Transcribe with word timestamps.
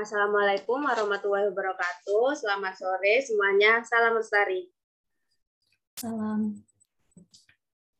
Assalamualaikum 0.00 0.80
warahmatullahi 0.80 1.52
wabarakatuh. 1.52 2.32
Selamat 2.32 2.72
sore 2.72 3.20
semuanya. 3.20 3.84
Salam 3.84 4.16
lestari. 4.16 4.72
Salam. 5.92 6.56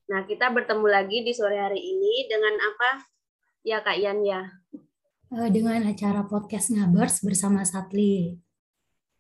Nah, 0.09 0.25
kita 0.25 0.48
bertemu 0.48 0.87
lagi 0.89 1.21
di 1.21 1.37
sore 1.37 1.61
hari 1.61 1.77
ini 1.77 2.25
dengan 2.25 2.57
apa? 2.57 3.05
Ya, 3.61 3.84
Kak 3.84 4.01
Yan 4.01 4.25
ya. 4.25 4.48
Eh, 5.29 5.52
Dengan 5.52 5.84
acara 5.84 6.25
podcast 6.25 6.73
Ngabers 6.73 7.21
bersama 7.21 7.69
Satli. 7.69 8.32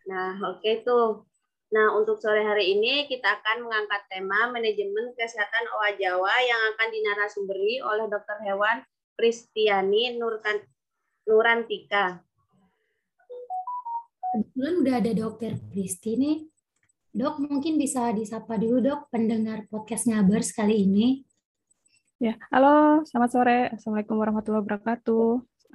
Nah, 0.08 0.40
oke 0.40 0.80
tuh. 0.80 1.28
Nah, 1.76 2.00
untuk 2.00 2.16
sore 2.16 2.48
hari 2.48 2.80
ini 2.80 3.04
kita 3.12 3.28
akan 3.28 3.68
mengangkat 3.68 4.08
tema 4.08 4.48
manajemen 4.48 5.12
kesehatan 5.20 5.68
OA 5.68 6.00
Jawa 6.00 6.32
yang 6.48 6.60
akan 6.72 6.88
dinarasumberi 6.88 7.84
oleh 7.84 8.08
Dr. 8.08 8.40
Hewan 8.40 8.80
Pristiani 9.20 10.16
Nurkan, 10.16 10.64
Nurantika. 11.28 12.24
Kebetulan 14.30 14.74
udah 14.86 14.94
ada 15.02 15.10
dokter 15.10 15.58
Pristi 15.74 16.14
nih. 16.14 16.46
Dok, 17.10 17.42
mungkin 17.50 17.74
bisa 17.74 18.14
disapa 18.14 18.54
dulu 18.54 18.78
dok 18.78 19.10
pendengar 19.10 19.66
podcast 19.66 20.06
Ngabers 20.06 20.54
kali 20.54 20.86
ini. 20.86 21.26
Ya, 22.22 22.38
halo, 22.54 23.02
selamat 23.10 23.30
sore. 23.34 23.60
Assalamualaikum 23.74 24.14
warahmatullahi 24.22 24.62
wabarakatuh. 24.62 25.28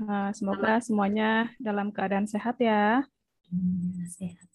Eh, 0.07 0.29
Semoga 0.31 0.79
semuanya 0.79 1.51
dalam 1.59 1.91
keadaan 1.91 2.31
sehat 2.31 2.55
ya. 2.63 3.03
Hmm, 3.51 4.07
Sehat. 4.07 4.47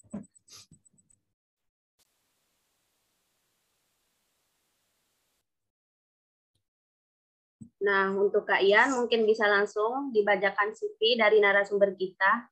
Nah, 7.85 8.17
untuk 8.17 8.49
Kak 8.49 8.65
Ian 8.65 8.97
mungkin 8.97 9.29
bisa 9.29 9.45
langsung 9.45 10.09
dibacakan 10.09 10.73
CV 10.73 11.21
dari 11.21 11.45
narasumber 11.45 11.93
kita. 12.01 12.49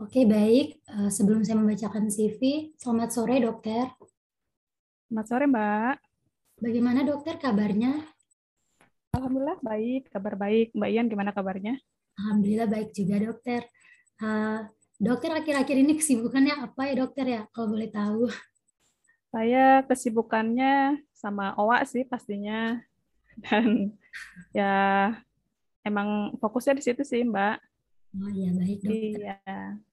Oke, 0.00 0.24
baik. 0.24 0.80
Eh, 0.80 1.10
Sebelum 1.12 1.44
saya 1.44 1.60
membacakan 1.60 2.08
CV, 2.08 2.72
selamat 2.80 3.08
sore 3.12 3.36
dokter. 3.36 3.84
Selamat 5.04 5.26
sore, 5.28 5.44
Mbak. 5.44 5.94
Bagaimana 6.56 7.04
dokter 7.04 7.36
kabarnya? 7.36 8.08
Alhamdulillah 9.12 9.60
baik, 9.60 10.08
kabar 10.08 10.40
baik. 10.40 10.72
Mbak 10.72 10.88
Ian 10.88 11.06
gimana 11.12 11.36
kabarnya? 11.36 11.76
Alhamdulillah 12.16 12.72
baik 12.72 12.96
juga 12.96 13.20
dokter. 13.20 13.68
Eh, 14.24 14.60
dokter 14.96 15.36
akhir-akhir 15.36 15.76
ini 15.76 15.92
kesibukannya 16.00 16.64
apa 16.64 16.80
ya 16.88 16.94
dokter 17.04 17.26
ya? 17.28 17.42
Kalau 17.52 17.68
boleh 17.76 17.92
tahu. 17.92 18.24
Saya 19.28 19.84
kesibukannya 19.84 20.96
sama 21.12 21.52
OWA 21.60 21.84
sih 21.84 22.08
pastinya. 22.08 22.80
Dan 23.36 23.92
ya 24.56 25.12
emang 25.84 26.40
fokusnya 26.40 26.80
di 26.80 26.88
situ 26.88 27.04
sih, 27.04 27.20
Mbak. 27.20 27.56
Oh 28.16 28.32
iya 28.32 28.48
baik 28.56 28.80
dokter. 28.80 29.28
Iya. 29.28 29.89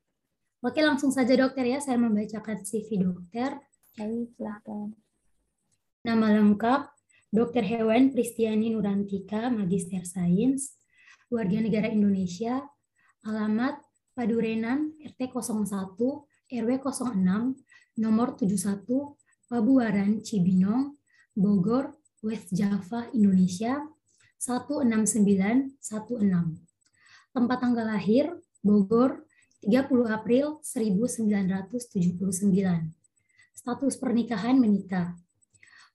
Oke 0.65 0.81
langsung 0.81 1.13
saja 1.13 1.37
dokter 1.37 1.69
ya. 1.69 1.77
Saya 1.77 2.01
membacakan 2.01 2.65
CV 2.65 2.97
dokter. 2.97 3.61
Baik, 3.93 4.33
silakan. 4.33 4.97
Nama 6.01 6.41
lengkap 6.41 6.81
Dr. 7.29 7.61
Hewan 7.61 8.09
Pristiani 8.09 8.73
Nurantika, 8.73 9.53
Magister 9.53 10.01
Sains, 10.01 10.81
warga 11.29 11.61
negara 11.61 11.93
Indonesia, 11.93 12.65
alamat 13.21 13.77
Padurenan 14.17 14.97
RT 14.97 15.29
01 15.29 16.25
RW 16.49 16.71
06 16.81 18.01
nomor 18.01 18.33
71 18.33 18.87
Pabuaran 19.45 20.25
Cibinong, 20.25 20.97
Bogor, 21.37 21.93
West 22.25 22.49
Java, 22.49 23.05
Indonesia 23.13 23.77
16916. 24.41 25.77
Tempat 27.29 27.57
tanggal 27.61 27.85
lahir 27.93 28.33
Bogor 28.65 29.26
30 29.67 30.07
April 30.07 30.63
1979. 30.63 31.75
Status 33.51 33.93
pernikahan 33.99 34.55
menikah. 34.55 35.11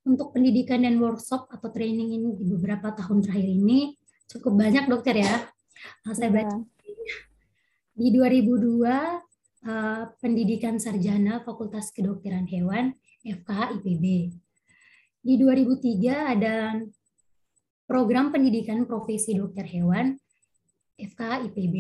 Untuk 0.05 0.37
pendidikan 0.37 0.84
dan 0.84 1.00
workshop 1.00 1.49
atau 1.49 1.72
training 1.72 2.12
ini 2.12 2.28
di 2.37 2.44
beberapa 2.44 2.93
tahun 2.93 3.25
terakhir 3.25 3.49
ini 3.49 3.97
cukup 4.28 4.60
banyak 4.60 4.84
dokter 4.93 5.25
ya. 5.25 5.49
Nah, 6.05 6.12
saya 6.12 6.28
baca 6.28 6.60
di 7.97 8.09
2002 8.12 8.84
eh, 9.65 10.03
pendidikan 10.21 10.77
sarjana 10.77 11.41
Fakultas 11.41 11.94
Kedokteran 11.97 12.44
Hewan 12.50 12.93
FKH 13.25 13.81
IPB. 13.81 14.04
Di 15.22 15.34
2003 15.39 16.34
ada 16.34 16.77
program 17.87 18.34
pendidikan 18.34 18.83
profesi 18.89 19.39
dokter 19.39 19.62
hewan 19.71 20.19
FKH 20.99 21.47
IPB. 21.47 21.77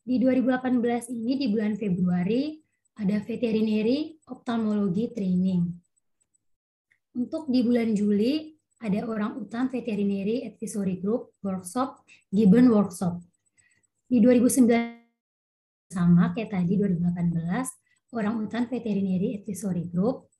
Di 0.00 0.16
2018 0.16 1.12
ini 1.12 1.36
di 1.36 1.46
bulan 1.52 1.76
Februari 1.76 2.56
ada 2.96 3.20
veterinary 3.20 4.16
ophthalmology 4.32 5.12
training. 5.12 5.68
Untuk 7.16 7.50
di 7.52 7.60
bulan 7.60 7.92
Juli 7.92 8.56
ada 8.80 9.04
orang 9.04 9.36
utan 9.36 9.68
veterinary 9.68 10.48
advisory 10.48 10.96
group 10.98 11.36
workshop 11.44 12.00
Gibbon 12.32 12.72
workshop. 12.72 13.20
Di 14.08 14.18
2019 14.24 15.92
sama 15.92 16.32
kayak 16.32 16.54
tadi 16.54 16.80
2018 16.80 18.16
orang 18.16 18.34
utan 18.40 18.66
veterinary 18.70 19.42
advisory 19.42 19.86
group 19.90 20.30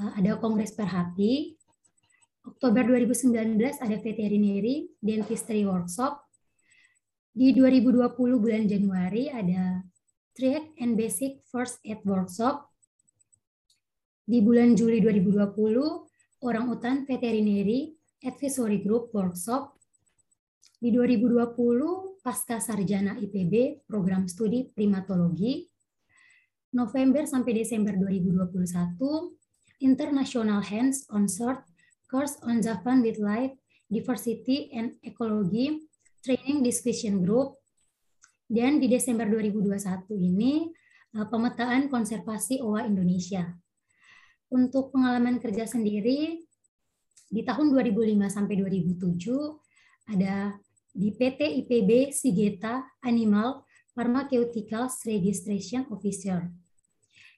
Uh, 0.00 0.16
ada 0.16 0.40
kongres 0.40 0.72
perhati 0.72 1.60
Oktober 2.48 2.88
2019 2.88 3.60
ada 3.84 3.96
veterinary 4.00 4.88
dentistry 4.96 5.68
workshop. 5.68 6.24
Di 7.40 7.56
2020 7.56 8.36
bulan 8.36 8.68
Januari 8.68 9.32
ada 9.32 9.80
track 10.36 10.76
and 10.76 10.92
basic 10.92 11.40
first 11.48 11.80
aid 11.88 12.04
workshop. 12.04 12.68
Di 14.28 14.44
bulan 14.44 14.76
Juli 14.76 15.00
2020 15.00 16.44
orang 16.44 16.68
utan 16.68 17.08
veterinary 17.08 17.96
advisory 18.28 18.84
group 18.84 19.08
workshop. 19.16 19.72
Di 20.84 20.92
2020 20.92 22.20
pasca 22.20 22.60
sarjana 22.60 23.16
IPB 23.16 23.88
program 23.88 24.28
studi 24.28 24.68
primatologi. 24.76 25.64
November 26.76 27.24
sampai 27.24 27.56
Desember 27.56 27.96
2021 27.96 29.80
International 29.80 30.60
Hands 30.60 31.08
on 31.08 31.24
Sword 31.24 31.64
Course 32.04 32.36
on 32.44 32.60
Japan 32.60 33.00
Wildlife 33.00 33.56
Diversity 33.88 34.68
and 34.76 35.00
Ecology 35.00 35.88
Training 36.20 36.60
Discussion 36.64 37.24
Group. 37.24 37.58
Dan 38.50 38.82
di 38.82 38.90
Desember 38.90 39.30
2021 39.30 40.10
ini 40.16 40.68
eh, 41.16 41.26
pemetaan 41.26 41.86
konservasi 41.86 42.60
OA 42.60 42.90
Indonesia. 42.90 43.46
Untuk 44.50 44.90
pengalaman 44.90 45.38
kerja 45.38 45.64
sendiri 45.64 46.42
di 47.30 47.40
tahun 47.46 47.70
2005 47.70 48.26
sampai 48.26 48.58
2007 48.58 50.10
ada 50.10 50.58
di 50.90 51.14
PT 51.14 51.40
IPB 51.62 52.10
Sigeta 52.10 52.82
Animal 53.06 53.62
Pharmaceuticals 53.94 55.06
Registration 55.06 55.86
Officer 55.94 56.50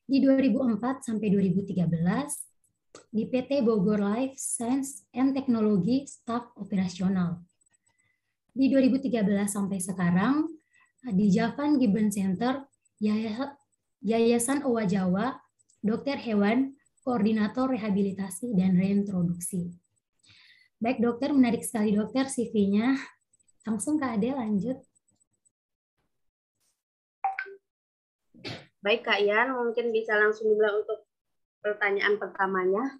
di 0.09 0.25
2004 0.25 1.05
sampai 1.05 1.29
2013 1.29 3.13
di 3.13 3.29
PT 3.29 3.61
Bogor 3.61 4.01
Life 4.01 4.41
Science 4.41 5.05
and 5.13 5.37
Technology 5.37 6.09
Staff 6.09 6.57
Operasional. 6.57 7.52
Di 8.53 8.69
2013 8.69 9.25
sampai 9.49 9.81
sekarang 9.81 10.45
di 11.09 11.33
Javan 11.33 11.81
Gibbon 11.81 12.13
Center 12.13 12.69
Yayasan 14.05 14.63
Owa 14.69 14.85
Jawa 14.85 15.33
Dokter 15.81 16.21
Hewan 16.21 16.77
Koordinator 17.01 17.73
Rehabilitasi 17.73 18.53
dan 18.55 18.77
Reintroduksi. 18.79 19.73
Baik 20.79 21.01
dokter, 21.01 21.33
menarik 21.35 21.65
sekali 21.67 21.97
dokter 21.97 22.29
CV-nya. 22.29 22.95
Langsung 23.67 23.99
Kak 23.99 24.19
Ade 24.19 24.35
lanjut. 24.35 24.79
Baik 28.83 29.07
Kak 29.07 29.23
Ian, 29.23 29.55
mungkin 29.55 29.95
bisa 29.95 30.19
langsung 30.19 30.51
dimulai 30.51 30.75
untuk 30.75 31.07
pertanyaan 31.63 32.19
pertamanya. 32.19 32.99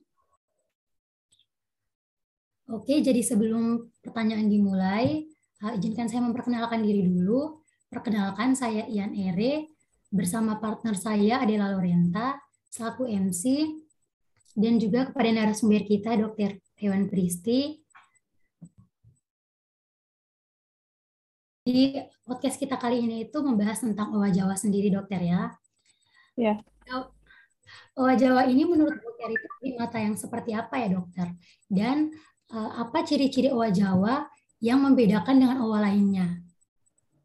Oke, 2.71 3.03
jadi 3.03 3.19
sebelum 3.19 3.91
pertanyaan 3.99 4.47
dimulai, 4.47 5.27
uh, 5.63 5.73
izinkan 5.79 6.11
saya 6.11 6.21
memperkenalkan 6.27 6.83
diri 6.83 7.07
dulu. 7.07 7.63
Perkenalkan, 7.89 8.57
saya 8.57 8.89
Ian 8.89 9.13
Ere, 9.13 9.69
bersama 10.09 10.57
partner 10.57 10.97
saya 10.97 11.45
Adela 11.45 11.77
Lorenta, 11.77 12.41
selaku 12.73 13.05
MC, 13.05 13.69
dan 14.57 14.81
juga 14.81 15.13
kepada 15.13 15.29
narasumber 15.29 15.85
kita, 15.85 16.17
Dr. 16.17 16.57
Hewan 16.81 17.07
Pristi. 17.13 17.85
Di 21.63 21.95
podcast 22.27 22.59
kita 22.59 22.75
kali 22.75 23.07
ini 23.07 23.29
itu 23.29 23.39
membahas 23.39 23.85
tentang 23.85 24.17
owa 24.17 24.33
Jawa 24.33 24.57
sendiri, 24.57 24.89
dokter 24.89 25.21
ya. 25.21 25.53
Ya. 26.35 26.59
Owa 27.93 28.17
Jawa 28.17 28.49
ini 28.49 28.65
menurut 28.65 28.99
dokter 28.99 29.37
itu 29.37 29.49
primata 29.61 30.01
yang 30.01 30.17
seperti 30.17 30.57
apa 30.57 30.81
ya 30.81 30.97
dokter? 30.97 31.29
Dan 31.69 32.09
uh, 32.51 32.83
apa 32.83 33.05
ciri-ciri 33.05 33.53
owa 33.53 33.69
Jawa 33.69 34.27
yang 34.63 34.79
membedakan 34.79 35.43
dengan 35.43 35.59
owa 35.67 35.83
lainnya? 35.83 36.39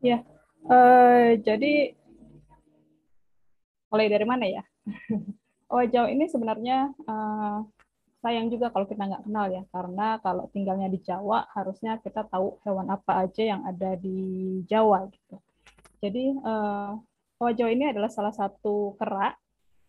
Ya, 0.02 0.26
uh, 0.66 1.38
jadi 1.38 1.94
mulai 3.94 4.10
dari 4.10 4.26
mana 4.26 4.46
ya? 4.50 4.66
owa 5.72 5.86
Jawa 5.86 6.10
ini 6.10 6.26
sebenarnya 6.26 6.90
uh, 7.06 7.62
sayang 8.26 8.50
juga 8.50 8.74
kalau 8.74 8.90
kita 8.90 9.06
nggak 9.06 9.30
kenal 9.30 9.46
ya, 9.54 9.62
karena 9.70 10.18
kalau 10.26 10.50
tinggalnya 10.50 10.90
di 10.90 10.98
Jawa 11.06 11.46
harusnya 11.54 12.02
kita 12.02 12.26
tahu 12.26 12.58
hewan 12.66 12.90
apa 12.90 13.30
aja 13.30 13.46
yang 13.46 13.62
ada 13.70 13.94
di 13.94 14.18
Jawa 14.66 15.06
gitu. 15.14 15.38
Jadi 16.02 16.34
uh, 16.42 16.98
owa 17.38 17.52
Jawa 17.54 17.70
ini 17.70 17.86
adalah 17.94 18.10
salah 18.10 18.34
satu 18.34 18.98
kerak 18.98 19.38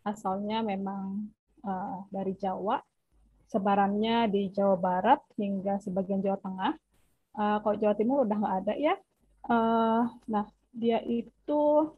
asalnya 0.04 0.60
memang 0.60 1.32
uh, 1.64 2.04
dari 2.12 2.36
Jawa, 2.36 2.76
sebarannya 3.48 4.28
di 4.28 4.52
Jawa 4.52 4.76
Barat 4.76 5.20
hingga 5.40 5.80
sebagian 5.80 6.20
Jawa 6.20 6.36
Tengah 6.44 6.72
uh, 7.36 7.58
kalau 7.60 7.76
Jawa 7.76 7.94
Timur 7.98 8.24
udah 8.24 8.36
nggak 8.38 8.56
ada 8.64 8.74
ya. 8.78 8.94
Uh, 9.48 10.08
nah, 10.28 10.46
dia 10.72 11.02
itu 11.04 11.92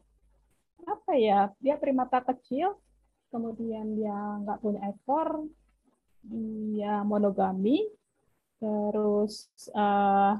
apa 0.87 1.11
ya? 1.15 1.53
Dia 1.61 1.77
primata 1.77 2.19
kecil, 2.25 2.75
kemudian 3.29 3.95
dia 3.95 4.17
nggak 4.43 4.59
punya 4.59 4.81
ekor, 4.89 5.45
dia 6.25 7.05
monogami, 7.05 7.85
terus 8.59 9.49
uh, 9.73 10.37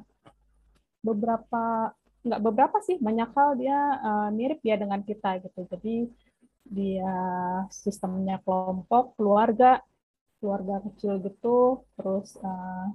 beberapa 1.02 1.94
nggak 2.22 2.42
beberapa 2.46 2.78
sih 2.86 3.02
banyak 3.02 3.30
hal 3.34 3.50
dia 3.58 3.78
uh, 3.98 4.30
mirip 4.30 4.62
ya 4.62 4.78
dengan 4.78 5.02
kita 5.02 5.42
gitu. 5.42 5.66
Jadi 5.66 6.06
dia 6.62 7.16
sistemnya 7.74 8.38
kelompok, 8.46 9.18
keluarga, 9.18 9.82
keluarga 10.38 10.80
kecil 10.86 11.18
gitu, 11.26 11.82
terus 11.98 12.38
uh, 12.40 12.94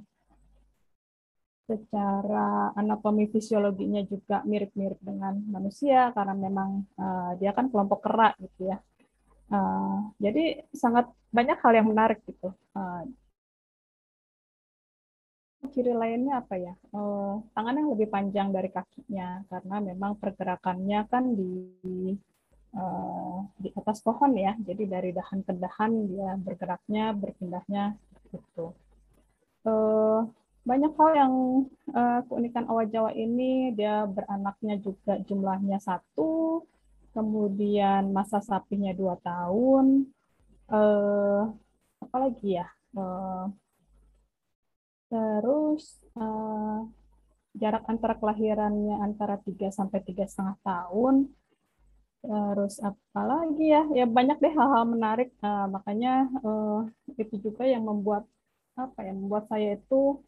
secara 1.66 2.70
anatomi 2.78 3.26
fisiologinya 3.26 4.00
juga 4.06 4.46
mirip-mirip 4.46 5.02
dengan 5.02 5.34
manusia 5.50 6.14
karena 6.14 6.34
memang 6.38 6.86
uh, 6.94 7.34
dia 7.42 7.50
kan 7.50 7.66
kelompok 7.66 8.06
kerak 8.06 8.38
gitu 8.38 8.70
ya. 8.70 8.78
Uh, 9.50 10.10
jadi 10.22 10.62
sangat 10.70 11.10
banyak 11.34 11.58
hal 11.58 11.72
yang 11.74 11.90
menarik 11.90 12.22
gitu. 12.26 12.54
Uh, 12.74 13.02
ciri 15.74 15.90
lainnya 15.90 16.38
apa 16.38 16.54
ya? 16.54 16.74
Uh, 16.94 17.42
tangan 17.50 17.74
yang 17.74 17.90
lebih 17.98 18.08
panjang 18.14 18.54
dari 18.54 18.70
kakinya 18.70 19.42
karena 19.50 19.76
memang 19.82 20.14
pergerakannya 20.22 21.00
kan 21.10 21.34
di 21.34 22.14
uh, 22.78 23.42
di 23.58 23.74
atas 23.74 23.98
pohon 24.06 24.38
ya. 24.38 24.54
Jadi 24.62 24.86
dari 24.86 25.10
dahan 25.10 25.42
ke 25.42 25.52
dahan 25.58 25.92
dia 26.06 26.38
bergeraknya, 26.38 27.10
berpindahnya 27.10 27.98
gitu. 28.30 28.70
Uh, 29.66 30.22
banyak 30.66 30.92
hal 30.98 31.10
yang 31.14 31.34
uh, 31.94 32.20
keunikan 32.26 32.66
owa 32.66 32.84
Jawa 32.90 33.14
ini 33.14 33.70
dia 33.78 34.02
beranaknya 34.10 34.82
juga 34.82 35.14
jumlahnya 35.22 35.78
satu, 35.78 36.66
kemudian 37.14 38.10
masa 38.10 38.42
sapinya 38.42 38.90
dua 38.90 39.14
tahun, 39.22 40.10
uh, 40.68 41.54
apa 42.02 42.16
lagi 42.18 42.58
ya? 42.58 42.66
Uh, 42.98 43.46
terus 45.06 46.02
uh, 46.18 46.82
jarak 47.54 47.86
antara 47.86 48.18
kelahirannya 48.18 48.98
antara 49.00 49.38
tiga 49.46 49.70
sampai 49.70 50.02
tiga 50.02 50.26
setengah 50.26 50.58
tahun. 50.66 51.30
Terus 52.26 52.82
apa 52.82 53.20
lagi 53.22 53.70
ya? 53.70 53.86
Ya 53.94 54.02
banyak 54.02 54.42
deh 54.42 54.50
hal-hal 54.50 54.82
menarik. 54.82 55.30
Uh, 55.38 55.70
makanya 55.70 56.26
uh, 56.42 56.90
itu 57.14 57.38
juga 57.38 57.62
yang 57.62 57.86
membuat 57.86 58.26
apa 58.74 59.06
ya? 59.06 59.14
Membuat 59.14 59.46
saya 59.46 59.78
itu 59.78 60.18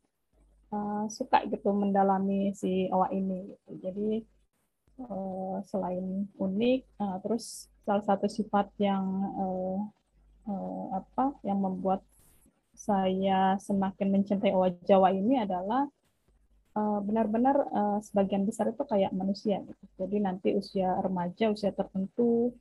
uh, 0.73 1.05
suka 1.09 1.45
gitu 1.49 1.73
mendalami 1.73 2.53
si 2.57 2.89
owa 2.93 3.09
ini 3.13 3.53
gitu. 3.53 3.71
Jadi 3.85 4.11
uh, 5.05 5.63
selain 5.69 6.29
unik, 6.37 6.81
uh, 7.01 7.17
terus 7.25 7.69
salah 7.87 8.05
satu 8.05 8.27
sifat 8.29 8.69
yang 8.81 9.05
uh, 9.37 9.79
uh, 10.49 10.87
apa 11.01 11.37
yang 11.45 11.61
membuat 11.61 12.05
saya 12.79 13.59
semakin 13.59 14.15
mencintai 14.15 14.55
owa 14.55 14.71
Jawa 14.87 15.11
ini 15.11 15.43
adalah 15.43 15.89
benar-benar 16.79 17.59
uh, 17.75 17.99
sebagian 17.99 18.47
besar 18.47 18.71
itu 18.71 18.87
kayak 18.87 19.11
manusia 19.11 19.59
gitu. 19.67 19.85
Jadi 19.99 20.17
nanti 20.23 20.49
usia 20.55 20.95
remaja, 21.03 21.51
usia 21.51 21.75
tertentu 21.75 22.55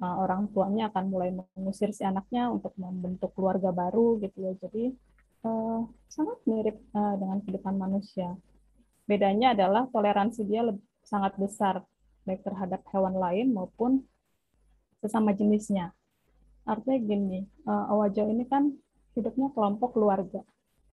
uh, 0.00 0.16
orang 0.24 0.48
tuanya 0.56 0.88
akan 0.88 1.04
mulai 1.12 1.30
mengusir 1.36 1.92
si 1.92 2.00
anaknya 2.00 2.48
untuk 2.48 2.72
membentuk 2.80 3.34
keluarga 3.36 3.68
baru 3.68 4.16
gitu 4.24 4.40
ya. 4.40 4.52
Jadi 4.56 4.96
uh, 5.44 5.86
sangat 6.08 6.38
mirip 6.48 6.76
uh, 6.96 7.14
dengan 7.20 7.38
kehidupan 7.44 7.74
manusia. 7.76 8.34
Bedanya 9.08 9.56
adalah 9.56 9.88
toleransi 9.88 10.44
dia 10.44 10.64
lebih, 10.64 10.84
sangat 11.04 11.36
besar 11.40 11.84
baik 12.28 12.44
terhadap 12.44 12.84
hewan 12.92 13.16
lain 13.16 13.56
maupun 13.56 14.04
sesama 15.00 15.32
jenisnya. 15.32 15.96
Artinya 16.68 16.98
gini, 17.00 17.40
uh, 17.64 17.92
Awajau 17.96 18.28
ini 18.28 18.44
kan 18.44 18.68
hidupnya 19.16 19.48
kelompok 19.56 19.96
keluarga. 19.96 20.44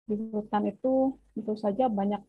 Di 0.08 0.16
hutan 0.32 0.70
itu 0.70 1.18
tentu 1.36 1.54
saja 1.58 1.92
banyak 1.92 2.22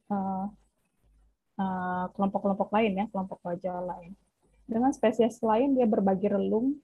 kelompok-kelompok 2.16 2.68
uh, 2.68 2.72
uh, 2.72 2.76
lain 2.80 2.92
ya, 2.98 3.04
kelompok 3.12 3.38
wajah 3.46 3.78
lain. 3.84 4.18
Dengan 4.66 4.90
spesies 4.90 5.38
lain 5.46 5.78
dia 5.78 5.86
berbagi 5.86 6.26
relung, 6.26 6.82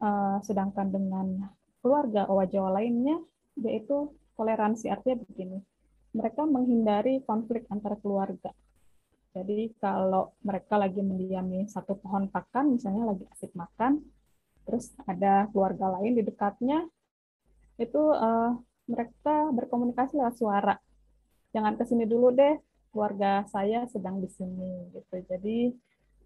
uh, 0.00 0.40
sedangkan 0.40 0.88
dengan 0.88 1.52
keluarga 1.84 2.24
owa 2.30 2.48
Jawa 2.48 2.80
lainnya 2.80 3.20
dia 3.52 3.76
itu 3.76 4.08
toleransi 4.36 4.88
artinya 4.88 5.22
begini 5.26 5.58
mereka 6.12 6.44
menghindari 6.44 7.24
konflik 7.24 7.64
antar 7.72 7.96
keluarga. 8.00 8.52
Jadi 9.32 9.72
kalau 9.80 10.36
mereka 10.44 10.76
lagi 10.76 11.00
mendiami 11.00 11.64
satu 11.64 11.96
pohon 11.96 12.28
pakan 12.28 12.76
misalnya 12.76 13.16
lagi 13.16 13.24
asik 13.32 13.56
makan 13.56 14.04
terus 14.68 14.92
ada 15.08 15.48
keluarga 15.50 15.88
lain 15.98 16.20
di 16.20 16.22
dekatnya 16.22 16.84
itu 17.80 18.12
uh, 18.12 18.52
mereka 18.84 19.48
berkomunikasi 19.56 20.20
lewat 20.20 20.36
suara. 20.36 20.76
Jangan 21.56 21.80
ke 21.80 21.84
sini 21.88 22.04
dulu 22.04 22.28
deh 22.28 22.60
keluarga 22.92 23.48
saya 23.48 23.88
sedang 23.88 24.20
di 24.20 24.28
sini 24.28 24.92
gitu. 24.92 25.16
Jadi 25.24 25.72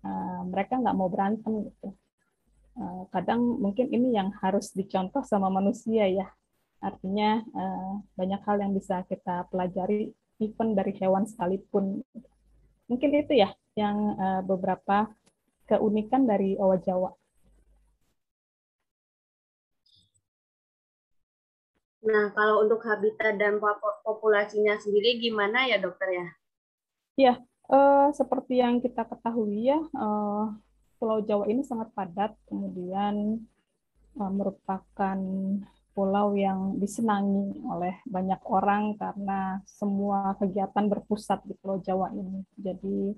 uh, 0.02 0.42
mereka 0.50 0.82
nggak 0.82 0.96
mau 0.98 1.06
berantem 1.06 1.62
gitu. 1.62 1.94
Uh, 2.74 3.06
kadang 3.14 3.38
mungkin 3.38 3.86
ini 3.94 4.18
yang 4.18 4.34
harus 4.42 4.74
dicontoh 4.74 5.22
sama 5.22 5.46
manusia 5.46 6.10
ya 6.10 6.26
Artinya 6.80 7.42
uh, 7.56 7.92
banyak 8.14 8.40
hal 8.44 8.56
yang 8.60 8.72
bisa 8.76 9.02
kita 9.08 9.48
pelajari 9.48 10.12
even 10.40 10.76
dari 10.76 10.92
hewan 11.00 11.24
sekalipun. 11.24 12.04
Mungkin 12.86 13.10
itu 13.16 13.34
ya 13.34 13.50
yang 13.74 13.96
uh, 14.16 14.40
beberapa 14.44 15.10
keunikan 15.66 16.24
dari 16.24 16.54
owa 16.56 16.78
Jawa. 16.78 17.10
Nah, 22.06 22.30
kalau 22.38 22.62
untuk 22.62 22.86
habitat 22.86 23.34
dan 23.34 23.58
populasinya 24.06 24.78
sendiri 24.78 25.18
gimana 25.18 25.66
ya 25.66 25.82
dokter 25.82 26.06
ya? 26.14 26.26
Ya, 27.18 27.34
uh, 27.66 28.14
seperti 28.14 28.62
yang 28.62 28.78
kita 28.78 29.02
ketahui 29.10 29.74
ya, 29.74 29.82
uh, 29.98 30.54
Pulau 31.02 31.18
Jawa 31.26 31.50
ini 31.50 31.66
sangat 31.66 31.90
padat, 31.98 32.38
kemudian 32.46 33.42
uh, 34.22 34.30
merupakan 34.30 35.18
pulau 35.96 36.36
yang 36.36 36.76
disenangi 36.76 37.56
oleh 37.64 38.04
banyak 38.04 38.44
orang 38.44 39.00
karena 39.00 39.64
semua 39.64 40.36
kegiatan 40.36 40.92
berpusat 40.92 41.40
di 41.48 41.56
Pulau 41.56 41.80
Jawa 41.80 42.12
ini. 42.12 42.44
Jadi 42.52 43.16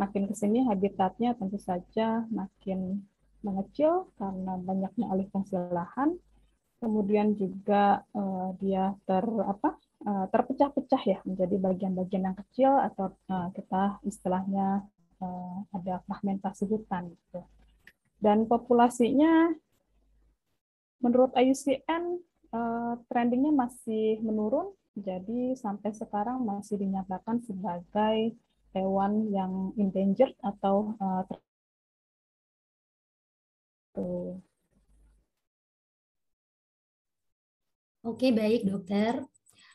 makin 0.00 0.24
ke 0.24 0.32
sini 0.32 0.64
habitatnya 0.64 1.36
tentu 1.36 1.60
saja 1.60 2.24
makin 2.32 3.04
mengecil 3.44 4.08
karena 4.16 4.56
banyaknya 4.56 5.12
alih 5.12 5.28
fungsi 5.28 5.60
lahan. 5.68 6.16
Kemudian 6.80 7.36
juga 7.36 8.00
uh, 8.16 8.56
dia 8.60 8.96
ter 9.04 9.24
apa 9.24 9.76
uh, 10.08 10.26
terpecah-pecah 10.32 11.02
ya 11.04 11.18
menjadi 11.28 11.56
bagian-bagian 11.60 12.32
yang 12.32 12.36
kecil 12.48 12.72
atau 12.80 13.12
uh, 13.28 13.48
kita 13.52 14.00
istilahnya 14.08 14.88
uh, 15.20 15.56
ada 15.76 16.00
fragmentasi 16.08 16.64
hutan 16.64 17.12
gitu. 17.12 17.44
Dan 18.16 18.48
populasinya 18.48 19.52
menurut 21.00 21.32
IUCN 21.36 22.04
uh, 22.52 22.56
eh, 22.56 22.94
trendingnya 23.08 23.52
masih 23.52 24.20
menurun, 24.24 24.72
jadi 24.96 25.52
sampai 25.56 25.92
sekarang 25.92 26.40
masih 26.44 26.80
dinyatakan 26.80 27.44
sebagai 27.44 28.32
hewan 28.72 29.28
yang 29.32 29.72
endangered 29.76 30.32
atau 30.40 30.96
uh, 31.00 31.24
Oke, 38.06 38.30
baik 38.30 38.68
dokter. 38.68 39.24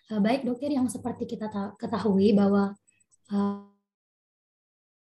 Uh, 0.08 0.22
baik 0.22 0.46
dokter 0.46 0.70
yang 0.72 0.86
seperti 0.88 1.26
kita 1.26 1.50
ketahui 1.76 2.32
bahwa 2.32 2.78
uh, 3.34 3.66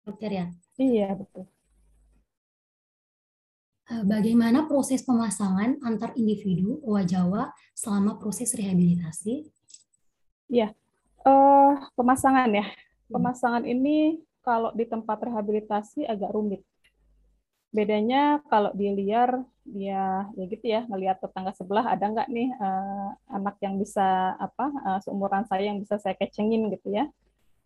dokter 0.07 0.31
ya. 0.33 0.45
Iya 0.79 1.13
betul. 1.19 1.45
Eh, 3.83 4.03
bagaimana 4.07 4.63
proses 4.63 5.03
pemasangan 5.03 5.75
antar 5.83 6.15
individu 6.15 6.79
owa 6.87 7.03
Jawa 7.03 7.51
selama 7.75 8.15
proses 8.15 8.55
rehabilitasi? 8.55 9.43
Ya, 10.47 10.71
uh, 11.27 11.75
pemasangan 11.99 12.47
ya. 12.47 12.67
pemasangan 13.11 13.67
ini 13.67 14.23
kalau 14.41 14.73
di 14.73 14.87
tempat 14.87 15.19
rehabilitasi 15.21 16.07
agak 16.07 16.31
rumit. 16.31 16.63
Bedanya 17.69 18.39
kalau 18.47 18.71
di 18.71 18.89
liar 18.89 19.43
dia 19.67 20.31
ya 20.33 20.43
gitu 20.47 20.65
ya 20.65 20.87
ngelihat 20.87 21.19
tetangga 21.19 21.51
sebelah 21.53 21.93
ada 21.93 22.09
nggak 22.09 22.27
nih 22.31 22.49
uh, 22.57 23.11
anak 23.35 23.59
yang 23.61 23.77
bisa 23.77 24.33
apa 24.39 24.65
uh, 24.81 24.99
seumuran 25.03 25.43
saya 25.45 25.69
yang 25.69 25.83
bisa 25.83 25.99
saya 25.99 26.15
kecengin 26.15 26.71
gitu 26.71 26.89
ya. 26.89 27.11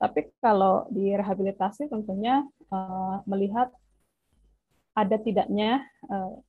Tapi 0.02 0.34
kalau 0.42 0.90
di 0.90 1.14
rehabilitasi 1.14 1.88
tentunya 1.94 2.42
uh, 2.74 3.22
melihat 3.30 3.70
ada 4.98 5.16
tidaknya 5.22 5.86
uh, 6.10 6.42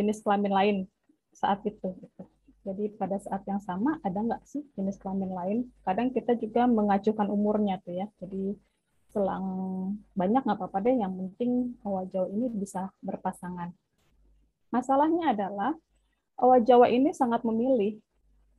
jenis 0.00 0.24
kelamin 0.24 0.52
lain 0.52 0.76
saat 1.36 1.60
itu. 1.68 1.92
Gitu. 2.00 2.22
Jadi 2.64 2.96
pada 2.96 3.20
saat 3.20 3.44
yang 3.44 3.60
sama 3.60 4.00
ada 4.00 4.16
nggak 4.24 4.48
sih 4.48 4.64
jenis 4.72 4.96
kelamin 4.96 5.32
lain? 5.36 5.58
Kadang 5.84 6.08
kita 6.16 6.32
juga 6.40 6.64
mengajukan 6.64 7.28
umurnya 7.28 7.76
tuh 7.84 7.92
ya. 7.92 8.08
Jadi 8.24 8.56
selang 9.12 9.46
banyak 10.16 10.48
nggak 10.48 10.56
apa-apa 10.56 10.80
deh. 10.80 10.96
Yang 10.96 11.12
penting 11.20 11.52
owa 11.84 12.08
Jawa 12.08 12.32
ini 12.32 12.48
bisa 12.48 12.88
berpasangan. 13.04 13.68
Masalahnya 14.72 15.36
adalah 15.36 15.76
owa 16.40 16.56
Jawa 16.64 16.88
ini 16.88 17.12
sangat 17.12 17.44
memilih. 17.44 18.00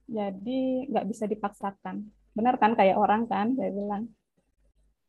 Jadi 0.06 0.86
nggak 0.94 1.06
bisa 1.10 1.26
dipaksakan 1.26 2.06
Benar 2.36 2.60
kan 2.60 2.76
kayak 2.76 3.00
orang 3.00 3.32
kan, 3.32 3.56
saya 3.56 3.72
bilang. 3.72 4.12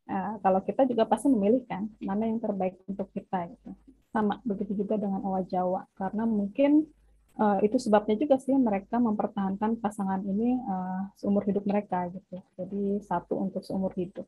Nah, 0.07 0.39
kalau 0.39 0.63
kita 0.63 0.87
juga 0.87 1.03
pasti 1.03 1.27
memilih 1.27 1.67
kan, 1.67 1.91
mana 1.99 2.23
yang 2.23 2.39
terbaik 2.39 2.79
untuk 2.87 3.11
kita. 3.11 3.51
Gitu. 3.51 3.69
Sama, 4.17 4.41
begitu 4.41 4.73
juga 4.81 4.97
dengan 4.97 5.21
owa 5.21 5.45
Jawa. 5.45 5.85
Karena 5.93 6.25
mungkin 6.25 6.89
uh, 7.37 7.61
itu 7.61 7.77
sebabnya 7.77 8.17
juga 8.17 8.41
sih 8.41 8.57
mereka 8.57 8.97
mempertahankan 8.97 9.77
pasangan 9.77 10.25
ini 10.25 10.57
uh, 10.57 11.13
seumur 11.21 11.45
hidup 11.45 11.69
mereka 11.69 12.09
gitu. 12.09 12.41
Jadi 12.57 13.05
satu 13.05 13.37
untuk 13.37 13.61
seumur 13.61 13.93
hidup. 13.93 14.25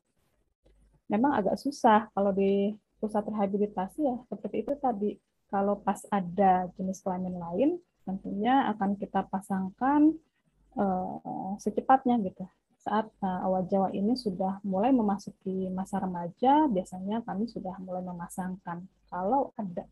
Memang 1.10 1.34
agak 1.34 1.58
susah 1.58 2.06
kalau 2.14 2.30
di 2.30 2.70
pusat 3.02 3.26
rehabilitasi 3.26 4.06
ya 4.06 4.16
seperti 4.30 4.62
itu 4.62 4.78
tadi. 4.78 5.18
Kalau 5.50 5.82
pas 5.82 5.98
ada 6.14 6.70
jenis 6.78 7.02
kelamin 7.02 7.34
lain, 7.34 7.70
tentunya 8.06 8.70
akan 8.70 8.94
kita 8.94 9.26
pasangkan 9.26 10.14
uh, 10.78 11.58
secepatnya 11.58 12.22
gitu 12.22 12.46
saat 12.80 13.12
uh, 13.20 13.44
awal 13.44 13.68
Jawa 13.68 13.92
ini 13.92 14.16
sudah 14.16 14.62
mulai 14.64 14.88
memasuki 14.88 15.68
masa 15.68 16.00
remaja, 16.00 16.64
biasanya 16.70 17.20
kami 17.28 17.44
sudah 17.44 17.76
mulai 17.84 18.00
memasangkan 18.00 18.88
kalau 19.10 19.50
ada. 19.58 19.84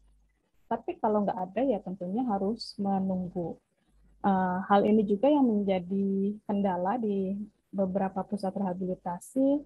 Tapi 0.68 0.96
kalau 1.02 1.26
nggak 1.26 1.38
ada 1.50 1.60
ya 1.64 1.78
tentunya 1.82 2.22
harus 2.25 2.78
menunggu. 2.78 3.58
Uh, 4.18 4.58
hal 4.66 4.82
ini 4.82 5.06
juga 5.06 5.30
yang 5.30 5.46
menjadi 5.46 6.34
kendala 6.46 6.98
di 6.98 7.38
beberapa 7.70 8.26
pusat 8.26 8.50
rehabilitasi 8.50 9.62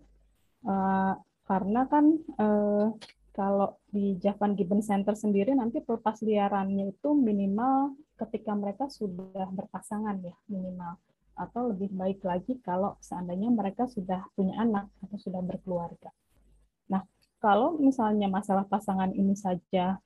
uh, 0.68 1.14
karena 1.48 1.88
kan 1.88 2.04
uh, 2.36 2.92
kalau 3.32 3.80
di 3.88 4.20
Javan 4.20 4.52
Gibbon 4.52 4.84
Center 4.84 5.16
sendiri 5.16 5.56
nanti 5.56 5.80
pelepas 5.80 6.20
liarannya 6.20 6.92
itu 6.92 7.16
minimal 7.16 7.96
ketika 8.20 8.52
mereka 8.52 8.92
sudah 8.92 9.48
berpasangan 9.48 10.20
ya 10.20 10.36
minimal 10.52 11.00
atau 11.32 11.72
lebih 11.72 11.88
baik 11.96 12.20
lagi 12.28 12.60
kalau 12.60 13.00
seandainya 13.00 13.48
mereka 13.48 13.88
sudah 13.88 14.28
punya 14.36 14.60
anak 14.60 14.92
atau 15.00 15.16
sudah 15.16 15.40
berkeluarga. 15.40 16.12
Kalau 17.42 17.74
misalnya 17.74 18.30
masalah 18.30 18.62
pasangan 18.70 19.10
ini 19.10 19.34
saja 19.34 19.98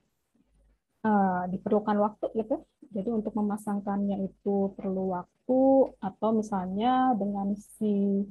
uh, 1.05 1.43
diperlukan 1.53 1.97
waktu 2.01 2.25
gitu, 2.33 2.65
jadi 2.89 3.13
untuk 3.13 3.37
memasangkannya 3.37 4.25
itu 4.25 4.73
perlu 4.73 5.13
waktu 5.13 5.61
atau 6.01 6.29
misalnya 6.33 7.13
dengan 7.13 7.53
si 7.77 8.25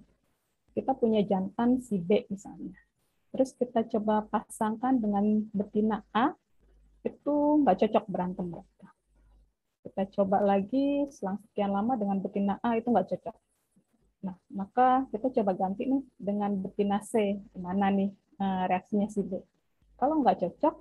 kita 0.75 0.93
punya 0.99 1.23
jantan 1.23 1.79
si 1.79 2.03
B 2.03 2.27
misalnya, 2.27 2.75
terus 3.31 3.55
kita 3.55 3.87
coba 3.87 4.27
pasangkan 4.27 4.99
dengan 4.99 5.47
betina 5.55 6.03
A 6.11 6.35
itu 7.07 7.63
nggak 7.63 7.87
cocok 7.87 8.05
berantem 8.11 8.51
mereka 8.51 8.91
kita 9.87 10.03
coba 10.19 10.43
lagi 10.43 11.07
selang 11.15 11.39
sekian 11.47 11.71
lama 11.71 11.95
dengan 11.95 12.19
betina 12.19 12.59
A 12.59 12.75
itu 12.75 12.91
nggak 12.91 13.07
cocok. 13.07 13.37
Nah, 14.27 14.35
maka 14.51 15.07
kita 15.15 15.31
coba 15.41 15.55
ganti 15.55 15.87
nih 15.87 16.03
dengan 16.19 16.59
betina 16.59 16.99
C. 16.99 17.39
Gimana 17.55 17.95
nih 17.95 18.11
eh, 18.41 18.65
reaksinya 18.71 19.09
si 19.11 19.21
B? 19.25 19.39
Kalau 19.97 20.21
nggak 20.21 20.39
cocok, 20.43 20.75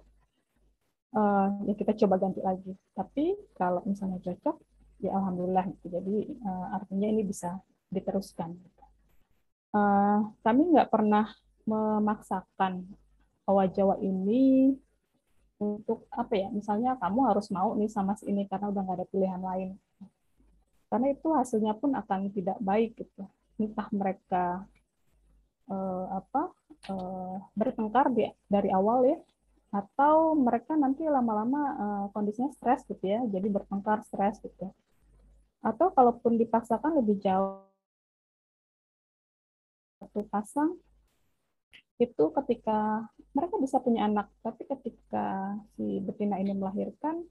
eh, 1.19 1.47
ya 1.71 1.73
kita 1.75 1.91
coba 2.05 2.15
ganti 2.21 2.41
lagi. 2.43 2.71
Tapi 2.93 3.35
kalau 3.55 3.81
misalnya 3.87 4.19
cocok, 4.23 4.55
ya 5.03 5.11
alhamdulillah. 5.15 5.65
Gitu. 5.75 5.87
Jadi 5.91 6.15
eh, 6.35 6.65
artinya 6.75 7.07
ini 7.09 7.21
bisa 7.23 7.59
diteruskan. 7.91 8.53
Kami 10.39 10.71
nggak 10.71 10.87
pernah 10.87 11.27
memaksakan 11.67 12.87
Owa 13.43 13.67
Jawa 13.67 13.99
ini 13.99 14.71
untuk 15.59 16.07
apa 16.11 16.35
ya 16.35 16.47
misalnya 16.51 16.99
kamu 16.99 17.31
harus 17.31 17.47
mau 17.47 17.71
nih 17.79 17.87
sama 17.87 18.15
si 18.19 18.27
ini 18.27 18.43
karena 18.47 18.71
udah 18.71 18.81
nggak 18.83 18.97
ada 18.99 19.07
pilihan 19.07 19.39
lain 19.39 19.69
karena 20.91 21.07
itu 21.15 21.27
hasilnya 21.31 21.73
pun 21.79 21.95
akan 21.95 22.27
tidak 22.31 22.59
baik 22.59 22.95
gitu 22.99 23.23
entah 23.55 23.87
mereka 23.95 24.67
eh, 25.71 26.05
apa 26.11 26.51
eh, 26.91 27.35
bertengkar 27.57 28.11
di, 28.13 28.29
dari 28.49 28.69
awal 28.71 29.05
ya 29.07 29.17
atau 29.75 30.37
mereka 30.39 30.77
nanti 30.79 31.03
lama-lama 31.03 31.61
eh, 31.75 32.05
kondisinya 32.13 32.51
stres 32.55 32.85
gitu 32.87 33.05
ya 33.05 33.21
jadi 33.27 33.47
bertengkar 33.49 34.05
stres 34.07 34.39
gitu 34.41 34.71
atau 35.65 35.89
kalaupun 35.91 36.37
dipaksakan 36.37 37.01
lebih 37.01 37.17
jauh 37.21 37.65
satu 39.97 40.21
pasang 40.29 40.77
itu 41.95 42.25
ketika 42.43 43.07
mereka 43.31 43.55
bisa 43.59 43.79
punya 43.79 44.07
anak, 44.07 44.27
tapi 44.43 44.67
ketika 44.67 45.55
si 45.75 46.03
betina 46.03 46.35
ini 46.43 46.51
melahirkan, 46.51 47.23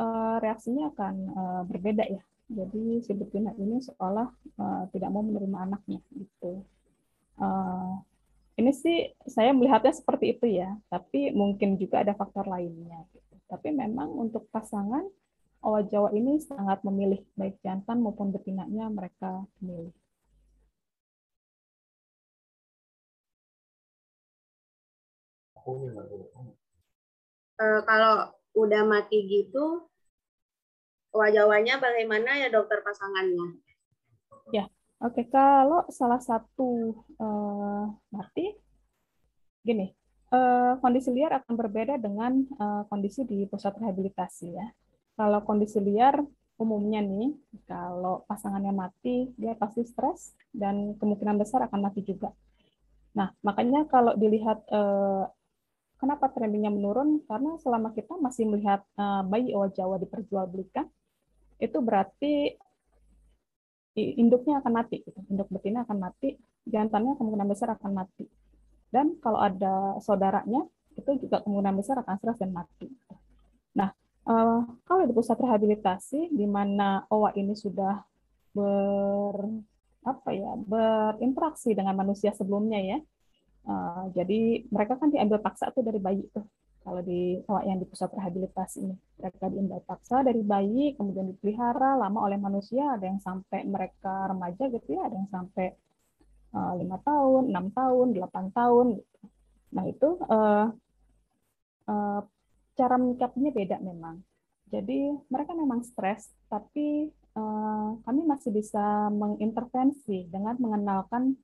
uh, 0.00 0.40
reaksinya 0.40 0.88
akan 0.96 1.14
uh, 1.36 1.62
berbeda 1.68 2.08
ya. 2.08 2.22
Jadi 2.50 3.04
si 3.04 3.12
betina 3.12 3.52
ini 3.60 3.78
seolah 3.84 4.28
uh, 4.56 4.84
tidak 4.90 5.12
mau 5.12 5.20
menerima 5.20 5.68
anaknya 5.68 6.00
gitu. 6.16 6.64
Uh, 7.36 8.00
ini 8.60 8.72
sih 8.76 9.08
saya 9.24 9.56
melihatnya 9.56 9.96
seperti 9.96 10.36
itu 10.36 10.46
ya, 10.60 10.76
tapi 10.92 11.32
mungkin 11.32 11.80
juga 11.80 12.04
ada 12.04 12.12
faktor 12.12 12.44
lainnya. 12.44 13.08
Gitu. 13.10 13.34
Tapi 13.48 13.72
memang 13.72 14.12
untuk 14.12 14.46
pasangan 14.52 15.08
Owa 15.60 15.84
Jawa 15.84 16.12
ini 16.16 16.40
sangat 16.40 16.80
memilih 16.84 17.20
baik 17.36 17.60
jantan 17.60 18.00
maupun 18.00 18.32
betinanya 18.32 18.88
mereka 18.88 19.44
memilih. 19.60 19.92
Uh, 27.60 27.80
kalau 27.84 28.32
udah 28.56 28.82
mati 28.88 29.28
gitu, 29.28 29.84
wajah-wajahnya 31.12 31.76
bagaimana 31.76 32.40
ya 32.40 32.48
dokter 32.48 32.80
pasangannya? 32.80 33.60
Ya, 34.48 34.64
oke. 35.00 35.22
Kalau 35.28 35.88
salah 35.90 36.20
satu 36.20 36.94
uh, 37.20 37.84
mati, 38.12 38.54
gini, 39.64 39.92
uh, 40.32 40.76
kondisi 40.78 41.10
liar 41.10 41.40
akan 41.42 41.54
berbeda 41.56 41.98
dengan 42.00 42.44
uh, 42.60 42.82
kondisi 42.86 43.24
di 43.24 43.44
pusat 43.48 43.76
rehabilitasi 43.76 44.46
ya. 44.52 44.66
Kalau 45.18 45.44
kondisi 45.44 45.80
liar 45.82 46.20
umumnya 46.60 47.00
nih, 47.00 47.32
kalau 47.64 48.24
pasangannya 48.28 48.72
mati, 48.72 49.32
dia 49.36 49.56
pasti 49.56 49.84
stres 49.84 50.36
dan 50.52 50.96
kemungkinan 51.00 51.40
besar 51.40 51.64
akan 51.64 51.80
mati 51.80 52.04
juga. 52.04 52.32
Nah, 53.16 53.32
makanya 53.42 53.88
kalau 53.88 54.14
dilihat 54.14 54.64
uh, 54.70 55.24
Kenapa 56.00 56.32
trendingnya 56.32 56.72
menurun? 56.72 57.20
Karena 57.28 57.60
selama 57.60 57.92
kita 57.92 58.16
masih 58.16 58.48
melihat 58.48 58.80
uh, 58.96 59.20
bayi 59.20 59.52
owa 59.52 59.68
Jawa 59.68 60.00
diperjualbelikan, 60.00 60.88
itu 61.60 61.78
berarti 61.84 62.56
induknya 64.16 64.60
akan 64.60 64.72
mati, 64.72 65.02
gitu. 65.04 65.20
induk 65.30 65.48
betina 65.52 65.84
akan 65.84 65.98
mati, 65.98 66.36
jantannya 66.68 67.16
kemungkinan 67.16 67.48
besar 67.48 67.68
akan 67.74 67.90
mati. 67.92 68.26
Dan 68.90 69.18
kalau 69.22 69.38
ada 69.38 69.98
saudaranya, 70.02 70.66
itu 70.98 71.10
juga 71.26 71.40
kemungkinan 71.44 71.74
besar 71.78 72.02
akan 72.02 72.14
stres 72.18 72.38
dan 72.42 72.50
mati. 72.50 72.90
Nah, 73.78 73.90
uh, 74.26 74.60
kalau 74.84 75.02
di 75.06 75.14
pusat 75.14 75.38
rehabilitasi, 75.38 76.34
di 76.34 76.46
mana 76.48 77.06
owa 77.08 77.30
ini 77.38 77.54
sudah 77.54 78.02
ber 78.50 79.36
apa 80.00 80.32
ya 80.32 80.56
berinteraksi 80.56 81.76
dengan 81.76 81.94
manusia 81.94 82.34
sebelumnya 82.34 82.80
ya, 82.80 82.98
Uh, 83.60 84.08
jadi 84.16 84.64
mereka 84.72 84.96
kan 84.96 85.12
diambil 85.12 85.36
paksa 85.36 85.68
tuh 85.68 85.84
dari 85.84 86.00
bayi 86.00 86.24
tuh 86.32 86.48
kalau 86.80 87.00
di 87.04 87.40
kalau 87.44 87.60
yang 87.68 87.76
di 87.76 87.86
pusat 87.86 88.08
rehabilitasi 88.16 88.78
ini 88.80 88.96
mereka 89.20 89.46
diambil 89.52 89.80
paksa 89.84 90.24
dari 90.24 90.40
bayi 90.40 90.96
kemudian 90.96 91.28
dipelihara 91.28 92.00
lama 92.00 92.24
oleh 92.24 92.40
manusia 92.40 92.96
ada 92.96 93.04
yang 93.04 93.20
sampai 93.20 93.68
mereka 93.68 94.28
remaja 94.32 94.64
gitu 94.72 94.96
ya 94.96 95.04
ada 95.04 95.14
yang 95.16 95.28
sampai 95.28 95.76
eh, 96.56 96.72
lima 96.80 96.96
uh, 96.96 97.02
tahun 97.04 97.42
enam 97.52 97.66
tahun 97.76 98.06
delapan 98.16 98.44
tahun 98.50 98.86
gitu. 98.96 99.18
nah 99.70 99.84
itu 99.86 100.08
uh, 100.24 100.66
uh, 101.86 102.20
cara 102.74 102.94
menyikapinya 102.96 103.50
beda 103.52 103.76
memang 103.84 104.24
jadi 104.72 105.20
mereka 105.28 105.52
memang 105.52 105.84
stres 105.84 106.32
tapi 106.48 107.12
uh, 107.36 107.98
kami 108.02 108.20
masih 108.24 108.50
bisa 108.54 109.10
mengintervensi 109.12 110.26
dengan 110.30 110.56
mengenalkan 110.58 111.36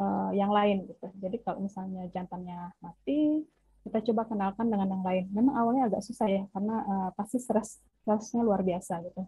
uh, 0.00 0.30
yang 0.32 0.50
lain 0.52 0.88
gitu. 0.88 1.08
Jadi 1.20 1.36
kalau 1.44 1.64
misalnya 1.64 2.08
jantannya 2.12 2.72
mati, 2.80 3.44
kita 3.82 3.98
coba 4.10 4.22
kenalkan 4.30 4.70
dengan 4.70 4.88
yang 4.94 5.02
lain. 5.02 5.24
Memang 5.34 5.54
awalnya 5.58 5.90
agak 5.90 6.02
susah 6.06 6.30
ya 6.30 6.42
karena 6.54 6.76
uh, 6.86 7.08
pasti 7.18 7.42
stres 7.42 7.82
stresnya 8.02 8.46
luar 8.46 8.62
biasa 8.62 9.02
gitu. 9.02 9.22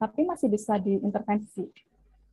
Tapi 0.00 0.20
masih 0.24 0.48
bisa 0.48 0.80
diintervensi. 0.80 1.64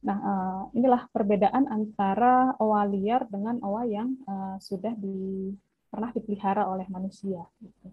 Nah, 0.01 0.17
uh, 0.17 0.61
inilah 0.73 1.05
perbedaan 1.13 1.69
antara 1.69 2.57
owa 2.57 2.81
liar 2.89 3.29
dengan 3.29 3.61
owa 3.61 3.85
yang 3.85 4.17
uh, 4.25 4.57
sudah 4.57 4.97
di, 4.97 5.51
pernah 5.91 6.09
dipelihara 6.09 6.65
oleh 6.65 6.87
manusia. 6.89 7.45
Gitu. 7.61 7.87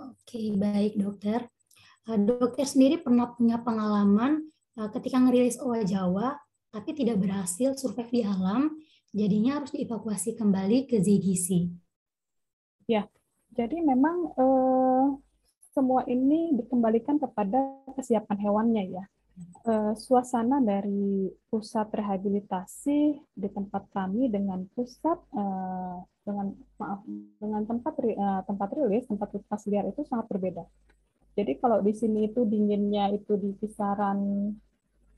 Oke, 0.00 0.42
baik 0.58 1.00
dokter. 1.00 1.48
Dokter 2.10 2.66
sendiri 2.66 2.98
pernah 2.98 3.30
punya 3.30 3.60
pengalaman 3.60 4.48
ketika 4.96 5.20
ngerilis 5.20 5.60
owa 5.60 5.84
Jawa, 5.84 6.40
tapi 6.70 6.94
tidak 6.94 7.18
berhasil 7.18 7.74
survive 7.74 8.10
di 8.10 8.22
alam, 8.22 8.70
jadinya 9.10 9.58
harus 9.58 9.74
dievakuasi 9.74 10.38
kembali 10.38 10.86
ke 10.86 11.02
ZGC. 11.02 11.66
Ya, 12.86 13.06
jadi 13.54 13.82
memang 13.82 14.34
uh, 14.38 15.18
semua 15.74 16.06
ini 16.06 16.54
dikembalikan 16.58 17.18
kepada 17.18 17.58
kesiapan 17.94 18.38
hewannya 18.38 18.84
ya. 18.98 19.04
Uh, 19.64 19.96
suasana 19.96 20.60
dari 20.60 21.32
pusat 21.48 21.88
rehabilitasi 21.88 22.98
di 23.32 23.48
tempat 23.48 23.88
kami 23.88 24.28
dengan 24.28 24.68
pusat 24.76 25.16
uh, 25.32 25.96
dengan 26.28 26.52
maaf 26.76 27.00
dengan 27.40 27.64
tempat 27.64 27.94
uh, 28.04 28.44
tempat 28.44 28.68
rilis 28.76 29.08
tempat 29.08 29.32
lepas 29.32 29.64
liar 29.64 29.88
itu 29.88 30.04
sangat 30.04 30.28
berbeda. 30.28 30.68
Jadi 31.40 31.56
kalau 31.56 31.80
di 31.80 31.96
sini 31.96 32.28
itu 32.28 32.44
dinginnya 32.44 33.16
itu 33.16 33.32
di 33.40 33.56
kisaran 33.56 34.52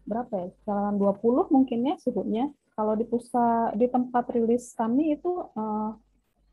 berapa 0.09 0.33
ya? 0.33 0.49
Kisaran 0.57 0.97
20 0.99 1.55
mungkin 1.55 1.79
ya 1.89 1.95
suhunya. 2.01 2.45
Kalau 2.73 2.95
di 2.97 3.05
pusat 3.05 3.77
di 3.77 3.87
tempat 3.87 4.25
rilis 4.33 4.73
kami 4.73 5.17
itu 5.17 5.33
uh, 5.55 5.93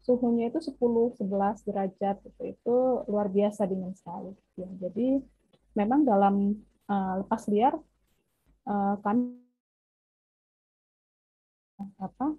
suhunya 0.04 0.52
itu 0.52 0.60
10 0.60 0.76
11 1.22 1.68
derajat 1.68 2.18
itu 2.28 2.42
itu 2.56 2.76
luar 3.08 3.28
biasa 3.32 3.68
dingin 3.70 3.96
sekali 3.96 4.36
ya. 4.60 4.70
Jadi 4.80 5.20
memang 5.76 6.04
dalam 6.04 6.56
uh, 6.90 7.14
lepas 7.24 7.48
liar 7.52 7.78
uh, 8.68 8.96
kami 9.00 9.40
apa 12.00 12.36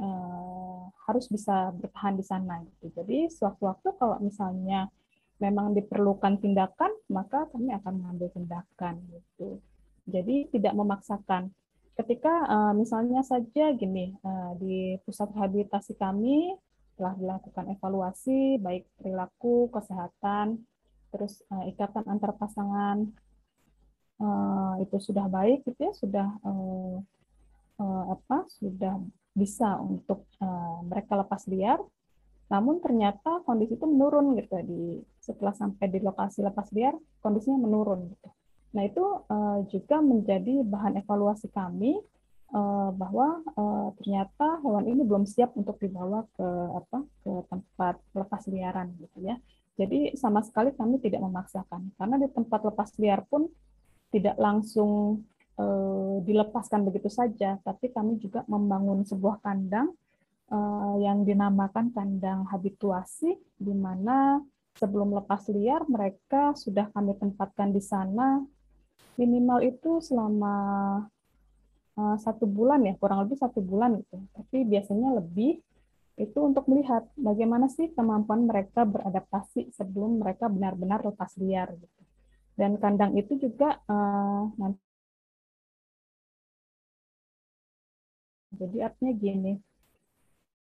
uh, 0.00 0.82
harus 1.08 1.26
bisa 1.28 1.74
bertahan 1.76 2.16
di 2.16 2.24
sana 2.24 2.64
gitu. 2.64 2.88
Jadi 2.96 3.28
sewaktu-waktu 3.28 3.88
kalau 4.00 4.16
misalnya 4.24 4.88
memang 5.42 5.74
diperlukan 5.74 6.38
tindakan, 6.38 6.94
maka 7.10 7.50
kami 7.50 7.74
akan 7.74 7.92
mengambil 7.98 8.30
tindakan 8.30 9.02
gitu. 9.10 9.58
Jadi 10.06 10.50
tidak 10.50 10.74
memaksakan. 10.74 11.52
Ketika 11.92 12.32
uh, 12.48 12.72
misalnya 12.72 13.20
saja 13.20 13.76
gini 13.76 14.16
uh, 14.24 14.56
di 14.56 14.96
pusat 15.04 15.28
rehabilitasi 15.36 15.94
kami 16.00 16.56
telah 16.96 17.12
dilakukan 17.16 17.68
evaluasi 17.76 18.56
baik 18.60 18.88
perilaku, 18.96 19.68
kesehatan, 19.68 20.64
terus 21.12 21.44
uh, 21.52 21.64
ikatan 21.68 22.04
antar 22.08 22.34
pasangan 22.36 23.08
itu 24.78 25.02
sudah 25.02 25.26
baik 25.26 25.66
gitu 25.66 25.90
ya, 25.90 25.92
sudah 25.98 26.28
uh, 26.46 27.02
uh, 27.82 28.04
apa? 28.14 28.46
sudah 28.46 29.02
bisa 29.34 29.82
untuk 29.82 30.30
mereka 30.86 31.18
lepas 31.18 31.42
liar 31.50 31.82
namun 32.52 32.84
ternyata 32.84 33.40
kondisi 33.48 33.80
itu 33.80 33.88
menurun 33.88 34.36
gitu 34.36 34.60
di 34.60 35.00
setelah 35.24 35.56
sampai 35.56 35.88
di 35.88 36.04
lokasi 36.04 36.44
lepas 36.44 36.68
liar 36.76 36.92
kondisinya 37.24 37.64
menurun 37.64 38.12
gitu. 38.12 38.28
Nah 38.72 38.82
itu 38.88 39.04
uh, 39.04 39.60
juga 39.68 40.00
menjadi 40.00 40.64
bahan 40.64 41.00
evaluasi 41.04 41.52
kami 41.52 42.00
uh, 42.56 42.90
bahwa 42.92 43.44
uh, 43.56 43.88
ternyata 44.00 44.60
hewan 44.64 44.88
ini 44.88 45.02
belum 45.04 45.24
siap 45.28 45.52
untuk 45.56 45.76
dibawa 45.76 46.24
ke 46.32 46.48
apa 46.72 46.98
ke 47.24 47.32
tempat 47.52 47.94
lepas 48.16 48.42
liaran 48.48 48.92
gitu 48.96 49.18
ya. 49.24 49.36
Jadi 49.76 50.16
sama 50.20 50.44
sekali 50.44 50.72
kami 50.76 51.00
tidak 51.00 51.24
memaksakan 51.24 51.96
karena 51.96 52.16
di 52.20 52.28
tempat 52.28 52.60
lepas 52.64 52.92
liar 53.00 53.24
pun 53.24 53.48
tidak 54.12 54.36
langsung 54.36 55.24
uh, 55.56 56.20
dilepaskan 56.20 56.84
begitu 56.84 57.08
saja, 57.08 57.56
tapi 57.64 57.88
kami 57.88 58.20
juga 58.20 58.44
membangun 58.44 59.00
sebuah 59.08 59.40
kandang 59.40 59.96
uh, 60.52 60.96
yang 61.00 61.24
dinamakan 61.24 61.88
kandang 61.96 62.44
habituasi, 62.52 63.40
di 63.56 63.72
mana 63.72 64.44
sebelum 64.76 65.16
lepas 65.16 65.48
liar 65.48 65.84
mereka 65.88 66.52
sudah 66.52 66.92
kami 66.92 67.16
tempatkan 67.16 67.72
di 67.72 67.80
sana 67.80 68.44
minimal 69.20 69.58
itu 69.64 70.00
selama 70.00 70.54
uh, 71.98 72.16
satu 72.20 72.44
bulan 72.48 72.84
ya 72.86 72.94
kurang 72.96 73.24
lebih 73.26 73.36
satu 73.38 73.60
bulan 73.60 74.00
gitu 74.00 74.16
tapi 74.32 74.64
biasanya 74.64 75.18
lebih 75.18 75.60
itu 76.20 76.38
untuk 76.44 76.68
melihat 76.68 77.08
bagaimana 77.16 77.72
sih 77.72 77.88
kemampuan 77.96 78.44
mereka 78.44 78.84
beradaptasi 78.84 79.72
sebelum 79.72 80.20
mereka 80.20 80.46
benar-benar 80.52 81.00
lepas 81.02 81.32
liar 81.40 81.72
gitu 81.76 82.02
dan 82.56 82.76
kandang 82.76 83.16
itu 83.16 83.40
juga 83.40 83.80
uh, 83.88 84.52
nanti 84.60 84.84
jadi 88.52 88.92
artinya 88.92 89.12
gini 89.16 89.52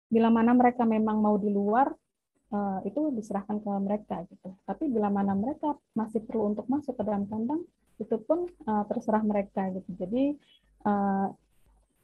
bila 0.09 0.33
mana 0.33 0.57
mereka 0.57 0.83
memang 0.89 1.21
mau 1.21 1.37
di 1.37 1.53
luar 1.53 1.93
uh, 2.53 2.81
itu 2.85 3.13
diserahkan 3.13 3.61
ke 3.61 3.71
mereka 3.81 4.25
gitu. 4.29 4.57
Tapi 4.65 4.89
bila 4.89 5.13
mana 5.13 5.37
mereka 5.37 5.77
masih 5.93 6.25
perlu 6.25 6.57
untuk 6.57 6.67
masuk 6.73 6.97
ke 6.97 7.03
dalam 7.05 7.29
kandang 7.29 7.63
itu 7.99 8.17
pun 8.23 8.47
uh, 8.67 8.85
terserah 8.87 9.23
mereka 9.23 9.69
gitu. 9.75 9.91
Jadi 9.99 10.39
uh, 10.87 11.29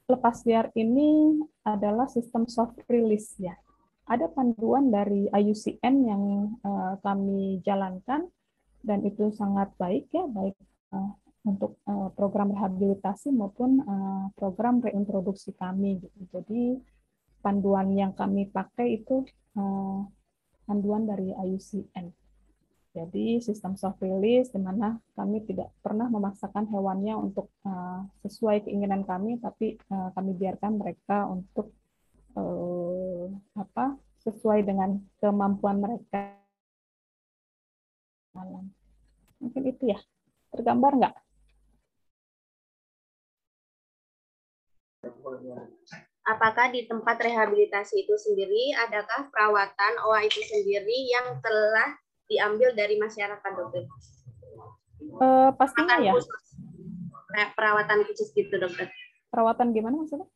lepas 0.05 0.45
liar 0.45 0.69
ini 0.77 1.41
adalah 1.65 2.05
sistem 2.05 2.45
soft 2.45 2.77
release 2.85 3.33
ya. 3.41 3.57
Ada 4.05 4.29
panduan 4.29 4.93
dari 4.93 5.25
IUCN 5.33 5.95
yang 6.05 6.23
uh, 6.61 7.01
kami 7.01 7.57
jalankan 7.65 8.29
dan 8.85 9.01
itu 9.01 9.33
sangat 9.33 9.73
baik 9.81 10.13
ya, 10.13 10.29
baik 10.29 10.53
uh, 10.93 11.09
untuk 11.45 11.81
uh, 11.89 12.13
program 12.13 12.53
rehabilitasi 12.53 13.33
maupun 13.33 13.81
uh, 13.81 14.29
program 14.37 14.77
reintroduksi 14.77 15.57
kami 15.57 16.05
gitu. 16.05 16.21
Jadi 16.37 16.77
panduan 17.41 17.93
yang 17.97 18.13
kami 18.13 18.45
pakai 18.49 19.01
itu 19.01 19.25
uh, 19.57 20.05
panduan 20.69 21.09
dari 21.09 21.33
IUCN. 21.33 22.24
Jadi 22.95 23.43
sistem 23.43 23.75
soft 23.75 23.99
release 23.99 24.55
di 24.55 24.59
mana 24.63 24.95
kami 25.19 25.43
tidak 25.43 25.67
pernah 25.83 26.07
memaksakan 26.07 26.63
hewannya 26.71 27.11
untuk 27.19 27.51
uh, 27.67 28.07
sesuai 28.23 28.63
keinginan 28.63 29.03
kami, 29.03 29.35
tapi 29.43 29.75
uh, 29.91 30.15
kami 30.15 30.31
biarkan 30.31 30.79
mereka 30.79 31.27
untuk 31.27 31.75
uh, 32.39 33.27
apa 33.59 33.99
sesuai 34.23 34.63
dengan 34.63 34.95
kemampuan 35.19 35.83
mereka. 35.83 36.39
Mungkin 39.43 39.63
itu 39.67 39.91
ya. 39.91 39.99
Tergambar 40.55 40.95
nggak? 40.95 41.15
apakah 46.25 46.73
di 46.73 46.89
tempat 46.89 47.21
rehabilitasi 47.21 48.01
itu 48.01 48.15
sendiri 48.17 48.73
adakah 48.81 49.29
perawatan 49.29 49.93
OA 50.09 50.25
itu 50.25 50.41
sendiri 50.41 51.05
yang 51.05 51.37
telah 51.37 51.93
diambil 52.29 52.73
dari 52.73 52.95
masyarakat 52.97 53.51
dokter? 53.55 53.83
Uh, 55.21 55.49
pastinya 55.55 56.01
ya. 56.01 56.13
Khusus, 56.17 56.57
perawatan 57.53 58.07
khusus 58.09 58.29
gitu 58.33 58.55
dokter. 58.57 58.89
Perawatan 59.29 59.75
gimana 59.75 59.99
maksudnya? 60.01 60.27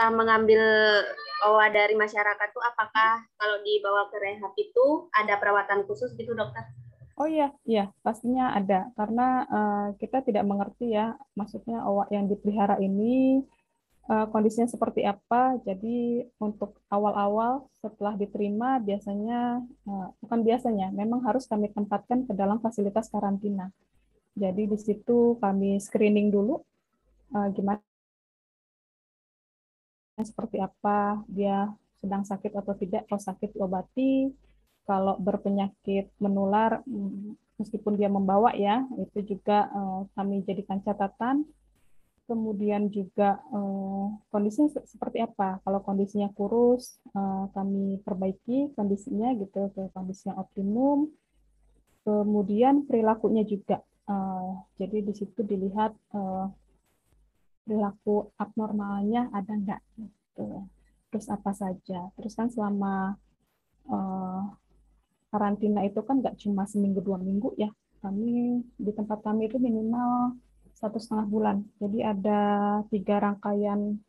Setelah 0.00 0.12
mengambil 0.16 0.62
OA 1.44 1.66
dari 1.72 1.94
masyarakat 1.96 2.48
itu 2.50 2.60
apakah 2.64 3.24
kalau 3.36 3.56
dibawa 3.60 4.08
ke 4.08 4.16
rehab 4.16 4.52
itu 4.56 5.08
ada 5.12 5.36
perawatan 5.36 5.84
khusus 5.84 6.12
gitu 6.16 6.32
dokter? 6.32 6.64
Oh 7.20 7.28
iya, 7.28 7.52
iya 7.68 7.92
pastinya 8.00 8.56
ada 8.56 8.88
karena 8.96 9.44
uh, 9.44 9.86
kita 10.00 10.24
tidak 10.24 10.40
mengerti 10.48 10.96
ya, 10.96 11.20
maksudnya 11.36 11.84
owa 11.84 12.08
yang 12.08 12.32
dipelihara 12.32 12.80
ini 12.80 13.44
uh, 14.10 14.26
kondisinya 14.28 14.66
seperti 14.66 15.06
apa. 15.06 15.56
Jadi 15.62 16.26
untuk 16.42 16.82
awal-awal 16.90 17.70
setelah 17.78 18.18
diterima 18.18 18.82
biasanya 18.82 19.62
uh, 19.86 20.08
bukan 20.18 20.40
biasanya, 20.42 20.90
memang 20.90 21.22
harus 21.22 21.46
kami 21.46 21.70
tempatkan 21.70 22.26
ke 22.26 22.32
dalam 22.34 22.58
fasilitas 22.58 23.06
karantina. 23.08 23.70
Jadi 24.34 24.66
di 24.66 24.78
situ 24.78 25.38
kami 25.38 25.78
screening 25.78 26.34
dulu 26.34 26.58
uh, 27.34 27.48
gimana 27.54 27.80
seperti 30.20 30.60
apa 30.60 31.22
dia 31.30 31.72
sedang 31.96 32.24
sakit 32.28 32.52
atau 32.52 32.76
tidak, 32.76 33.08
kalau 33.08 33.20
sakit 33.20 33.56
diobati, 33.56 34.28
kalau 34.84 35.16
berpenyakit 35.20 36.12
menular 36.20 36.80
meskipun 37.60 37.96
dia 38.00 38.08
membawa 38.08 38.56
ya 38.56 38.88
itu 38.96 39.36
juga 39.36 39.68
kami 40.16 40.40
jadikan 40.48 40.80
catatan 40.80 41.44
kemudian 42.30 42.86
juga 42.94 43.42
uh, 43.50 44.14
kondisinya 44.30 44.78
seperti 44.86 45.18
apa 45.18 45.58
kalau 45.66 45.82
kondisinya 45.82 46.30
kurus 46.30 47.02
uh, 47.18 47.50
kami 47.50 47.98
perbaiki 48.06 48.70
kondisinya 48.78 49.34
gitu 49.34 49.74
ke 49.74 49.90
kondisi 49.90 50.30
yang 50.30 50.38
optimum 50.38 51.10
Kemudian 52.00 52.88
perilakunya 52.88 53.44
juga. 53.44 53.84
Jadi 54.80 55.06
di 55.06 55.12
situ 55.14 55.46
dilihat 55.46 55.94
perilaku 57.62 58.34
abnormalnya 58.40 59.30
ada 59.30 59.52
enggak 59.52 59.80
gitu. 59.94 60.66
Terus 61.12 61.26
apa 61.28 61.52
saja. 61.52 62.10
Terus 62.16 62.34
kan 62.34 62.48
selama 62.48 63.14
karantina 65.30 65.86
itu 65.86 66.00
kan 66.02 66.18
nggak 66.18 66.40
cuma 66.42 66.66
seminggu 66.66 66.98
dua 66.98 67.18
minggu 67.22 67.54
ya 67.54 67.70
kami 68.02 68.64
di 68.74 68.90
tempat 68.90 69.22
kami 69.22 69.46
itu 69.46 69.62
minimal 69.62 70.34
satu 70.80 70.98
setengah 70.98 71.26
bulan. 71.28 71.56
Jadi 71.78 71.98
ada 72.00 72.40
tiga 72.88 73.20
rangkaian 73.20 74.00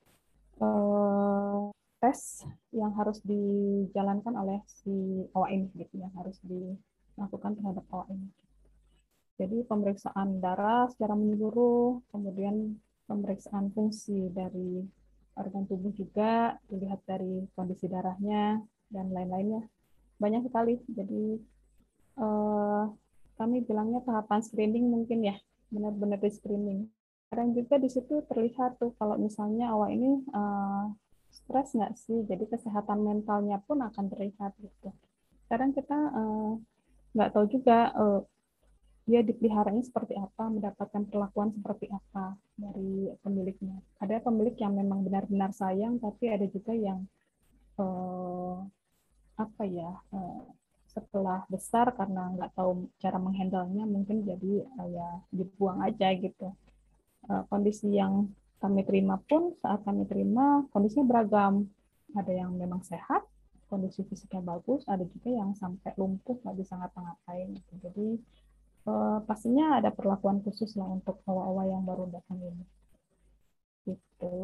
eh, 0.63 1.62
tes 2.01 2.47
yang 2.73 2.95
harus 2.97 3.21
dijalankan 3.21 4.34
oleh 4.34 4.60
si 4.65 5.27
ini 5.29 5.67
gitu 5.77 6.01
yang 6.01 6.10
harus 6.17 6.39
dilakukan 6.41 7.60
terhadap 7.62 7.86
ini 8.10 8.27
jadi 9.41 9.65
pemeriksaan 9.65 10.38
darah 10.38 10.86
secara 10.93 11.17
menyeluruh 11.17 12.05
kemudian 12.13 12.77
pemeriksaan 13.10 13.73
fungsi 13.73 14.29
dari 14.29 14.86
organ 15.34 15.65
tubuh 15.65 15.89
juga 15.97 16.62
dilihat 16.69 17.01
dari 17.10 17.49
kondisi 17.57 17.89
darahnya 17.89 18.62
dan 18.93 19.10
lain-lainnya. 19.10 19.65
Banyak 20.21 20.45
sekali. 20.45 20.77
Jadi 20.93 21.41
uh, 22.21 22.86
kami 23.41 23.65
bilangnya 23.65 24.05
tahapan 24.05 24.45
screening 24.45 24.86
mungkin 24.93 25.25
ya, 25.25 25.36
benar-benar 25.71 26.19
di 26.19 26.29
screening. 26.29 26.81
Dan 27.31 27.55
juga 27.55 27.79
di 27.79 27.88
situ 27.88 28.21
terlihat 28.27 28.75
tuh 28.75 28.91
kalau 28.99 29.15
misalnya 29.15 29.71
awal 29.71 29.88
ini 29.88 30.19
uh, 30.36 30.91
stres 31.31 31.71
nggak 31.71 31.95
sih, 31.95 32.27
jadi 32.27 32.43
kesehatan 32.43 33.07
mentalnya 33.07 33.63
pun 33.63 33.79
akan 33.79 34.05
terlihat 34.12 34.51
gitu. 34.60 34.91
Sekarang 35.47 35.71
kita 35.71 35.95
uh, 35.95 36.60
nggak 37.15 37.31
tahu 37.31 37.47
juga 37.47 37.95
uh, 37.95 38.19
dia 39.07 39.23
dipeliharanya 39.23 39.81
seperti 39.81 40.19
apa, 40.19 40.51
mendapatkan 40.51 41.07
perlakuan 41.07 41.55
seperti 41.55 41.88
apa 41.89 42.36
dari 42.60 43.10
pemiliknya. 43.23 43.79
Ada 44.03 44.21
pemilik 44.21 44.53
yang 44.60 44.75
memang 44.75 45.07
benar-benar 45.07 45.55
sayang, 45.55 45.97
tapi 46.03 46.29
ada 46.29 46.45
juga 46.51 46.75
yang 46.75 47.07
uh, 47.79 48.60
apa 49.39 49.63
ya 49.65 49.89
uh, 50.13 50.45
setelah 50.91 51.47
besar 51.47 51.95
karena 51.95 52.36
nggak 52.36 52.51
tahu 52.51 52.91
cara 52.99 53.17
menghandlenya 53.17 53.88
mungkin 53.88 54.27
jadi 54.27 54.67
uh, 54.75 54.88
ya 54.91 55.10
dibuang 55.32 55.80
aja 55.88 56.12
gitu. 56.19 56.51
Uh, 57.32 57.43
kondisi 57.47 57.88
yang 57.95 58.27
kami 58.60 58.84
terima 58.86 59.17
pun 59.25 59.56
saat 59.63 59.82
kami 59.88 60.04
terima 60.06 60.67
kondisinya 60.75 61.08
beragam. 61.08 61.71
Ada 62.12 62.43
yang 62.43 62.51
memang 62.60 62.84
sehat 62.84 63.23
kondisi 63.71 64.04
fisiknya 64.04 64.43
bagus 64.43 64.84
ada 64.84 65.08
juga 65.08 65.32
yang 65.32 65.56
sampai 65.56 65.95
lumpuh 65.95 66.36
nggak 66.43 66.60
bisa 66.60 66.75
ngapa-ngapain 66.75 67.56
gitu. 67.56 67.73
jadi 67.80 68.08
uh, 68.84 69.23
pastinya 69.23 69.80
ada 69.80 69.89
perlakuan 69.95 70.43
khusus 70.43 70.75
lah 70.75 70.91
untuk 70.91 71.23
awal-awal 71.23 71.65
yang 71.71 71.84
baru 71.88 72.12
datang 72.12 72.39
ini. 72.43 72.65
Gitu. 73.88 74.36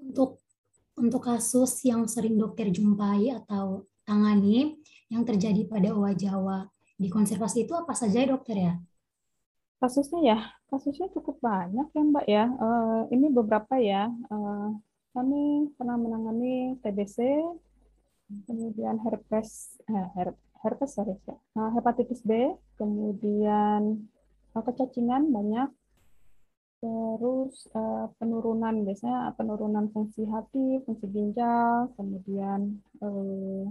Untuk 0.00 0.39
untuk 1.00 1.24
kasus 1.24 1.80
yang 1.88 2.04
sering 2.04 2.36
dokter 2.36 2.68
jumpai 2.68 3.32
atau 3.32 3.88
tangani 4.04 4.76
yang 5.08 5.24
terjadi 5.24 5.64
pada 5.66 5.96
owa 5.96 6.12
Jawa 6.12 6.68
di 7.00 7.08
konservasi 7.08 7.64
itu 7.64 7.72
apa 7.72 7.96
saja 7.96 8.20
ya 8.20 8.28
dokter 8.28 8.56
ya? 8.60 8.74
Kasusnya 9.80 10.20
ya, 10.20 10.38
kasusnya 10.68 11.08
cukup 11.16 11.40
banyak 11.40 11.88
ya 11.96 12.02
Mbak 12.04 12.26
ya. 12.28 12.44
Uh, 12.60 13.02
ini 13.08 13.32
beberapa 13.32 13.80
ya. 13.80 14.12
Uh, 14.28 14.76
kami 15.16 15.72
pernah 15.74 15.96
menangani 15.96 16.76
TBC, 16.84 17.42
kemudian 18.46 19.00
herpes, 19.02 19.80
eh, 19.90 20.06
her, 20.14 20.36
herpes 20.62 20.94
sorry, 20.94 21.18
uh, 21.26 21.70
hepatitis 21.74 22.22
B, 22.22 22.54
kemudian 22.78 24.06
uh, 24.54 24.62
kecacingan 24.62 25.34
banyak, 25.34 25.66
Terus 26.80 27.68
uh, 27.76 28.08
penurunan 28.16 28.72
biasanya 28.88 29.36
penurunan 29.36 29.92
fungsi 29.92 30.24
hati, 30.24 30.80
fungsi 30.88 31.06
ginjal, 31.12 31.92
kemudian 31.92 32.80
uh, 33.04 33.68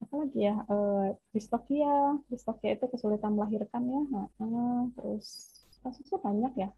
apa 0.00 0.14
lagi 0.16 0.38
ya 0.48 0.56
uh, 0.72 1.12
distokia, 1.36 2.16
distokia 2.32 2.80
itu 2.80 2.88
kesulitan 2.88 3.36
melahirkan 3.36 3.84
ya, 3.84 4.00
uh, 4.40 4.88
terus 4.96 5.26
kasusnya 5.84 6.18
banyak 6.24 6.52
ya. 6.56 6.68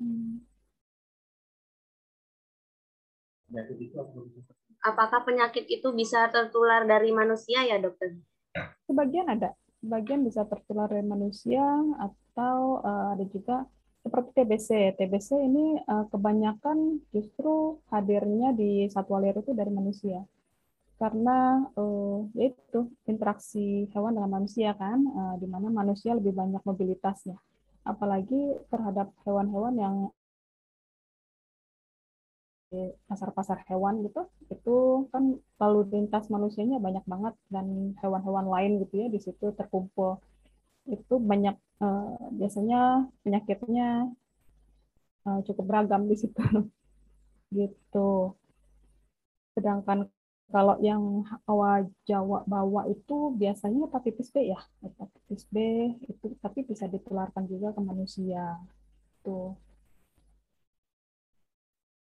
Hmm. 0.00 0.40
Apakah 4.84 5.20
penyakit 5.28 5.68
itu 5.68 5.88
bisa 5.92 6.32
tertular 6.32 6.88
dari 6.88 7.12
manusia 7.12 7.60
ya 7.60 7.76
dokter? 7.76 8.16
Sebagian 8.88 9.28
ada, 9.28 9.52
sebagian 9.84 10.24
bisa 10.24 10.48
tertular 10.48 10.88
dari 10.88 11.04
manusia 11.04 11.62
atau 12.00 12.23
uh, 12.42 13.14
ada 13.14 13.24
juga 13.30 13.66
seperti 14.04 14.30
TBC. 14.36 14.68
TBC 14.98 15.28
ini 15.40 15.80
uh, 15.86 16.04
kebanyakan 16.12 17.00
justru 17.14 17.80
hadirnya 17.88 18.52
di 18.52 18.90
satwa 18.90 19.22
liar 19.22 19.38
itu 19.40 19.54
dari 19.56 19.70
manusia. 19.70 20.20
Karena 20.98 21.64
uh, 21.78 22.26
yaitu 22.34 22.90
interaksi 23.06 23.86
hewan 23.94 24.18
dengan 24.18 24.42
manusia 24.42 24.74
kan, 24.74 24.98
uh, 25.00 25.34
di 25.38 25.46
mana 25.48 25.70
manusia 25.70 26.12
lebih 26.14 26.36
banyak 26.36 26.62
mobilitasnya. 26.62 27.38
Apalagi 27.84 28.60
terhadap 28.68 29.12
hewan-hewan 29.24 29.74
yang 29.76 29.96
pasar-pasar 33.06 33.62
hewan 33.70 34.02
gitu 34.02 34.26
itu 34.50 35.06
kan 35.14 35.38
lalu 35.62 35.80
lintas 35.94 36.26
manusianya 36.26 36.82
banyak 36.82 37.04
banget 37.06 37.34
dan 37.46 37.94
hewan-hewan 38.02 38.50
lain 38.50 38.82
gitu 38.82 38.94
ya 38.98 39.06
di 39.06 39.22
situ 39.22 39.54
terkumpul 39.54 40.18
itu 40.84 41.14
banyak 41.16 41.56
uh, 41.80 42.16
biasanya 42.36 43.08
penyakitnya 43.24 44.12
uh, 45.26 45.40
cukup 45.46 45.64
beragam 45.68 46.04
di 46.10 46.16
situ. 46.18 46.40
Gitu. 47.54 48.10
Sedangkan 49.54 50.10
kalau 50.52 50.76
yang 50.84 51.24
awal 51.48 51.88
Jawa 52.04 52.44
bawa 52.44 52.86
itu 52.90 53.32
biasanya 53.34 53.88
hepatitis 53.88 54.28
B 54.34 54.52
ya. 54.52 54.60
Hepatitis 54.84 55.42
B 55.48 55.56
itu 56.04 56.26
tapi 56.42 56.66
bisa 56.66 56.84
ditularkan 56.90 57.48
juga 57.48 57.72
ke 57.72 57.80
manusia. 57.80 58.60
Tuh 59.24 59.56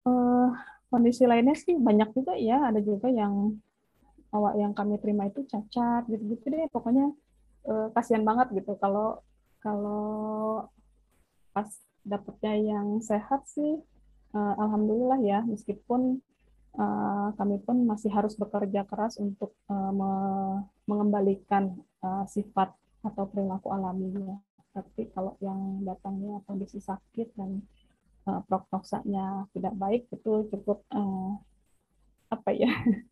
uh, 0.09 0.49
kondisi 0.89 1.25
lainnya 1.29 1.55
sih 1.59 1.77
banyak 1.77 2.09
juga 2.17 2.33
ya. 2.39 2.71
Ada 2.71 2.81
juga 2.81 3.11
yang 3.13 3.59
awak 4.33 4.55
yang 4.57 4.73
kami 4.73 4.97
terima 5.03 5.29
itu 5.29 5.45
cacat 5.45 6.09
gitu-gitu 6.09 6.45
deh. 6.49 6.67
Pokoknya 6.73 7.13
uh, 7.69 7.89
kasihan 7.95 8.25
banget 8.27 8.53
gitu. 8.57 8.75
Kalau 8.79 9.23
kalau 9.63 10.67
pas 11.55 11.69
dapetnya 12.03 12.59
yang 12.59 12.99
sehat 12.99 13.47
sih 13.47 13.79
uh, 14.35 14.55
alhamdulillah 14.59 15.21
ya. 15.23 15.41
Meskipun 15.47 16.19
uh, 16.79 17.29
kami 17.39 17.63
pun 17.63 17.87
masih 17.87 18.11
harus 18.11 18.35
bekerja 18.35 18.87
keras 18.89 19.19
untuk 19.21 19.55
uh, 19.71 19.93
me 19.93 20.13
mengembalikan 20.89 21.79
uh, 22.03 22.27
sifat 22.27 22.75
atau 23.07 23.25
perilaku 23.31 23.71
alaminya. 23.71 24.39
Tapi 24.73 25.13
kalau 25.13 25.37
yang 25.45 25.85
datangnya 25.85 26.41
kondisi 26.49 26.81
sakit 26.81 27.37
dan 27.37 27.61
uh, 28.27 28.41
prognosanya 28.47 29.47
tidak 29.53 29.75
baik 29.77 30.03
itu 30.11 30.49
cukup 30.49 30.83
uh, 30.95 31.37
apa 32.33 32.51
ya 32.57 32.73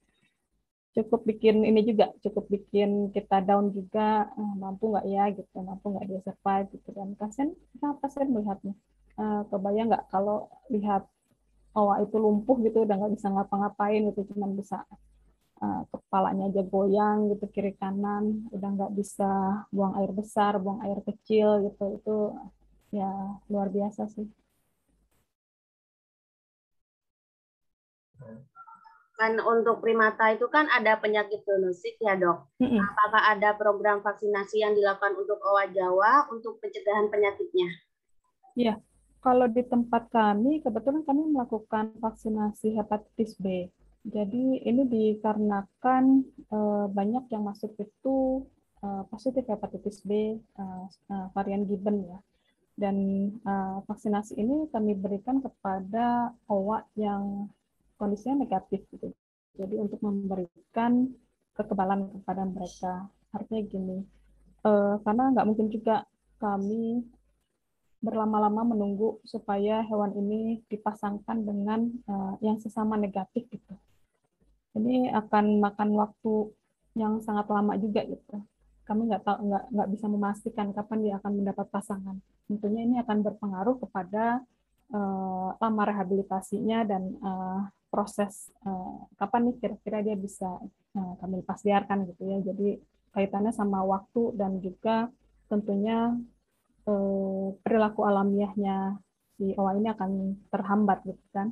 cukup 0.97 1.21
bikin 1.29 1.63
ini 1.63 1.81
juga 1.87 2.11
cukup 2.25 2.45
bikin 2.51 3.15
kita 3.15 3.43
down 3.47 3.71
juga. 3.71 4.31
Uh, 4.35 4.55
mampu 4.59 4.91
nggak 4.93 5.07
ya 5.07 5.25
gitu. 5.35 5.57
Mampu 5.63 5.87
nggak 5.95 6.07
dia 6.11 6.21
survive 6.27 6.67
gitu 6.75 6.89
dan 6.97 7.09
kasian 7.21 7.51
kenapa 7.77 8.05
sih 8.13 8.27
melihatnya? 8.27 8.75
Uh, 9.21 9.43
kebayang 9.51 9.89
nggak 9.93 10.05
kalau 10.13 10.49
lihat 10.73 11.03
oh 11.77 11.95
itu 12.03 12.17
lumpuh 12.19 12.57
gitu 12.67 12.83
udah 12.83 12.95
nggak 12.99 13.15
bisa 13.15 13.29
ngapa-ngapain 13.31 14.03
gitu 14.11 14.21
cuma 14.35 14.47
bisa 14.51 14.77
uh, 15.63 15.83
kepalanya 15.93 16.51
aja 16.51 16.63
goyang 16.67 17.31
gitu 17.31 17.45
kiri 17.55 17.73
kanan 17.79 18.25
udah 18.55 18.69
nggak 18.75 18.93
bisa 18.99 19.31
buang 19.71 19.95
air 20.01 20.11
besar 20.11 20.53
buang 20.63 20.81
air 20.87 20.99
kecil 21.09 21.49
gitu. 21.71 21.85
Itu 22.01 22.17
ya 22.91 23.11
luar 23.53 23.69
biasa 23.71 24.11
sih 24.15 24.27
kan 29.21 29.37
untuk 29.37 29.85
primata 29.85 30.33
itu 30.33 30.49
kan 30.49 30.65
ada 30.73 30.97
penyakit 30.97 31.45
zoonosis 31.45 32.01
ya 32.01 32.17
dok. 32.17 32.49
Mm-hmm. 32.57 32.81
Apakah 32.81 33.23
ada 33.37 33.53
program 33.53 34.01
vaksinasi 34.01 34.65
yang 34.65 34.73
dilakukan 34.73 35.13
untuk 35.21 35.37
owa 35.45 35.69
Jawa 35.69 36.25
untuk 36.33 36.57
pencegahan 36.65 37.13
penyakitnya? 37.13 37.69
Iya, 38.57 38.75
kalau 39.21 39.45
di 39.53 39.61
tempat 39.69 40.09
kami 40.09 40.65
kebetulan 40.65 41.05
kami 41.05 41.29
melakukan 41.29 41.93
vaksinasi 42.01 42.81
hepatitis 42.81 43.37
B. 43.37 43.69
Jadi 44.09 44.65
ini 44.65 44.89
dikarenakan 44.89 46.25
uh, 46.49 46.89
banyak 46.89 47.29
yang 47.29 47.45
masuk 47.45 47.77
itu 47.77 48.49
uh, 48.81 49.05
positif 49.13 49.45
hepatitis 49.45 50.01
B 50.01 50.41
uh, 50.57 50.89
varian 51.37 51.69
Gibbon 51.69 52.09
ya. 52.09 52.19
Dan 52.81 52.97
uh, 53.45 53.85
vaksinasi 53.85 54.41
ini 54.41 54.73
kami 54.73 54.97
berikan 54.97 55.45
kepada 55.45 56.33
owa 56.49 56.89
yang 56.97 57.53
kondisinya 58.01 58.49
negatif 58.49 58.81
gitu. 58.89 59.13
Jadi 59.61 59.77
untuk 59.77 60.01
memberikan 60.01 61.13
kekebalan 61.53 62.09
kepada 62.17 62.49
mereka. 62.49 62.93
Artinya 63.37 63.61
gini, 63.69 63.99
uh, 64.65 64.97
karena 65.05 65.37
nggak 65.37 65.47
mungkin 65.47 65.69
juga 65.69 66.09
kami 66.41 67.05
berlama-lama 68.01 68.73
menunggu 68.73 69.21
supaya 69.29 69.85
hewan 69.85 70.17
ini 70.17 70.65
dipasangkan 70.73 71.45
dengan 71.45 71.85
uh, 72.09 72.35
yang 72.41 72.57
sesama 72.57 72.97
negatif 72.97 73.45
gitu. 73.53 73.77
Ini 74.73 75.13
akan 75.13 75.61
makan 75.61 75.93
waktu 76.01 76.49
yang 76.97 77.21
sangat 77.21 77.47
lama 77.53 77.77
juga 77.77 78.01
gitu. 78.09 78.41
Kami 78.89 79.07
nggak 79.07 79.23
tahu 79.23 79.37
nggak 79.53 79.65
nggak 79.71 79.89
bisa 79.93 80.07
memastikan 80.09 80.73
kapan 80.73 80.99
dia 81.05 81.15
akan 81.21 81.33
mendapat 81.45 81.67
pasangan. 81.69 82.17
Tentunya 82.49 82.83
ini 82.83 82.97
akan 83.05 83.23
berpengaruh 83.23 83.77
kepada 83.85 84.43
uh, 84.91 85.55
lama 85.61 85.83
rehabilitasinya 85.87 86.89
dan 86.89 87.03
uh, 87.21 87.69
proses 87.91 88.55
uh, 88.65 89.05
kapan 89.19 89.51
nih 89.51 89.57
kira-kira 89.61 89.99
dia 90.07 90.17
bisa 90.17 90.49
uh, 90.97 91.15
kami 91.21 91.43
lepas 91.43 91.61
liarkan 91.67 92.07
gitu 92.09 92.23
ya. 92.31 92.39
Jadi 92.41 92.81
kaitannya 93.11 93.51
sama 93.51 93.83
waktu 93.83 94.39
dan 94.39 94.63
juga 94.63 95.11
tentunya 95.51 96.15
eh, 96.87 97.49
perilaku 97.63 98.07
alamiahnya 98.07 99.03
si 99.35 99.51
owa 99.59 99.75
ini 99.75 99.91
akan 99.91 100.11
terhambat 100.53 101.03
gitu 101.03 101.25
kan. 101.35 101.51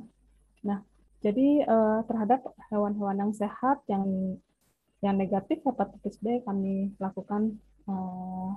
Nah, 0.63 0.79
jadi 1.19 1.67
eh, 1.67 1.99
terhadap 2.07 2.47
hewan-hewan 2.71 3.19
yang 3.19 3.31
sehat 3.35 3.83
yang 3.91 4.07
yang 5.03 5.15
negatif 5.15 5.63
hepatitis 5.63 6.19
B 6.23 6.43
kami 6.47 6.95
lakukan 6.95 7.59
eh, 7.91 8.49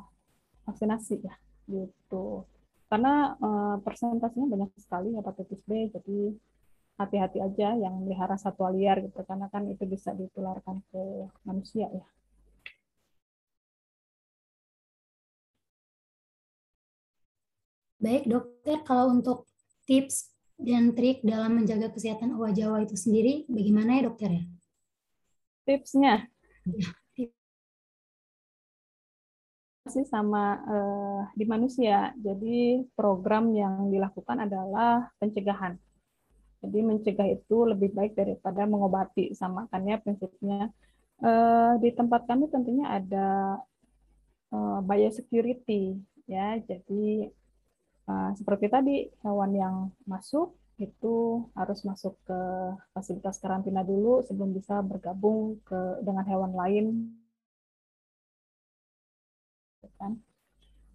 vaksinasi 0.62 1.27
ya 1.27 1.35
gitu. 1.66 2.47
Karena 2.87 3.35
eh, 3.35 3.77
persentasenya 3.83 4.47
banyak 4.47 4.71
sekali 4.79 5.11
hepatitis 5.18 5.61
B, 5.66 5.90
jadi 5.90 6.18
hati-hati 7.03 7.38
aja 7.43 7.75
yang 7.75 7.95
melihara 8.03 8.37
satwa 8.38 8.69
liar 8.71 9.03
gitu 9.03 9.21
karena 9.27 9.47
kan 9.53 9.67
itu 9.67 9.85
bisa 9.85 10.11
ditularkan 10.15 10.81
ke 10.91 11.03
manusia 11.47 11.87
ya. 11.91 12.07
Baik 18.03 18.27
dokter, 18.27 18.83
kalau 18.83 19.15
untuk 19.15 19.47
tips 19.87 20.35
dan 20.59 20.91
trik 20.91 21.23
dalam 21.23 21.62
menjaga 21.62 21.87
kesehatan 21.95 22.35
owa 22.35 22.51
Jawa 22.51 22.83
itu 22.83 22.99
sendiri, 22.99 23.47
bagaimana 23.47 23.99
ya 23.99 24.03
dokter 24.11 24.31
ya? 24.31 24.45
Tipsnya? 25.62 26.27
Masih 29.87 30.07
sama 30.07 30.59
uh, 30.67 31.23
di 31.38 31.47
manusia. 31.47 32.11
Jadi 32.19 32.83
program 32.99 33.55
yang 33.55 33.87
dilakukan 33.87 34.51
adalah 34.51 35.07
pencegahan. 35.23 35.79
Jadi 36.62 36.79
mencegah 36.79 37.29
itu 37.29 37.57
lebih 37.66 37.90
baik 37.90 38.14
daripada 38.14 38.62
mengobati. 38.64 39.35
Sama 39.35 39.66
kan 39.68 39.83
ya 39.83 39.98
prinsipnya. 39.98 40.70
Uh, 41.22 41.79
di 41.79 41.94
tempat 41.94 42.27
kami 42.27 42.51
tentunya 42.51 42.87
ada 42.98 43.59
uh, 44.55 44.79
biosecurity 44.83 45.98
ya. 46.27 46.59
Jadi 46.62 47.31
Eh, 48.03 48.31
seperti 48.38 48.66
tadi 48.66 48.96
hewan 49.22 49.53
yang 49.55 49.77
masuk 50.11 50.59
itu 50.83 51.46
harus 51.55 51.87
masuk 51.87 52.18
ke 52.27 52.40
fasilitas 52.90 53.38
karantina 53.38 53.87
dulu 53.87 54.27
sebelum 54.27 54.51
bisa 54.51 54.83
bergabung 54.83 55.62
ke 55.62 56.03
dengan 56.03 56.27
hewan 56.27 56.53
lain. 56.53 56.87
Kan? 60.03 60.18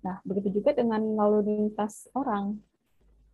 Nah, 0.04 0.20
begitu 0.28 0.60
juga 0.60 0.76
dengan 0.76 1.00
lalu 1.16 1.48
lintas 1.48 2.12
orang. 2.12 2.60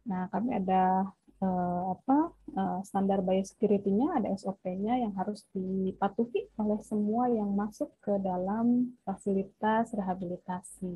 Nah, 0.05 0.29
kami 0.29 0.53
ada 0.53 1.09
eh, 1.43 1.83
apa 1.95 2.17
eh, 2.59 2.79
standar 2.87 3.19
biosecurity-nya, 3.27 4.07
ada 4.17 4.27
SOP-nya 4.39 4.93
yang 5.03 5.13
harus 5.19 5.43
dipatuhi 5.51 6.47
oleh 6.61 6.79
semua 6.89 7.27
yang 7.27 7.51
masuk 7.51 7.89
ke 8.05 8.13
dalam 8.23 8.95
fasilitas 9.03 9.91
rehabilitasi 9.91 10.95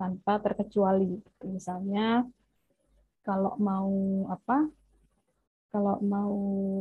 tanpa 0.00 0.40
terkecuali. 0.44 1.20
Misalnya 1.44 2.24
kalau 3.24 3.52
mau 3.60 3.92
apa? 4.32 4.68
Kalau 5.70 6.02
mau 6.02 6.34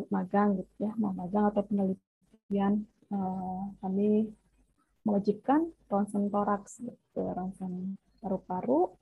magang 0.10 0.58
gitu 0.58 0.90
ya, 0.90 0.92
mau 0.98 1.14
magang 1.14 1.46
atau 1.54 1.62
penelitian, 1.62 2.74
eh, 3.14 3.64
kami 3.80 4.34
mewajibkan 5.06 5.70
ronsen 5.90 6.28
toraks 6.34 6.82
gitu, 6.82 7.22
ronsen 7.38 7.96
paru-paru. 8.20 8.94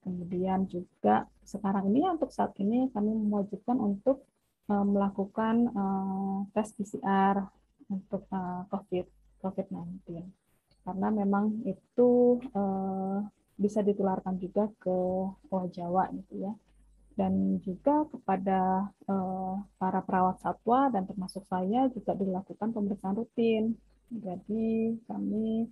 Kemudian 0.00 0.64
juga 0.66 1.28
sekarang 1.44 1.92
ini 1.92 2.08
untuk 2.08 2.32
saat 2.32 2.56
ini 2.56 2.88
kami 2.90 3.12
mewajibkan 3.12 3.76
untuk 3.76 4.24
eh, 4.70 4.86
melakukan 4.86 5.70
eh, 5.70 6.38
tes 6.56 6.68
PCR 6.76 7.44
untuk 7.90 8.22
COVID 8.70 9.06
COVID-19 9.42 10.22
karena 10.86 11.08
memang 11.10 11.66
itu 11.66 12.38
bisa 13.60 13.84
ditularkan 13.84 14.40
juga 14.40 14.72
ke 14.80 14.96
Pulau 15.52 15.68
Jawa 15.68 16.08
gitu 16.16 16.48
ya. 16.48 16.52
Dan 17.12 17.60
juga 17.60 18.08
kepada 18.08 18.88
eh, 19.04 19.54
para 19.76 20.00
perawat 20.00 20.40
satwa 20.40 20.88
dan 20.88 21.04
termasuk 21.04 21.44
saya 21.44 21.92
juga 21.92 22.16
dilakukan 22.16 22.72
pemeriksaan 22.72 23.20
rutin. 23.20 23.76
Jadi 24.08 24.96
kami 25.04 25.68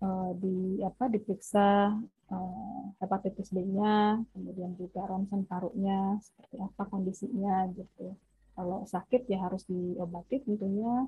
eh, 0.00 0.30
di 0.40 0.80
apa 0.80 1.12
diperiksa 1.12 1.92
eh, 2.32 2.82
hepatitis 3.00 3.48
B-nya, 3.54 4.20
kemudian 4.32 4.72
juga 4.76 5.06
ronsen 5.08 5.44
parunya 5.48 6.18
seperti 6.20 6.56
apa 6.60 6.82
kondisinya 6.88 7.68
gitu. 7.72 8.14
Kalau 8.58 8.82
sakit 8.88 9.30
ya 9.30 9.38
harus 9.46 9.62
diobati 9.70 10.42
tentunya 10.42 11.06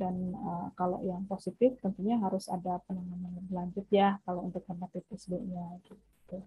dan 0.00 0.32
uh, 0.32 0.72
kalau 0.74 1.04
yang 1.04 1.22
positif 1.28 1.76
tentunya 1.84 2.16
harus 2.16 2.48
ada 2.48 2.80
penanganan 2.88 3.36
lebih 3.36 3.52
lanjut 3.52 3.86
ya 3.92 4.16
kalau 4.24 4.48
untuk 4.48 4.64
hepatitis 4.64 5.28
B-nya 5.28 5.76
gitu. 5.84 6.40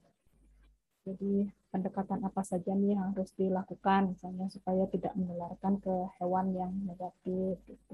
Jadi 1.04 1.52
pendekatan 1.70 2.24
apa 2.24 2.42
saja 2.42 2.72
nih 2.74 2.96
yang 2.96 3.12
harus 3.12 3.30
dilakukan 3.36 4.16
misalnya 4.16 4.48
supaya 4.50 4.88
tidak 4.88 5.14
menularkan 5.20 5.78
ke 5.84 5.96
hewan 6.18 6.56
yang 6.56 6.72
negatif 6.88 7.62
gitu. 7.68 7.94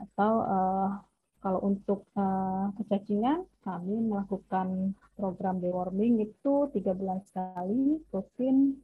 Atau 0.00 0.46
uh, 0.46 1.02
kalau 1.46 1.62
untuk 1.62 2.02
uh, 2.18 2.74
kecacingan 2.74 3.46
kami 3.62 4.02
melakukan 4.02 4.98
program 5.14 5.62
deworming 5.62 6.18
itu 6.18 6.66
tiga 6.74 6.90
bulan 6.90 7.22
sekali 7.22 8.02
rutin 8.10 8.74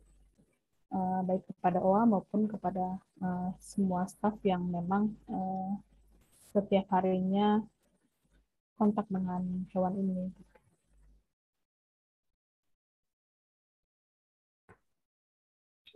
uh, 0.95 1.27
baik 1.27 1.43
kepada 1.51 1.83
OA 1.83 2.07
maupun 2.07 2.47
kepada 2.47 3.03
uh, 3.19 3.51
semua 3.59 4.07
staf 4.07 4.39
yang 4.47 4.63
memang 4.63 5.11
uh, 5.27 5.75
setiap 6.55 6.87
harinya 6.95 7.67
kontak 8.79 9.11
dengan 9.11 9.67
hewan 9.75 9.99
ini. 9.99 10.31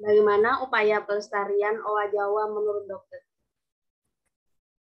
Bagaimana 0.02 0.66
upaya 0.66 0.98
pelestarian 0.98 1.78
owa 1.78 2.10
Jawa 2.10 2.50
menurut 2.50 2.90
dokter? 2.90 3.22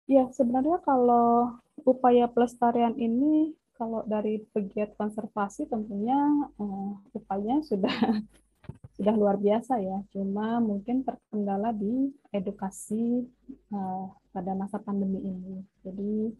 Ya, 0.10 0.26
sebenarnya 0.34 0.82
kalau 0.82 1.62
upaya 1.86 2.26
pelestarian 2.26 2.98
ini, 2.98 3.54
kalau 3.78 4.02
dari 4.10 4.42
pegiat 4.50 4.98
konservasi 4.98 5.70
tentunya 5.70 6.18
uh, 6.58 6.98
upayanya 7.14 7.62
sudah 7.62 7.94
sudah 8.98 9.14
luar 9.14 9.38
biasa 9.38 9.78
ya. 9.78 10.02
Cuma 10.10 10.58
mungkin 10.66 11.06
terkendala 11.06 11.70
di 11.78 12.10
edukasi 12.34 13.22
uh, 13.70 14.10
pada 14.34 14.58
masa 14.58 14.82
pandemi 14.82 15.22
ini. 15.30 15.62
Jadi 15.86 16.34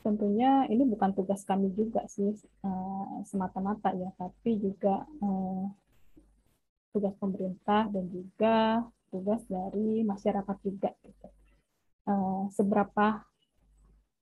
tentunya 0.00 0.64
ini 0.72 0.88
bukan 0.88 1.12
tugas 1.12 1.44
kami 1.44 1.76
juga 1.76 2.08
sih 2.08 2.32
uh, 2.64 3.20
semata-mata 3.28 3.92
ya, 4.00 4.08
tapi 4.16 4.56
juga 4.56 5.04
uh, 5.20 5.68
tugas 6.96 7.12
pemerintah 7.20 7.84
dan 7.92 8.08
juga 8.08 8.80
tugas 9.12 9.44
dari 9.44 10.08
masyarakat 10.08 10.56
juga. 10.64 10.88
Gitu. 11.04 11.39
Uh, 12.10 12.50
seberapa 12.50 13.22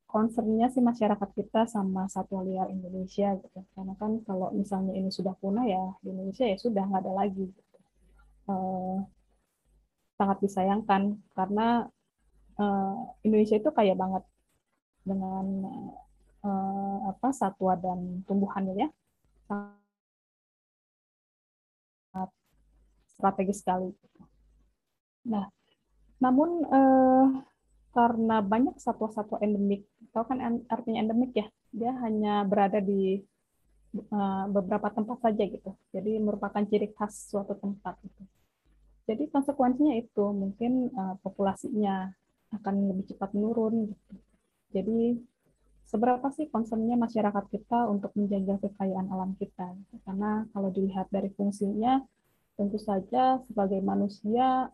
concernnya 0.05 0.69
sih 0.69 0.85
masyarakat 0.85 1.31
kita 1.33 1.65
sama 1.65 2.05
satwa 2.13 2.45
liar 2.45 2.69
Indonesia 2.69 3.33
gitu. 3.41 3.65
Karena 3.73 3.97
kan 3.97 4.21
kalau 4.29 4.53
misalnya 4.53 4.93
ini 4.93 5.09
sudah 5.09 5.33
punah 5.41 5.65
ya 5.65 5.97
di 6.05 6.13
Indonesia 6.13 6.45
ya 6.45 6.57
sudah 6.61 6.85
nggak 6.85 7.03
ada 7.09 7.13
lagi. 7.17 7.49
Gitu 7.49 7.69
uh, 8.49 9.05
sangat 10.19 10.39
disayangkan 10.43 11.21
karena 11.37 11.87
uh, 12.59 12.97
Indonesia 13.23 13.61
itu 13.61 13.71
kaya 13.71 13.95
banget 13.95 14.25
dengan 15.07 15.47
uh, 16.43 16.99
apa 17.15 17.29
satwa 17.31 17.79
dan 17.79 18.27
tumbuhannya 18.27 18.75
ya 18.75 18.89
sangat 19.47 19.79
strategis 23.15 23.63
sekali. 23.63 23.95
Nah, 25.29 25.47
namun 26.19 26.65
uh, 26.67 27.27
karena 27.97 28.45
banyak 28.45 28.77
satwa-satwa 28.79 29.41
endemik, 29.41 29.89
tahu 30.13 30.25
kan 30.29 30.65
artinya 30.69 30.99
endemik 31.03 31.33
ya, 31.35 31.47
dia 31.73 31.93
hanya 32.05 32.45
berada 32.45 32.79
di 32.79 33.21
uh, 33.97 34.45
beberapa 34.53 34.93
tempat 34.93 35.19
saja 35.25 35.43
gitu. 35.49 35.73
Jadi 35.93 36.21
merupakan 36.21 36.61
ciri 36.69 36.93
khas 36.93 37.33
suatu 37.33 37.57
tempat 37.57 37.97
gitu. 38.05 38.23
Jadi 39.09 39.25
konsekuensinya 39.33 39.97
itu 39.97 40.25
mungkin 40.37 40.93
uh, 40.93 41.17
populasinya 41.25 42.13
akan 42.53 42.75
lebih 42.93 43.15
cepat 43.15 43.33
menurun. 43.33 43.89
Gitu. 43.89 44.15
Jadi 44.77 45.01
seberapa 45.89 46.29
sih 46.37 46.53
concernnya 46.53 47.01
masyarakat 47.01 47.45
kita 47.49 47.89
untuk 47.89 48.13
menjaga 48.21 48.69
kekayaan 48.69 49.09
alam 49.09 49.33
kita? 49.41 49.73
Karena 50.05 50.45
kalau 50.53 50.69
dilihat 50.69 51.09
dari 51.09 51.33
fungsinya, 51.33 52.05
tentu 52.61 52.77
saja 52.77 53.41
sebagai 53.49 53.81
manusia, 53.81 54.69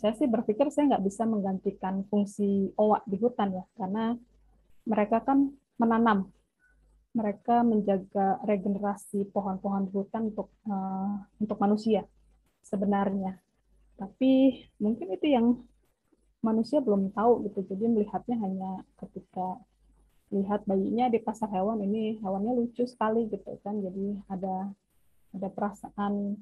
saya 0.00 0.16
sih 0.16 0.28
berpikir 0.28 0.72
saya 0.72 0.96
nggak 0.96 1.04
bisa 1.04 1.28
menggantikan 1.28 2.04
fungsi 2.08 2.72
owa 2.80 3.04
di 3.04 3.16
hutan 3.20 3.52
ya, 3.52 3.64
karena 3.76 4.16
mereka 4.88 5.20
kan 5.22 5.52
menanam, 5.76 6.32
mereka 7.12 7.60
menjaga 7.60 8.40
regenerasi 8.48 9.28
pohon-pohon 9.30 9.92
hutan 9.92 10.32
untuk 10.32 10.48
uh, 10.66 11.22
untuk 11.38 11.60
manusia 11.60 12.08
sebenarnya. 12.64 13.36
Tapi 14.00 14.64
mungkin 14.80 15.12
itu 15.12 15.26
yang 15.28 15.60
manusia 16.42 16.82
belum 16.82 17.14
tahu 17.14 17.46
gitu, 17.46 17.62
jadi 17.70 17.84
melihatnya 17.86 18.36
hanya 18.40 18.70
ketika 18.98 19.60
lihat 20.32 20.64
bayinya 20.64 21.12
di 21.12 21.20
pasar 21.20 21.52
hewan 21.52 21.84
ini 21.84 22.16
hewannya 22.24 22.56
lucu 22.56 22.88
sekali 22.88 23.28
gitu 23.28 23.60
kan. 23.60 23.78
Jadi 23.78 24.16
ada 24.32 24.72
ada 25.36 25.48
perasaan 25.52 26.40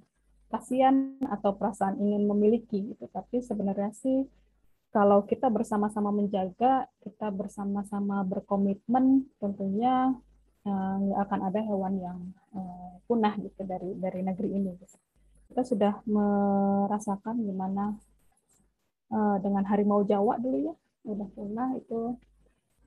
kasihan 0.50 1.16
atau 1.30 1.54
perasaan 1.54 1.96
ingin 2.02 2.26
memiliki 2.26 2.92
gitu 2.92 3.06
tapi 3.14 3.40
sebenarnya 3.40 3.94
sih 3.94 4.26
kalau 4.90 5.22
kita 5.22 5.46
bersama-sama 5.46 6.10
menjaga 6.10 6.90
kita 7.06 7.30
bersama-sama 7.30 8.26
berkomitmen 8.26 9.30
tentunya 9.38 10.10
eh, 10.66 10.94
nggak 11.06 11.20
uh, 11.22 11.24
akan 11.30 11.40
ada 11.46 11.60
hewan 11.62 11.94
yang 12.02 12.18
uh, 12.52 12.98
punah 13.06 13.38
gitu 13.38 13.62
dari 13.62 13.94
dari 13.96 14.20
negeri 14.26 14.50
ini 14.50 14.74
gitu. 14.76 14.98
kita 15.54 15.62
sudah 15.62 15.94
merasakan 16.10 17.46
gimana 17.46 17.94
uh, 19.14 19.38
dengan 19.38 19.62
harimau 19.70 20.02
Jawa 20.02 20.42
dulu 20.42 20.58
ya 20.70 20.74
udah 21.06 21.28
punah 21.32 21.78
itu 21.78 22.18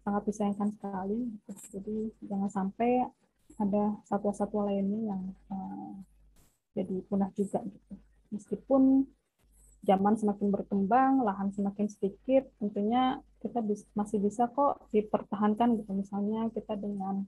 sangat 0.03 0.23
disayangkan 0.27 0.69
sekali. 0.75 1.19
Jadi 1.71 2.11
jangan 2.27 2.51
sampai 2.51 3.07
ada 3.57 3.95
satwa-satwa 4.03 4.67
lainnya 4.67 5.15
yang 5.15 5.23
uh, 5.47 5.95
jadi 6.73 6.95
punah 7.07 7.29
juga 7.37 7.61
gitu. 7.65 7.93
Meskipun 8.33 9.05
zaman 9.83 10.15
semakin 10.15 10.47
berkembang, 10.49 11.21
lahan 11.21 11.51
semakin 11.51 11.91
sedikit, 11.91 12.47
tentunya 12.57 13.19
kita 13.43 13.59
masih 13.93 14.17
bisa 14.23 14.47
kok 14.49 14.87
dipertahankan 14.95 15.75
gitu. 15.83 15.91
Misalnya 15.91 16.47
kita 16.55 16.79
dengan 16.79 17.27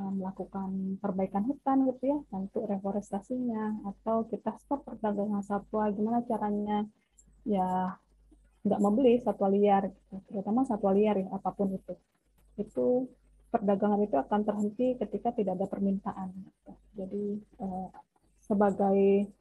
uh, 0.00 0.12
melakukan 0.12 0.98
perbaikan 0.98 1.44
hutan 1.44 1.84
gitu 1.92 2.16
ya, 2.16 2.18
untuk 2.32 2.64
reforestasinya, 2.64 3.84
atau 3.92 4.24
kita 4.26 4.56
stop 4.64 4.88
perdagangan 4.88 5.44
satwa, 5.44 5.92
gimana 5.92 6.24
caranya 6.24 6.88
ya 7.44 7.92
nggak 8.62 8.80
membeli 8.80 9.18
satwa 9.20 9.50
liar, 9.52 9.92
gitu. 9.92 10.16
terutama 10.32 10.64
satwa 10.64 10.96
liar 10.96 11.20
ya, 11.20 11.28
apa 11.28 11.52
pun 11.52 11.76
itu. 11.76 11.94
Itu 12.56 13.12
perdagangan 13.52 14.00
itu 14.00 14.16
akan 14.16 14.40
terhenti 14.48 14.96
ketika 14.96 15.36
tidak 15.36 15.60
ada 15.60 15.66
permintaan. 15.68 16.32
Gitu. 16.32 16.72
Jadi 16.96 17.24
eh, 17.60 17.88
sebagai 18.52 19.32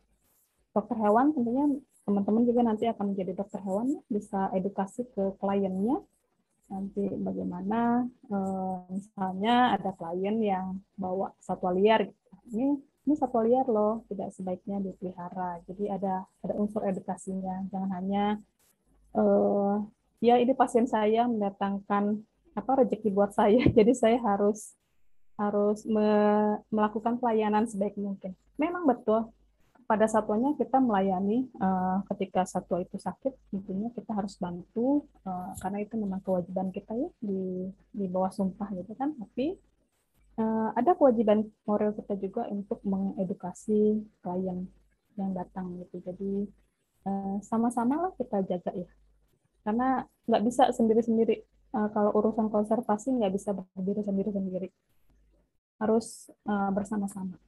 dokter 0.72 0.96
hewan 1.04 1.36
tentunya 1.36 1.68
teman-teman 2.08 2.44
juga 2.48 2.62
nanti 2.64 2.88
akan 2.88 3.12
menjadi 3.12 3.36
dokter 3.36 3.60
hewan 3.60 4.00
bisa 4.08 4.48
edukasi 4.56 5.04
ke 5.12 5.36
kliennya. 5.38 6.00
Nanti 6.72 7.04
bagaimana 7.20 8.08
eh, 8.08 8.78
misalnya 8.88 9.76
ada 9.76 9.92
klien 9.92 10.40
yang 10.40 10.80
bawa 10.96 11.36
satwa 11.44 11.76
liar 11.76 12.08
gitu. 12.08 12.36
ini 12.56 12.80
ini 13.04 13.14
satwa 13.20 13.44
liar 13.44 13.68
loh 13.68 14.08
tidak 14.08 14.32
sebaiknya 14.32 14.80
dipelihara. 14.80 15.60
Jadi 15.68 15.92
ada 15.92 16.24
ada 16.40 16.54
unsur 16.56 16.88
edukasinya. 16.88 17.68
Jangan 17.74 17.92
hanya 17.98 18.26
uh, 19.18 19.82
ya 20.22 20.38
ini 20.38 20.54
pasien 20.54 20.86
saya 20.86 21.26
mendatangkan 21.26 22.22
apa 22.56 22.72
rezeki 22.86 23.10
buat 23.12 23.34
saya. 23.34 23.68
Jadi 23.78 23.92
saya 23.98 24.22
harus 24.22 24.78
harus 25.42 25.82
me 25.90 26.10
melakukan 26.70 27.18
pelayanan 27.18 27.66
sebaik 27.66 27.98
mungkin. 27.98 28.38
Memang 28.62 28.86
betul 28.86 29.34
pada 29.90 30.08
satwanya 30.08 30.56
kita 30.56 30.80
melayani 30.80 31.52
uh, 31.60 32.00
ketika 32.14 32.48
satwa 32.48 32.80
itu 32.80 32.96
sakit 32.96 33.34
tentunya 33.52 33.92
kita 33.92 34.16
harus 34.16 34.40
bantu 34.40 35.04
uh, 35.28 35.52
karena 35.60 35.84
itu 35.84 36.00
memang 36.00 36.24
kewajiban 36.24 36.72
kita 36.72 36.96
ya 36.96 37.10
di 37.20 37.68
di 37.92 38.06
bawah 38.08 38.32
sumpah 38.32 38.70
gitu 38.78 38.94
kan. 38.96 39.18
Tapi 39.18 39.58
uh, 40.40 40.70
ada 40.78 40.96
kewajiban 40.96 41.50
moral 41.66 41.92
kita 41.98 42.14
juga 42.22 42.48
untuk 42.48 42.80
mengedukasi 42.86 44.00
klien 44.22 44.70
yang 45.18 45.32
datang 45.34 45.82
gitu. 45.82 46.00
Jadi 46.06 46.34
sama-sama 47.42 47.98
lah 47.98 48.12
kita 48.14 48.46
jaga 48.46 48.78
ya. 48.78 48.86
Karena 49.66 50.06
nggak 50.30 50.44
bisa 50.46 50.70
sendiri-sendiri 50.70 51.42
uh, 51.74 51.90
kalau 51.92 52.14
urusan 52.14 52.48
konservasi 52.54 53.10
nggak 53.18 53.34
bisa 53.34 53.58
berdiri 53.58 54.06
sendiri-sendiri 54.06 54.70
harus 55.82 56.30
uh, 56.46 56.70
bersama-sama. 56.70 57.42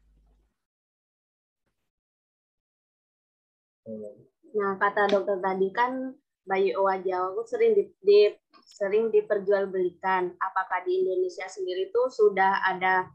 Nah 4.57 4.73
kata 4.81 5.13
dokter 5.13 5.37
tadi 5.37 5.69
kan 5.69 6.17
bayi 6.49 6.73
owa 6.73 6.97
Jawa 6.99 7.37
itu 7.37 7.43
sering 7.45 7.71
di, 7.77 7.83
di 8.01 8.19
sering 8.65 9.13
diperjualbelikan. 9.13 10.33
Apakah 10.41 10.81
di 10.81 11.05
Indonesia 11.05 11.45
sendiri 11.45 11.93
itu 11.93 12.01
sudah 12.09 12.65
ada 12.65 13.05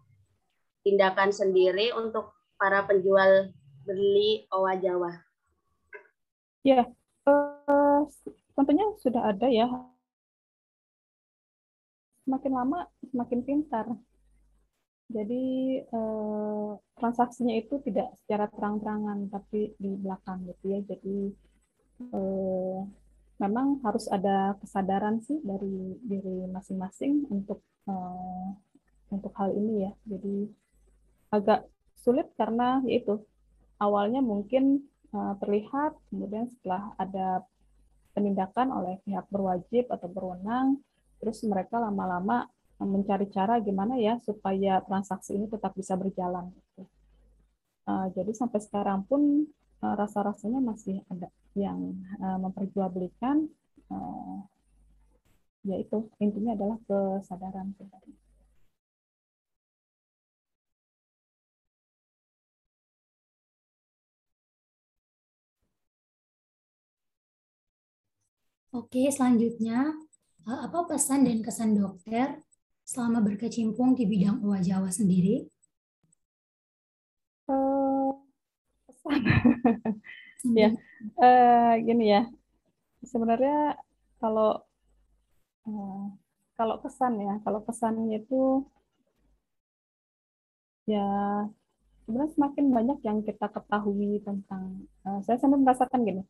tindakan 0.87 1.35
sendiri 1.35 1.90
untuk 1.98 2.31
para 2.54 2.87
penjual 2.87 3.50
beli 3.83 4.46
owa 4.54 4.78
Jawa? 4.78 5.12
Ya, 6.62 6.87
uh, 7.26 8.07
tentunya 8.54 8.87
sudah 9.02 9.35
ada 9.35 9.50
ya. 9.50 9.66
Semakin 12.22 12.52
lama 12.54 12.87
semakin 13.09 13.40
pintar. 13.42 13.87
Jadi 15.09 15.44
eh, 15.83 16.71
transaksinya 16.97 17.55
itu 17.57 17.81
tidak 17.81 18.12
secara 18.25 18.47
terang-terangan 18.53 19.33
tapi 19.33 19.73
di 19.81 19.90
belakang 19.97 20.44
gitu 20.49 20.64
ya. 20.68 20.81
Jadi 20.85 21.18
eh, 22.12 22.79
memang 23.38 23.81
harus 23.83 24.07
ada 24.12 24.59
kesadaran 24.61 25.25
sih 25.25 25.40
dari 25.40 25.97
diri 26.05 26.44
masing-masing 26.53 27.27
untuk 27.33 27.64
eh, 27.88 28.49
untuk 29.09 29.33
hal 29.40 29.57
ini 29.57 29.88
ya. 29.88 29.92
Jadi 30.05 30.37
agak 31.33 31.68
sulit 31.97 32.29
karena 32.37 32.81
yaitu 32.85 33.21
awalnya 33.79 34.21
mungkin 34.25 34.87
uh, 35.14 35.35
terlihat 35.40 35.97
kemudian 36.11 36.49
setelah 36.51 36.92
ada 36.99 37.44
penindakan 38.12 38.75
oleh 38.75 38.99
pihak 39.07 39.27
berwajib 39.31 39.87
atau 39.92 40.09
berwenang, 40.11 40.83
terus 41.23 41.38
mereka 41.47 41.79
lama-lama 41.79 42.51
mencari 42.78 43.26
cara 43.34 43.58
gimana 43.58 43.98
ya 43.98 44.22
supaya 44.22 44.78
transaksi 44.86 45.34
ini 45.34 45.50
tetap 45.50 45.74
bisa 45.74 45.98
berjalan. 45.98 46.54
Uh, 47.88 48.06
jadi 48.14 48.30
sampai 48.36 48.60
sekarang 48.62 49.02
pun 49.08 49.48
uh, 49.82 49.94
rasa-rasanya 49.98 50.60
masih 50.62 51.02
ada 51.10 51.32
yang 51.58 51.96
uh, 52.22 52.38
memperjualbelikan, 52.38 53.50
yaitu 55.64 56.06
intinya 56.20 56.52
adalah 56.54 56.78
kesadaran 56.86 57.72
pribadi. 57.74 58.12
Oke, 68.78 69.08
selanjutnya 69.10 69.90
eh, 70.48 70.60
apa 70.66 70.78
pesan 70.88 71.24
dan 71.26 71.40
kesan 71.40 71.72
dokter 71.72 72.26
selama 72.88 73.20
berkecimpung 73.20 73.92
di 73.92 74.08
bidang 74.08 74.40
owa 74.40 74.64
Jawa 74.64 74.88
sendiri? 74.88 75.44
Uh, 77.44 78.16
pesan, 78.88 79.20
ya, 80.60 80.72
uh, 81.20 81.72
gini 81.84 82.16
ya. 82.16 82.22
Sebenarnya 83.04 83.76
kalau 84.16 84.64
uh, 85.68 86.04
kalau 86.56 86.80
kesan 86.80 87.20
ya, 87.20 87.34
kalau 87.44 87.60
kesannya 87.60 88.24
itu 88.24 88.64
ya 90.88 91.04
sebenarnya 92.08 92.32
semakin 92.32 92.64
banyak 92.72 92.98
yang 93.04 93.20
kita 93.20 93.52
ketahui 93.52 94.24
tentang. 94.24 94.88
Uh, 95.04 95.20
saya 95.28 95.36
sampai 95.36 95.60
merasakan 95.60 96.08
gini 96.08 96.24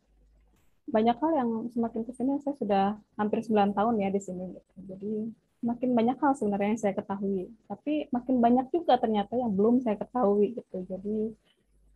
banyak 0.88 1.16
hal 1.20 1.32
yang 1.36 1.50
semakin 1.68 2.00
ke 2.00 2.12
sini 2.16 2.40
saya 2.40 2.56
sudah 2.56 2.84
hampir 3.20 3.44
9 3.44 3.76
tahun 3.76 3.94
ya 4.00 4.08
di 4.08 4.20
sini 4.24 4.56
gitu. 4.56 4.74
jadi 4.88 5.12
makin 5.58 5.90
banyak 5.94 6.16
hal 6.22 6.32
sebenarnya 6.38 6.68
yang 6.74 6.82
saya 6.82 6.94
ketahui. 6.94 7.50
Tapi 7.66 8.06
makin 8.14 8.36
banyak 8.38 8.66
juga 8.70 8.94
ternyata 8.98 9.34
yang 9.34 9.50
belum 9.54 9.82
saya 9.82 9.98
ketahui 9.98 10.54
gitu. 10.54 10.86
Jadi 10.86 11.18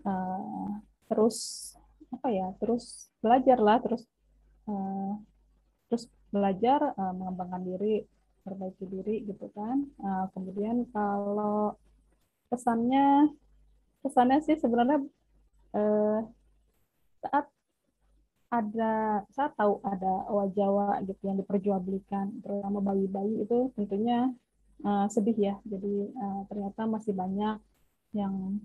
uh, 0.07 0.69
terus 1.07 1.71
apa 2.13 2.29
ya 2.29 2.53
terus 2.61 3.09
belajar 3.25 3.57
lah 3.57 3.81
terus 3.81 4.05
uh, 4.69 5.17
terus 5.89 6.09
belajar 6.33 6.93
uh, 6.97 7.15
mengembangkan 7.17 7.63
diri 7.65 8.03
perbaiki 8.43 8.85
diri 8.91 9.17
gitu 9.29 9.47
kan. 9.55 9.87
Uh, 10.03 10.27
kemudian 10.35 10.89
kalau 10.91 11.79
kesannya 12.51 13.31
kesannya 14.03 14.39
sih 14.43 14.59
sebenarnya 14.59 14.99
uh, 15.79 16.21
saat 17.23 17.47
ada 18.53 19.25
saya 19.33 19.49
tahu 19.57 19.81
ada 19.81 20.29
owa 20.29 20.45
Jawa 20.53 21.01
gitu 21.09 21.25
yang 21.25 21.41
diperjualbelikan 21.41 22.45
terutama 22.45 22.85
bayi-bayi 22.85 23.49
itu 23.49 23.73
tentunya 23.73 24.29
uh, 24.85 25.09
sedih 25.09 25.37
ya 25.41 25.55
jadi 25.65 26.13
uh, 26.13 26.43
ternyata 26.53 26.85
masih 26.85 27.17
banyak 27.17 27.57
yang 28.13 28.61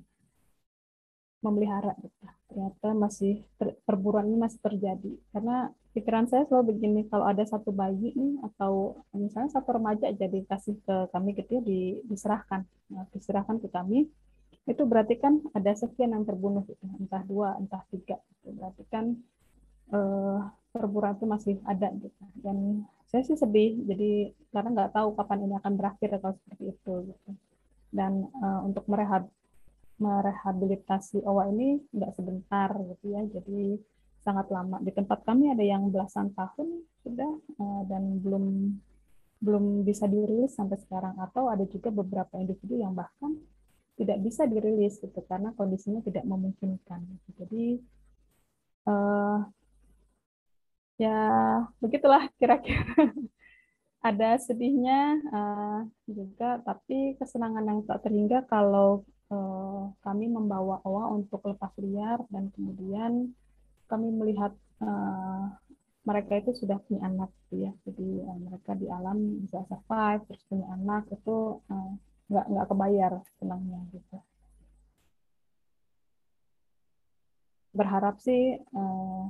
memelihara 1.39 1.95
gitu. 2.03 2.25
ternyata 2.51 2.87
masih 2.91 3.47
ter, 3.55 3.79
perburuan 3.87 4.27
ini 4.27 4.35
masih 4.35 4.59
terjadi 4.59 5.13
karena 5.31 5.71
pikiran 5.95 6.27
saya 6.27 6.43
selalu 6.51 6.75
begini 6.75 7.01
kalau 7.07 7.23
ada 7.23 7.47
satu 7.47 7.71
bayi 7.71 8.11
nih 8.11 8.43
atau 8.43 8.99
misalnya 9.15 9.55
satu 9.55 9.79
remaja 9.79 10.11
jadi 10.11 10.43
kasih 10.51 10.75
ke 10.83 10.95
kami 11.15 11.31
gitu 11.37 11.57
ya 11.57 11.61
di, 11.63 11.79
diserahkan 12.11 12.67
nah, 12.91 13.07
diserahkan 13.15 13.63
ke 13.63 13.71
kami 13.71 14.09
itu 14.67 14.83
berarti 14.83 15.15
kan 15.15 15.39
ada 15.55 15.71
sekian 15.79 16.11
yang 16.11 16.27
terbunuh 16.27 16.67
gitu 16.67 16.83
entah 16.99 17.23
dua 17.23 17.55
entah 17.55 17.87
tiga 17.87 18.19
gitu. 18.19 18.51
berarti 18.51 18.83
kan 18.91 19.15
uh, 19.93 20.39
perburuan 20.71 21.15
itu 21.17 21.25
masih 21.25 21.55
ada 21.63 21.89
gitu. 21.95 22.23
Dan 22.39 22.87
saya 23.07 23.23
sih 23.23 23.39
sedih 23.39 23.79
jadi 23.87 24.35
karena 24.51 24.69
nggak 24.75 24.91
tahu 24.95 25.15
kapan 25.15 25.47
ini 25.47 25.53
akan 25.57 25.73
berakhir 25.79 26.09
kalau 26.19 26.35
seperti 26.35 26.63
itu 26.75 26.93
gitu. 27.13 27.29
Dan 27.91 28.27
uh, 28.43 28.61
untuk 28.67 28.83
merehab 28.91 29.27
merehabilitasi 29.97 31.25
owa 31.25 31.49
ini 31.49 31.81
nggak 31.89 32.13
sebentar 32.13 32.69
gitu 32.77 33.05
ya 33.17 33.21
jadi 33.25 33.79
sangat 34.21 34.51
lama. 34.51 34.77
Di 34.83 34.91
tempat 34.91 35.23
kami 35.23 35.49
ada 35.51 35.63
yang 35.63 35.89
belasan 35.89 36.35
tahun 36.35 36.83
sudah 37.01 37.31
uh, 37.57 37.81
dan 37.87 38.19
belum 38.19 38.75
belum 39.37 39.87
bisa 39.87 40.05
dirilis 40.05 40.53
sampai 40.53 40.77
sekarang. 40.77 41.15
Atau 41.17 41.47
ada 41.47 41.63
juga 41.65 41.89
beberapa 41.89 42.37
individu 42.37 42.77
yang 42.77 42.93
bahkan 42.93 43.33
tidak 43.97 44.17
bisa 44.21 44.45
dirilis 44.45 45.01
gitu 45.01 45.19
karena 45.25 45.49
kondisinya 45.57 46.05
tidak 46.05 46.21
memungkinkan 46.21 47.01
jadi 47.33 47.81
uh, 48.85 49.41
ya 50.97 51.17
begitulah 51.81 52.29
kira-kira. 52.41 52.83
Ada 54.07 54.37
sedihnya 54.39 55.19
uh, 55.33 55.81
juga 56.05 56.61
tapi 56.61 57.17
kesenangan 57.17 57.65
yang 57.65 57.79
tak 57.85 58.05
terhingga 58.05 58.45
kalau 58.45 59.01
uh, 59.33 59.89
kami 60.05 60.29
membawa 60.29 60.79
Owa 60.85 61.11
untuk 61.11 61.43
lepas 61.49 61.73
liar 61.81 62.21
dan 62.29 62.53
kemudian 62.53 63.33
kami 63.89 64.07
melihat 64.13 64.53
uh, 64.79 65.49
mereka 66.07 66.39
itu 66.39 66.55
sudah 66.55 66.79
punya 66.87 67.09
anak 67.09 67.33
gitu 67.49 67.67
ya. 67.67 67.71
Jadi 67.83 68.09
uh, 68.23 68.37
mereka 68.37 68.71
di 68.77 68.87
alam 68.87 69.43
bisa 69.43 69.65
survive 69.67 70.23
terus 70.29 70.43
punya 70.47 70.67
anak 70.71 71.03
itu 71.11 71.59
uh, 71.67 71.91
nggak 72.31 72.45
nggak 72.47 72.67
kebayar 72.69 73.11
senangnya 73.41 73.79
gitu. 73.91 74.17
Berharap 77.75 78.15
sih 78.23 78.55
uh, 78.71 79.23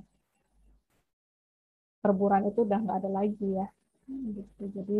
perburuan 2.08 2.48
itu 2.48 2.64
udah 2.64 2.80
nggak 2.80 3.00
ada 3.04 3.12
lagi 3.12 3.48
ya 3.52 3.68
gitu 4.08 4.64
jadi 4.72 5.00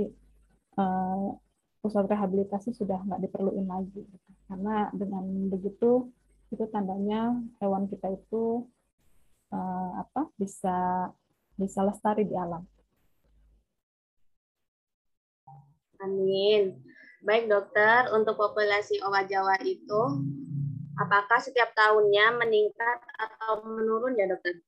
uh, 0.76 1.40
pusat 1.80 2.04
rehabilitasi 2.12 2.76
sudah 2.76 3.00
nggak 3.08 3.24
diperluin 3.24 3.64
lagi 3.64 4.04
gitu. 4.04 4.30
karena 4.52 4.92
dengan 4.92 5.24
begitu 5.48 6.12
itu 6.52 6.64
tandanya 6.68 7.40
hewan 7.64 7.88
kita 7.88 8.12
itu 8.12 8.68
uh, 9.56 9.92
apa 10.04 10.28
bisa 10.36 11.08
bisa 11.58 11.80
lestari 11.82 12.28
di 12.28 12.36
alam. 12.38 12.64
Amin. 15.98 16.78
Baik 17.26 17.50
dokter, 17.50 18.14
untuk 18.14 18.38
populasi 18.38 19.02
owa 19.02 19.26
Jawa 19.26 19.58
itu 19.66 20.02
apakah 21.02 21.42
setiap 21.42 21.74
tahunnya 21.74 22.38
meningkat 22.38 23.00
atau 23.18 23.66
menurun 23.66 24.14
ya 24.14 24.30
dokter? 24.30 24.62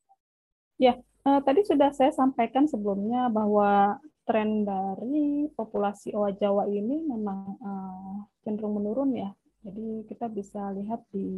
Ya, 0.82 0.98
Uh, 1.30 1.46
tadi 1.46 1.62
sudah 1.62 1.94
saya 1.94 2.10
sampaikan 2.10 2.66
sebelumnya 2.66 3.30
bahwa 3.30 4.02
tren 4.26 4.66
dari 4.66 5.46
populasi 5.54 6.10
owa 6.18 6.34
Jawa 6.34 6.66
ini 6.66 7.06
memang 7.06 7.54
uh, 7.62 8.26
cenderung 8.42 8.82
menurun 8.82 9.14
ya. 9.14 9.30
Jadi 9.62 10.10
kita 10.10 10.26
bisa 10.26 10.74
lihat 10.74 11.06
di 11.14 11.30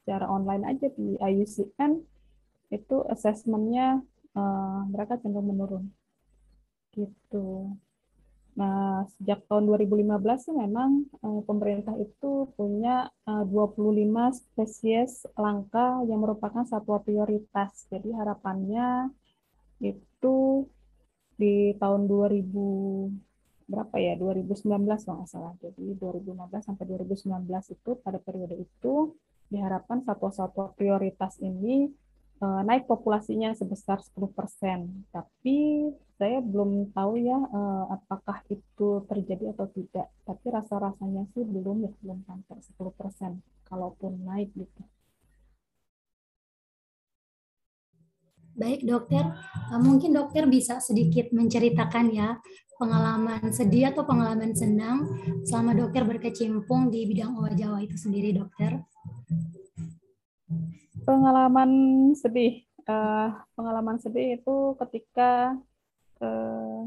secara 0.00 0.24
online 0.32 0.64
aja 0.72 0.88
di 0.88 1.20
IUCN 1.20 2.00
itu 2.72 2.96
asesmennya 3.12 4.00
uh, 4.32 4.88
mereka 4.88 5.20
cenderung 5.20 5.52
menurun. 5.52 5.84
Gitu. 6.96 7.76
Nah, 8.56 9.04
sejak 9.20 9.44
tahun 9.52 9.68
2015 9.68 10.16
sih 10.48 10.56
memang 10.56 11.04
uh, 11.20 11.44
pemerintah 11.44 11.92
itu 12.00 12.48
punya 12.56 13.12
uh, 13.28 13.44
25 13.44 14.00
spesies 14.32 15.28
langka 15.36 16.00
yang 16.08 16.24
merupakan 16.24 16.64
satwa 16.64 17.04
prioritas. 17.04 17.84
Jadi 17.92 18.16
harapannya 18.16 19.12
itu 19.80 20.66
di 21.36 21.76
tahun 21.76 22.08
2000 22.08 22.48
berapa 23.66 23.96
ya 23.98 24.14
2019 24.14 24.62
kalau 25.04 25.16
nggak 25.22 25.30
salah. 25.30 25.52
Jadi 25.58 25.98
2015 25.98 26.66
sampai 26.66 26.84
2019 26.86 27.74
itu 27.74 27.90
pada 28.00 28.18
periode 28.22 28.56
itu 28.56 28.94
diharapkan 29.50 30.02
satwa-satwa 30.02 30.74
prioritas 30.74 31.38
ini 31.42 31.90
uh, 32.42 32.62
naik 32.62 32.86
populasinya 32.86 33.52
sebesar 33.58 34.02
10%. 34.02 35.10
Tapi 35.10 35.90
saya 36.16 36.40
belum 36.40 36.94
tahu 36.94 37.12
ya 37.20 37.36
uh, 37.36 37.84
apakah 37.92 38.40
itu 38.48 39.02
terjadi 39.10 39.52
atau 39.52 39.66
tidak. 39.74 40.08
Tapi 40.22 40.46
rasa-rasanya 40.48 41.26
sih 41.34 41.42
belum 41.42 41.90
ya, 41.90 41.92
belum 42.00 42.22
sampai 42.24 42.56
10%. 42.62 43.66
Kalaupun 43.66 44.12
naik 44.22 44.54
gitu. 44.54 44.82
Baik 48.56 48.88
dokter, 48.88 49.24
uh, 49.68 49.80
mungkin 49.80 50.16
dokter 50.16 50.48
bisa 50.48 50.80
sedikit 50.80 51.28
menceritakan 51.28 52.08
ya 52.08 52.40
pengalaman 52.80 53.52
sedih 53.52 53.92
atau 53.92 54.04
pengalaman 54.04 54.52
senang 54.52 55.08
selama 55.44 55.76
dokter 55.76 56.04
berkecimpung 56.04 56.92
di 56.92 57.04
bidang 57.08 57.36
owa 57.36 57.52
Jawa 57.52 57.84
itu 57.84 57.96
sendiri 57.96 58.36
dokter. 58.36 58.80
Pengalaman 61.04 61.70
sedih. 62.16 62.64
Uh, 62.86 63.34
pengalaman 63.58 63.98
sedih 63.98 64.38
itu 64.38 64.78
ketika 64.78 65.58
uh, 66.22 66.86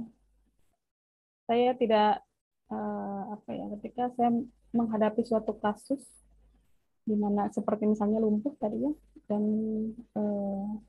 saya 1.44 1.76
tidak 1.76 2.24
uh, 2.72 3.36
apa 3.36 3.50
ya 3.52 3.66
ketika 3.76 4.08
saya 4.16 4.32
menghadapi 4.72 5.28
suatu 5.28 5.60
kasus 5.60 6.00
di 7.04 7.20
mana 7.20 7.52
seperti 7.52 7.84
misalnya 7.90 8.22
lumpuh 8.22 8.56
tadi 8.62 8.80
ya 8.80 8.94
dan 9.28 9.44
uh, 10.16 10.80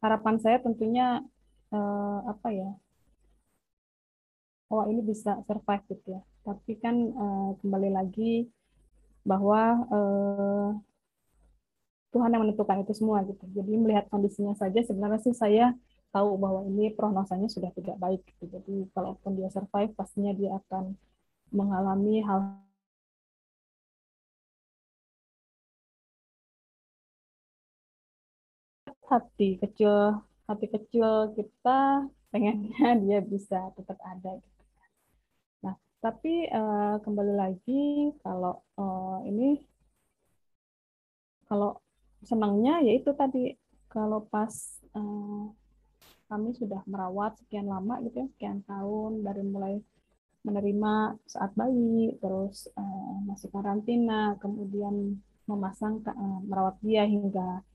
harapan 0.00 0.36
saya 0.40 0.58
tentunya 0.60 1.20
uh, 1.72 2.18
apa 2.28 2.48
ya 2.52 2.70
oh 4.72 4.84
ini 4.88 5.00
bisa 5.04 5.40
survive 5.44 5.84
gitu 5.88 6.18
ya 6.18 6.20
tapi 6.44 6.72
kan 6.80 6.96
uh, 7.14 7.50
kembali 7.60 7.90
lagi 7.92 8.48
bahwa 9.24 9.84
uh, 9.92 10.68
Tuhan 12.10 12.34
yang 12.34 12.42
menentukan 12.42 12.82
itu 12.82 12.92
semua 12.96 13.22
gitu. 13.22 13.46
Jadi 13.54 13.72
melihat 13.78 14.10
kondisinya 14.10 14.56
saja 14.58 14.82
sebenarnya 14.82 15.20
sih 15.22 15.34
saya 15.36 15.70
tahu 16.10 16.34
bahwa 16.42 16.66
ini 16.66 16.90
prognosanya 16.90 17.46
sudah 17.46 17.70
tidak 17.70 17.94
baik 18.02 18.26
gitu. 18.26 18.50
Jadi 18.50 18.90
kalaupun 18.90 19.38
dia 19.38 19.46
survive 19.52 19.94
pastinya 19.94 20.34
dia 20.34 20.58
akan 20.58 20.98
mengalami 21.54 22.22
hal 22.26 22.58
hati 29.10 29.58
kecil 29.58 30.22
hati 30.46 30.66
kecil 30.70 31.34
kita 31.34 32.06
pengennya 32.30 32.94
dia 33.02 33.18
bisa 33.18 33.74
tetap 33.74 33.98
ada 34.06 34.38
gitu. 34.38 34.64
Nah, 35.66 35.74
tapi 35.98 36.46
uh, 36.46 37.02
kembali 37.02 37.34
lagi 37.34 38.14
kalau 38.22 38.62
uh, 38.78 39.18
ini 39.26 39.58
kalau 41.50 41.82
senangnya 42.22 42.78
yaitu 42.86 43.10
tadi 43.18 43.58
kalau 43.90 44.22
pas 44.30 44.54
uh, 44.94 45.50
kami 46.30 46.54
sudah 46.54 46.78
merawat 46.86 47.34
sekian 47.42 47.66
lama 47.66 47.98
gitu 48.06 48.22
ya 48.22 48.28
sekian 48.38 48.62
tahun 48.62 49.26
dari 49.26 49.42
mulai 49.42 49.74
menerima 50.46 51.18
saat 51.26 51.50
bayi 51.58 52.14
terus 52.22 52.70
uh, 52.78 53.18
masih 53.26 53.50
karantina 53.50 54.38
kemudian 54.38 55.18
memasang 55.50 55.98
uh, 56.06 56.38
merawat 56.46 56.78
dia 56.86 57.02
hingga 57.02 57.66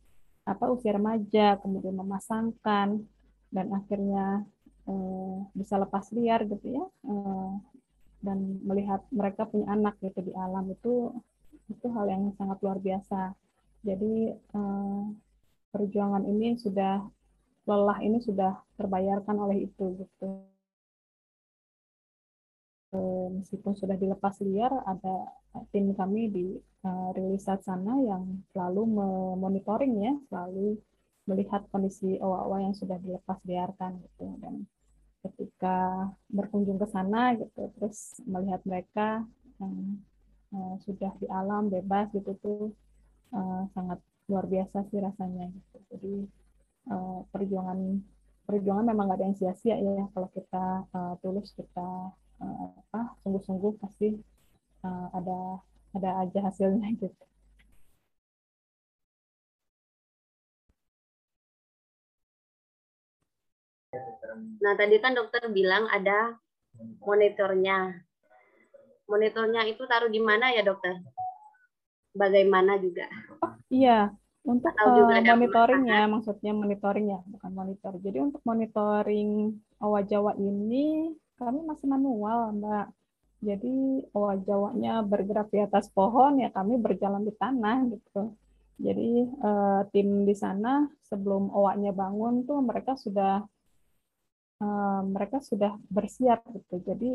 apa 0.45 0.65
usia 0.69 0.93
remaja 0.93 1.57
kemudian 1.59 1.97
memasangkan 1.97 3.01
dan 3.49 3.67
akhirnya 3.73 4.45
uh, 4.85 5.45
bisa 5.57 5.75
lepas 5.81 6.13
liar 6.13 6.45
gitu 6.45 6.79
ya 6.79 6.85
uh, 7.09 7.53
dan 8.21 8.61
melihat 8.65 9.01
mereka 9.09 9.45
punya 9.49 9.69
anak 9.73 9.97
gitu 10.01 10.21
di 10.21 10.33
alam 10.37 10.69
itu 10.69 11.13
itu 11.69 11.85
hal 11.93 12.05
yang 12.09 12.29
sangat 12.37 12.61
luar 12.61 12.77
biasa 12.77 13.33
jadi 13.85 14.33
eh, 14.33 15.03
perjuangan 15.69 16.25
ini 16.25 16.57
sudah 16.57 17.05
lelah 17.69 17.99
ini 18.01 18.17
sudah 18.17 18.57
terbayarkan 18.81 19.37
oleh 19.37 19.69
itu 19.69 20.01
gitu. 20.01 20.29
Eh, 22.95 23.27
meskipun 23.41 23.73
sudah 23.75 23.97
dilepas 23.99 24.39
liar, 24.45 24.71
ada 24.87 25.15
tim 25.71 25.91
kami 25.95 26.31
di 26.31 26.45
uh, 26.87 27.09
rilisat 27.15 27.63
sana 27.63 27.95
yang 28.03 28.43
selalu 28.51 28.83
memonitoring 28.87 29.95
ya, 29.99 30.13
selalu 30.31 30.79
melihat 31.27 31.65
kondisi 31.73 32.15
owa-owa 32.21 32.69
yang 32.69 32.75
sudah 32.77 32.95
dilepas 33.01 33.39
liarkan 33.43 33.99
gitu. 33.99 34.25
Dan 34.39 34.63
ketika 35.25 36.07
berkunjung 36.29 36.77
ke 36.77 36.85
sana 36.85 37.33
gitu 37.33 37.73
terus 37.73 38.21
melihat 38.29 38.61
mereka 38.61 39.25
yang 39.57 39.97
uh, 40.53 40.75
sudah 40.85 41.11
di 41.17 41.25
alam 41.27 41.73
bebas 41.73 42.13
gitu 42.13 42.31
tuh 42.39 42.63
uh, 43.33 43.65
sangat 43.73 43.99
luar 44.29 44.45
biasa 44.45 44.85
sih 44.87 45.01
rasanya 45.01 45.51
gitu. 45.51 45.77
Jadi 45.91 46.15
perjuangan 47.33 47.97
perjuangan 48.45 48.85
memang 48.85 49.09
gak 49.09 49.17
ada 49.17 49.25
yang 49.25 49.37
sia-sia 49.41 49.73
ya 49.81 50.05
kalau 50.13 50.29
kita 50.29 50.85
uh, 50.93 51.17
tulus 51.25 51.49
kita 51.57 52.13
uh, 52.41 52.67
apa 52.75 53.15
sungguh-sungguh 53.23 53.79
pasti 53.79 54.15
uh, 54.83 55.07
ada 55.15 55.59
ada 55.95 56.09
aja 56.23 56.39
hasilnya 56.51 56.91
gitu 57.01 57.25
Nah, 64.35 64.73
tadi 64.75 64.99
kan 64.99 65.15
dokter 65.15 65.47
bilang 65.47 65.87
ada 65.87 66.35
monitornya. 67.03 68.03
Monitornya 69.07 69.61
itu 69.69 69.85
taruh 69.87 70.11
di 70.11 70.19
mana 70.19 70.51
ya, 70.51 70.65
dokter? 70.65 70.99
Bagaimana 72.15 72.79
juga? 72.79 73.07
Oh, 73.43 73.53
iya, 73.71 74.11
untuk 74.43 74.71
uh, 74.71 75.23
monitoringnya, 75.23 76.07
maksudnya 76.09 76.51
monitoring 76.55 77.13
ya, 77.13 77.19
bukan 77.27 77.51
monitor. 77.53 77.93
Jadi 78.01 78.17
untuk 78.23 78.41
monitoring 78.43 79.55
owa 79.79 80.01
Jawa 80.03 80.35
ini 80.39 81.13
kami 81.39 81.59
masih 81.67 81.87
manual, 81.87 82.55
Mbak. 82.55 82.87
Jadi 83.45 83.75
owa 84.15 84.33
Jawanya 84.41 85.03
bergerak 85.05 85.51
di 85.53 85.59
atas 85.61 85.91
pohon, 85.91 86.39
ya 86.41 86.49
kami 86.49 86.79
berjalan 86.79 87.21
di 87.21 87.33
tanah 87.35 87.77
gitu. 87.91 88.33
Jadi 88.75 89.23
uh, 89.39 89.87
tim 89.91 90.27
di 90.27 90.35
sana 90.35 90.83
sebelum 91.07 91.47
owanya 91.51 91.95
bangun 91.95 92.43
tuh 92.43 92.59
mereka 92.59 92.99
sudah 92.99 93.45
uh, 94.59 95.01
mereka 95.05 95.39
sudah 95.39 95.79
bersiap 95.87 96.43
gitu. 96.51 96.83
Jadi 96.83 97.11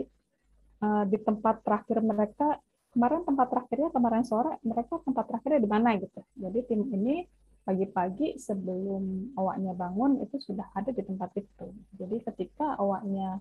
uh, 0.80 1.04
di 1.04 1.18
tempat 1.20 1.60
terakhir 1.60 2.00
mereka 2.00 2.56
kemarin 2.90 3.22
tempat 3.28 3.46
terakhirnya 3.52 3.90
kemarin 3.92 4.24
sore 4.24 4.56
mereka 4.64 5.04
tempat 5.04 5.24
terakhirnya 5.28 5.60
di 5.60 5.70
mana 5.70 5.88
gitu. 6.00 6.20
Jadi 6.40 6.58
tim 6.64 6.80
ini 6.96 7.28
pagi-pagi 7.60 8.40
sebelum 8.40 9.36
awaknya 9.36 9.76
bangun 9.76 10.24
itu 10.24 10.40
sudah 10.40 10.72
ada 10.72 10.90
di 10.90 11.02
tempat 11.04 11.30
itu. 11.36 11.66
Jadi 11.92 12.24
ketika 12.24 12.80
awaknya 12.80 13.36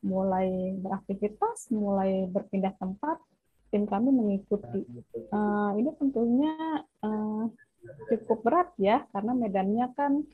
mulai 0.00 0.76
beraktivitas, 0.80 1.68
mulai 1.72 2.26
berpindah 2.28 2.72
tempat, 2.80 3.20
tim 3.70 3.84
kami 3.86 4.10
mengikuti. 4.10 4.84
Uh, 5.30 5.76
ini 5.76 5.90
tentunya 5.96 6.84
uh, 7.04 7.46
cukup 8.10 8.38
berat 8.44 8.68
ya 8.76 9.04
karena 9.12 9.32
medannya 9.32 9.86
kan 9.96 10.24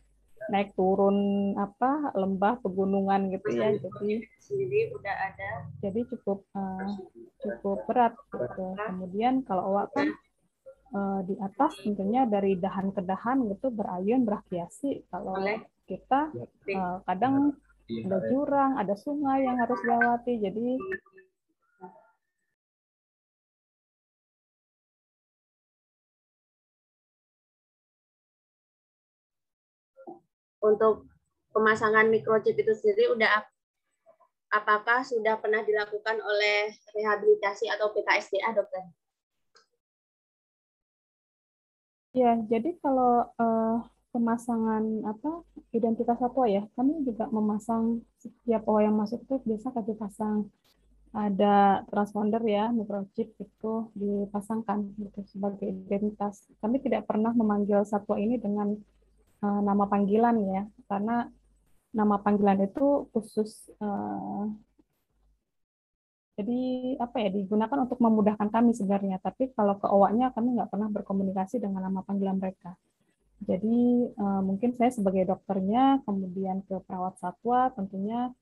naik 0.47 0.79
turun 0.79 1.53
apa 1.59 2.15
lembah 2.15 2.63
pegunungan 2.63 3.35
gitu 3.35 3.49
ya. 3.55 3.75
Jadi 3.75 4.23
sendiri 4.39 4.95
udah 4.95 5.15
ada. 5.15 5.51
jadi 5.83 6.07
cukup 6.15 6.47
uh, 6.55 6.87
cukup 7.43 7.83
berat 7.91 8.15
gitu. 8.31 8.67
Kemudian 8.79 9.43
kalau 9.43 9.75
awak 9.75 9.91
kan 9.91 10.09
uh, 10.95 11.21
di 11.27 11.35
atas 11.43 11.75
tentunya 11.83 12.25
dari 12.25 12.55
dahan 12.55 12.95
ke 12.95 13.03
dahan 13.03 13.51
gitu 13.51 13.75
berayun 13.75 14.23
beraktiasi 14.23 15.03
kalau 15.11 15.35
kita 15.87 16.31
uh, 16.75 16.99
kadang 17.07 17.55
ada 17.87 18.19
jurang 18.27 18.73
ada 18.83 18.95
sungai 18.99 19.47
yang 19.47 19.57
harus 19.63 19.79
dilewati 19.79 20.43
jadi 20.43 20.67
untuk 30.67 31.07
pemasangan 31.55 32.11
microchip 32.11 32.59
itu 32.59 32.73
sendiri 32.75 33.15
udah 33.15 33.47
apakah 34.51 35.07
sudah 35.07 35.39
pernah 35.39 35.63
dilakukan 35.63 36.19
oleh 36.19 36.75
rehabilitasi 36.91 37.71
atau 37.71 37.95
PKSDA 37.95 38.51
dokter? 38.51 38.83
Ya, 42.17 42.33
jadi 42.49 42.73
kalau 42.81 43.29
uh, 43.37 43.85
pemasangan 44.17 45.05
apa 45.05 45.45
identitas 45.77 46.17
satwa 46.17 46.49
ya, 46.49 46.65
kami 46.73 47.05
juga 47.05 47.29
memasang 47.29 48.01
setiap 48.17 48.65
orang 48.73 48.85
yang 48.89 48.97
masuk 48.97 49.21
itu 49.29 49.37
biasa 49.45 49.67
kami 49.77 49.93
pasang 50.01 50.49
ada 51.17 51.81
transponder 51.89 52.41
ya 52.45 52.69
microchip 52.73 53.29
itu 53.41 53.73
dipasangkan 53.93 54.97
gitu 54.97 55.21
sebagai 55.29 55.69
identitas. 55.69 56.49
Kami 56.61 56.81
tidak 56.81 57.05
pernah 57.05 57.33
memanggil 57.37 57.85
satwa 57.85 58.17
ini 58.17 58.41
dengan 58.41 58.73
uh, 59.45 59.61
nama 59.61 59.85
panggilan 59.85 60.37
ya, 60.49 60.63
karena 60.89 61.29
nama 61.93 62.17
panggilan 62.21 62.65
itu 62.69 63.09
khusus 63.13 63.73
uh, 63.81 64.45
jadi 66.37 66.61
apa 67.01 67.17
ya 67.25 67.29
digunakan 67.33 67.89
untuk 67.89 67.97
memudahkan 67.97 68.53
kami 68.53 68.77
sebenarnya. 68.77 69.17
Tapi 69.25 69.57
kalau 69.57 69.81
ke 69.81 69.89
owaknya 69.89 70.33
kami 70.37 70.53
nggak 70.57 70.69
pernah 70.69 70.89
berkomunikasi 70.93 71.65
dengan 71.65 71.89
nama 71.89 72.05
panggilan 72.05 72.37
mereka. 72.37 72.77
Jadi 73.45 74.11
uh, 74.17 74.41
mungkin 74.41 74.73
saya 74.81 74.91
sebagai 74.95 75.29
dokternya, 75.29 76.01
kemudian 76.09 76.65
ke 76.65 76.81
perawat 76.89 77.21
satwa, 77.21 77.69
tentunya 77.77 78.33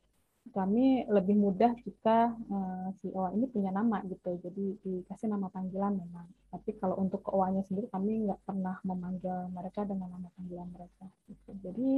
kami 0.53 1.09
lebih 1.09 1.41
mudah 1.41 1.73
jika 1.81 2.37
uh, 2.53 2.93
si 3.01 3.09
owa 3.17 3.33
ini 3.33 3.49
punya 3.49 3.73
nama 3.73 4.05
gitu 4.05 4.37
jadi 4.45 4.77
dikasih 4.85 5.33
nama 5.33 5.49
panggilan 5.49 5.97
memang 5.97 6.29
tapi 6.53 6.77
kalau 6.77 7.01
untuk 7.01 7.25
owanya 7.33 7.65
sendiri 7.65 7.89
kami 7.89 8.29
nggak 8.29 8.45
pernah 8.45 8.77
memanggil 8.85 9.49
mereka 9.57 9.89
dengan 9.89 10.13
nama 10.13 10.29
panggilan 10.37 10.69
mereka 10.69 11.09
gitu. 11.33 11.51
jadi 11.65 11.91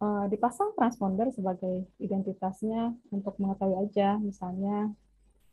uh, 0.00 0.24
dipasang 0.32 0.72
transponder 0.80 1.28
sebagai 1.28 1.84
identitasnya 2.00 2.96
untuk 3.12 3.36
mengetahui 3.36 3.84
aja 3.84 4.16
misalnya 4.16 4.88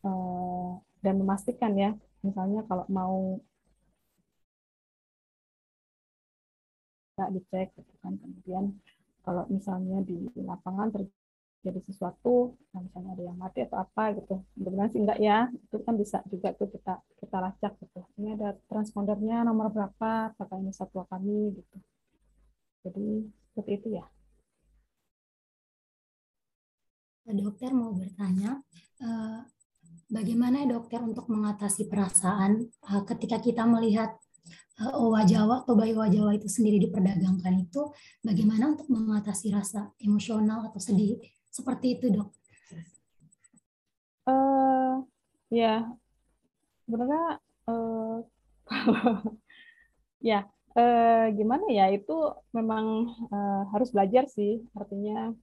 uh, 0.08 0.80
dan 1.04 1.20
memastikan 1.20 1.76
ya 1.76 1.92
misalnya 2.24 2.64
kalau 2.64 2.88
mau 2.88 3.44
nggak 7.20 7.32
dicek 7.36 7.68
gitu 7.76 7.94
kan. 8.00 8.16
Kemudian 8.16 8.64
kalau 9.28 9.44
misalnya 9.52 10.00
di 10.08 10.16
lapangan 10.40 10.96
terjadi 10.96 11.20
jadi 11.60 11.80
sesuatu 11.84 12.56
nah 12.72 12.80
misalnya 12.80 13.12
ada 13.20 13.24
yang 13.28 13.38
mati 13.38 13.60
atau 13.68 13.78
apa 13.84 14.16
gitu. 14.16 14.36
Mudah 14.56 14.88
sih 14.92 15.00
enggak 15.04 15.20
ya 15.20 15.52
itu 15.52 15.78
kan 15.84 15.94
bisa 16.00 16.24
juga 16.32 16.56
tuh 16.56 16.72
kita 16.72 17.04
kita 17.20 17.38
lacak 17.44 17.74
gitu. 17.84 18.02
Ini 18.16 18.40
ada 18.40 18.56
transpondernya 18.72 19.44
nomor 19.44 19.68
berapa 19.76 20.32
apakah 20.36 20.58
ini 20.64 20.72
satwa 20.72 21.04
kami 21.12 21.60
gitu. 21.60 21.78
Jadi 22.88 23.08
seperti 23.52 23.72
itu 23.76 23.90
ya. 24.00 24.06
Dokter 27.30 27.70
mau 27.76 27.94
bertanya 27.94 28.64
eh, 29.04 29.40
bagaimana 30.10 30.66
dokter 30.66 31.04
untuk 31.04 31.28
mengatasi 31.28 31.92
perasaan 31.92 32.72
eh, 32.72 33.04
ketika 33.04 33.38
kita 33.44 33.68
melihat 33.68 34.16
owa 34.80 35.28
Jawa 35.28 35.68
atau 35.68 35.76
bayi 35.76 35.92
owa 35.92 36.08
Jawa 36.08 36.32
itu 36.40 36.48
sendiri 36.48 36.80
diperdagangkan 36.88 37.56
itu 37.60 37.92
bagaimana 38.24 38.72
untuk 38.76 38.88
mengatasi 38.88 39.52
rasa 39.52 39.92
emosional 40.00 40.64
atau 40.72 40.80
sedih 40.80 41.20
seperti 41.52 42.00
itu, 42.00 42.08
dok? 42.16 42.30
Uh, 44.30 45.04
ya, 45.52 45.84
sebenarnya 46.88 47.44
uh, 47.70 48.18
ya 50.22 50.48
uh, 50.80 51.26
gimana 51.34 51.66
ya 51.68 51.92
itu 51.92 52.16
memang 52.56 53.10
uh, 53.34 53.64
harus 53.76 53.92
belajar 53.92 54.32
sih, 54.32 54.64
artinya 54.78 55.36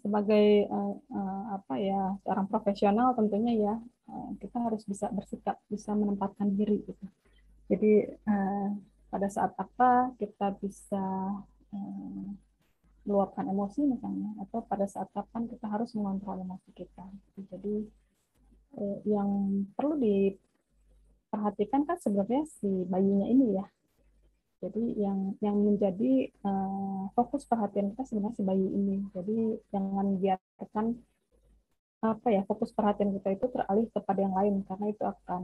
sebagai 0.00 0.64
uh, 0.68 0.96
uh, 1.12 1.42
apa 1.60 1.74
ya 1.76 2.16
seorang 2.24 2.48
profesional 2.48 3.12
tentunya 3.12 3.52
ya 3.52 3.74
uh, 4.08 4.30
kita 4.40 4.56
harus 4.60 4.84
bisa 4.84 5.08
bersikap, 5.12 5.56
bisa 5.72 5.92
menempatkan 5.96 6.52
diri 6.52 6.84
gitu. 6.84 7.06
Jadi 7.70 8.02
uh, 8.26 8.68
pada 9.10 9.28
saat 9.30 9.54
apa 9.54 10.10
kita 10.18 10.58
bisa 10.58 11.04
uh, 11.70 12.26
meluapkan 13.06 13.46
emosi 13.46 13.86
misalnya 13.86 14.34
atau 14.42 14.66
pada 14.66 14.90
saat 14.90 15.06
kapan 15.14 15.46
kita 15.46 15.66
harus 15.70 15.94
mengontrol 15.94 16.42
emosi 16.42 16.70
kita. 16.76 17.02
Jadi 17.48 17.88
eh, 18.76 18.98
yang 19.08 19.64
perlu 19.72 19.96
diperhatikan 19.96 21.88
kan 21.88 21.96
sebenarnya 21.96 22.44
si 22.60 22.68
bayinya 22.86 23.26
ini 23.26 23.56
ya. 23.56 23.66
Jadi 24.60 25.00
yang 25.00 25.32
yang 25.40 25.56
menjadi 25.56 26.28
fokus 27.16 27.48
perhatian 27.48 27.96
kita 27.96 28.04
sebenarnya 28.04 28.36
si 28.36 28.44
bayi 28.44 28.68
ini. 28.68 29.00
Jadi 29.16 29.56
jangan 29.72 30.20
biarkan 30.20 30.86
apa 32.00 32.32
ya 32.32 32.42
fokus 32.48 32.72
perhatian 32.72 33.12
kita 33.20 33.36
itu 33.36 33.46
teralih 33.52 33.84
kepada 33.92 34.20
yang 34.24 34.32
lain 34.32 34.64
karena 34.64 34.86
itu 34.88 35.04
akan 35.04 35.42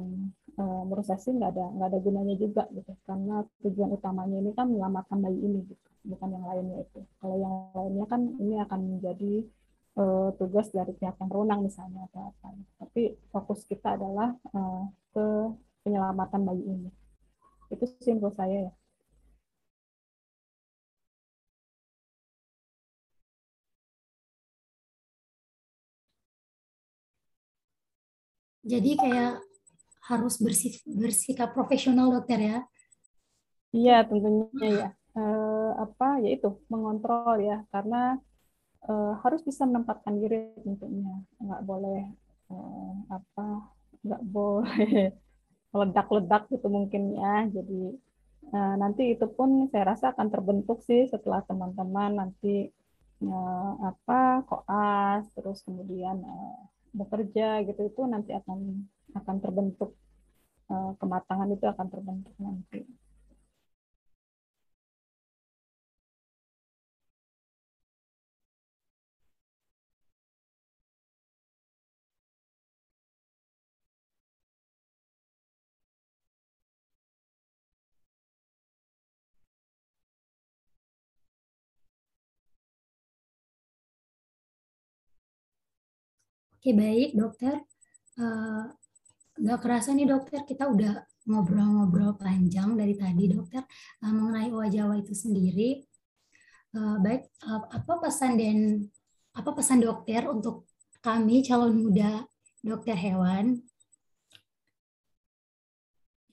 uh, 0.57 0.83
menurut 0.89 1.05
saya 1.05 1.21
sih 1.21 1.37
nggak 1.37 1.53
ada 1.53 1.69
nggak 1.69 1.89
ada 1.93 1.99
gunanya 2.01 2.35
juga 2.41 2.65
gitu 2.73 2.93
karena 3.05 3.45
tujuan 3.61 3.91
utamanya 3.93 4.37
ini 4.41 4.51
kan 4.57 4.73
menyelamatkan 4.73 5.21
bayi 5.21 5.37
ini 5.37 5.69
gitu 5.69 5.87
bukan 6.07 6.29
yang 6.39 6.45
lainnya 6.47 6.77
itu. 6.87 7.01
Kalau 7.19 7.37
yang 7.37 7.55
lainnya 7.75 8.07
kan 8.07 8.21
ini 8.39 8.55
akan 8.63 8.81
menjadi 8.97 9.35
uh, 9.99 10.29
tugas 10.39 10.71
dari 10.71 10.95
pihak 10.95 11.19
yang 11.19 11.29
berwenang 11.29 11.67
misalnya 11.67 12.07
atau 12.11 12.31
apa. 12.31 12.49
Tapi 12.81 13.19
fokus 13.35 13.67
kita 13.67 13.99
adalah 13.99 14.33
uh, 14.55 14.87
ke 15.11 15.27
penyelamatan 15.83 16.41
bayi 16.47 16.63
ini. 16.63 16.91
Itu 17.75 17.85
simpel 17.99 18.31
saya 18.39 18.71
ya. 18.71 18.73
Jadi 28.67 28.99
kayak 28.99 29.39
harus 30.11 30.43
bersik 30.43 30.83
bersikap 30.91 31.55
profesional 31.55 32.11
dokter 32.11 32.39
ya? 32.43 32.59
Iya 33.71 34.03
tentunya 34.07 34.69
ya. 34.75 34.89
Uh, 35.17 35.73
apa 35.81 36.21
ya 36.21 36.37
itu 36.37 36.61
mengontrol 36.69 37.41
ya 37.41 37.65
karena 37.73 38.21
uh, 38.85 39.17
harus 39.25 39.41
bisa 39.41 39.65
menempatkan 39.65 40.21
diri 40.21 40.53
tentunya 40.61 41.25
nggak 41.41 41.63
boleh 41.65 42.05
uh, 42.53 42.95
apa 43.09 43.47
nggak 44.05 44.23
boleh 44.29 45.17
ledak-ledak 45.79 46.53
gitu 46.53 46.69
mungkin 46.69 47.17
ya 47.17 47.49
jadi 47.49 47.83
uh, 48.53 48.75
nanti 48.77 49.17
itu 49.17 49.27
pun 49.33 49.73
saya 49.73 49.97
rasa 49.97 50.13
akan 50.13 50.29
terbentuk 50.29 50.85
sih 50.85 51.09
setelah 51.09 51.41
teman-teman 51.49 52.21
nanti 52.21 52.69
uh, 53.25 53.73
apa 53.89 54.45
koas 54.45 55.25
terus 55.33 55.65
kemudian 55.65 56.21
uh, 56.21 56.61
bekerja 56.97 57.63
gitu 57.69 57.81
itu 57.87 58.01
nanti 58.09 58.33
akan 58.33 58.89
akan 59.15 59.37
terbentuk 59.45 59.93
uh, 60.73 60.93
kematangan 60.97 61.49
itu 61.53 61.65
akan 61.69 61.87
terbentuk 61.93 62.35
nanti. 62.41 62.81
Oke, 86.67 86.75
baik 86.75 87.15
dokter. 87.15 87.63
Uh, 88.19 88.67
nggak 89.39 89.63
kerasa 89.63 89.95
nih 89.95 90.11
dokter, 90.11 90.43
kita 90.43 90.67
udah 90.67 90.99
ngobrol-ngobrol 91.31 92.19
panjang 92.19 92.75
dari 92.75 92.99
tadi 92.99 93.31
dokter 93.31 93.63
uh, 94.03 94.11
mengenai 94.11 94.51
owa 94.51 94.67
Jawa 94.67 94.99
itu 94.99 95.15
sendiri. 95.15 95.87
Uh, 96.75 96.99
baik, 96.99 97.31
uh, 97.47 97.71
apa 97.71 98.03
pesan 98.03 98.35
dan 98.35 98.83
apa 99.31 99.55
pesan 99.55 99.79
dokter 99.79 100.27
untuk 100.27 100.67
kami 101.07 101.47
calon 101.47 101.71
muda 101.71 102.27
dokter 102.67 102.99
hewan? 102.99 103.63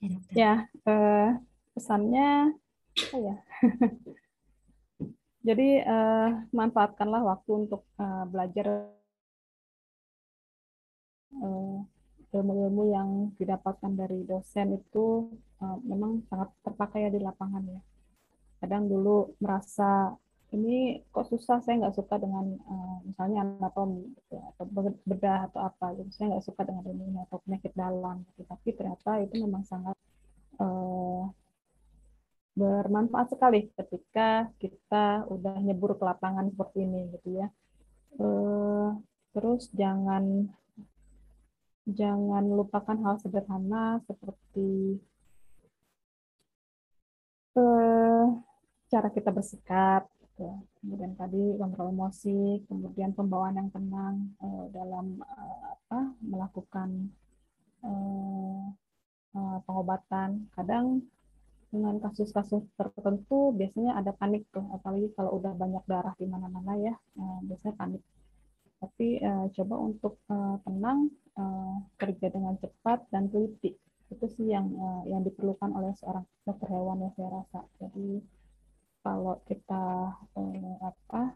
Ya, 0.02 0.08
dokter. 0.18 0.34
ya 0.34 0.54
uh, 0.90 1.30
pesannya 1.78 2.58
apa 2.90 3.18
ya? 3.22 3.36
Jadi 5.46 5.78
uh, 5.78 6.42
manfaatkanlah 6.50 7.22
waktu 7.22 7.50
untuk 7.70 7.86
uh, 8.02 8.26
belajar 8.26 8.90
Eh, 8.94 9.03
ilmu-ilmu 12.34 12.82
yang 12.90 13.08
didapatkan 13.38 13.94
dari 13.94 14.26
dosen 14.26 14.74
itu 14.74 15.30
uh, 15.62 15.78
memang 15.86 16.26
sangat 16.26 16.50
terpakai 16.66 17.06
ya 17.06 17.10
di 17.14 17.22
lapangan 17.22 17.62
ya. 17.62 17.80
Kadang 18.58 18.90
dulu 18.90 19.38
merasa 19.38 20.10
ini 20.54 21.02
kok 21.10 21.26
susah 21.30 21.58
saya 21.62 21.82
nggak 21.82 21.96
suka 21.98 22.14
dengan 22.18 22.46
uh, 22.70 22.98
misalnya 23.06 23.42
anatomi 23.42 24.06
gitu, 24.14 24.38
atau 24.38 24.64
bedah 25.02 25.50
atau 25.50 25.60
apa 25.66 25.98
gitu 25.98 26.10
saya 26.14 26.26
nggak 26.34 26.46
suka 26.46 26.62
dengan 26.62 26.84
ini 26.86 27.18
atau 27.26 27.42
penyakit 27.42 27.74
dalam 27.74 28.22
gitu. 28.30 28.46
tapi 28.46 28.68
ternyata 28.70 29.10
itu 29.18 29.34
memang 29.42 29.66
sangat 29.66 29.98
uh, 30.62 31.26
bermanfaat 32.54 33.34
sekali 33.34 33.66
ketika 33.74 34.46
kita 34.62 35.26
udah 35.26 35.58
nyebur 35.58 35.98
ke 35.98 36.04
lapangan 36.06 36.46
seperti 36.54 36.86
ini 36.86 37.10
gitu 37.18 37.42
ya 37.42 37.50
uh, 38.22 38.94
terus 39.34 39.74
jangan 39.74 40.54
jangan 41.84 42.44
lupakan 42.48 42.96
hal 43.04 43.16
sederhana 43.20 44.00
seperti 44.08 44.96
eh, 47.54 48.24
cara 48.88 49.08
kita 49.12 49.30
bersikap, 49.30 50.08
gitu. 50.24 50.48
kemudian 50.80 51.12
tadi 51.14 51.42
kontrol 51.60 51.92
emosi, 51.92 52.64
kemudian 52.68 53.12
pembawaan 53.12 53.60
yang 53.60 53.70
tenang 53.70 54.16
eh, 54.40 54.64
dalam 54.72 55.20
eh, 55.20 55.62
apa 55.76 56.00
melakukan 56.24 56.88
eh, 57.84 58.64
eh, 59.36 59.58
pengobatan. 59.68 60.48
Kadang 60.56 61.04
dengan 61.74 61.98
kasus-kasus 61.98 62.62
tertentu 62.78 63.50
biasanya 63.50 63.98
ada 63.98 64.14
panik 64.14 64.46
tuh, 64.54 64.62
apalagi 64.70 65.10
kalau 65.18 65.42
udah 65.42 65.52
banyak 65.58 65.84
darah 65.90 66.14
di 66.16 66.26
mana-mana 66.30 66.72
ya, 66.78 66.94
eh, 66.94 67.38
biasanya 67.44 67.74
panik. 67.76 68.02
Tapi 68.84 69.16
eh, 69.16 69.46
coba 69.56 69.74
untuk 69.80 70.20
eh, 70.28 70.56
tenang, 70.68 71.08
uh, 71.38 71.76
kerja 71.98 72.30
dengan 72.30 72.54
cepat 72.58 73.06
dan 73.10 73.30
teliti. 73.30 73.74
Itu 74.10 74.26
sih 74.30 74.50
yang 74.50 74.70
uh, 74.74 75.02
yang 75.08 75.26
diperlukan 75.26 75.70
oleh 75.74 75.92
seorang 75.98 76.22
dokter 76.46 76.68
hewan 76.70 77.02
ya 77.02 77.10
saya 77.16 77.28
rasa. 77.42 77.60
Jadi 77.82 78.22
kalau 79.02 79.40
kita 79.48 80.14
uh, 80.38 80.76
apa 80.80 81.34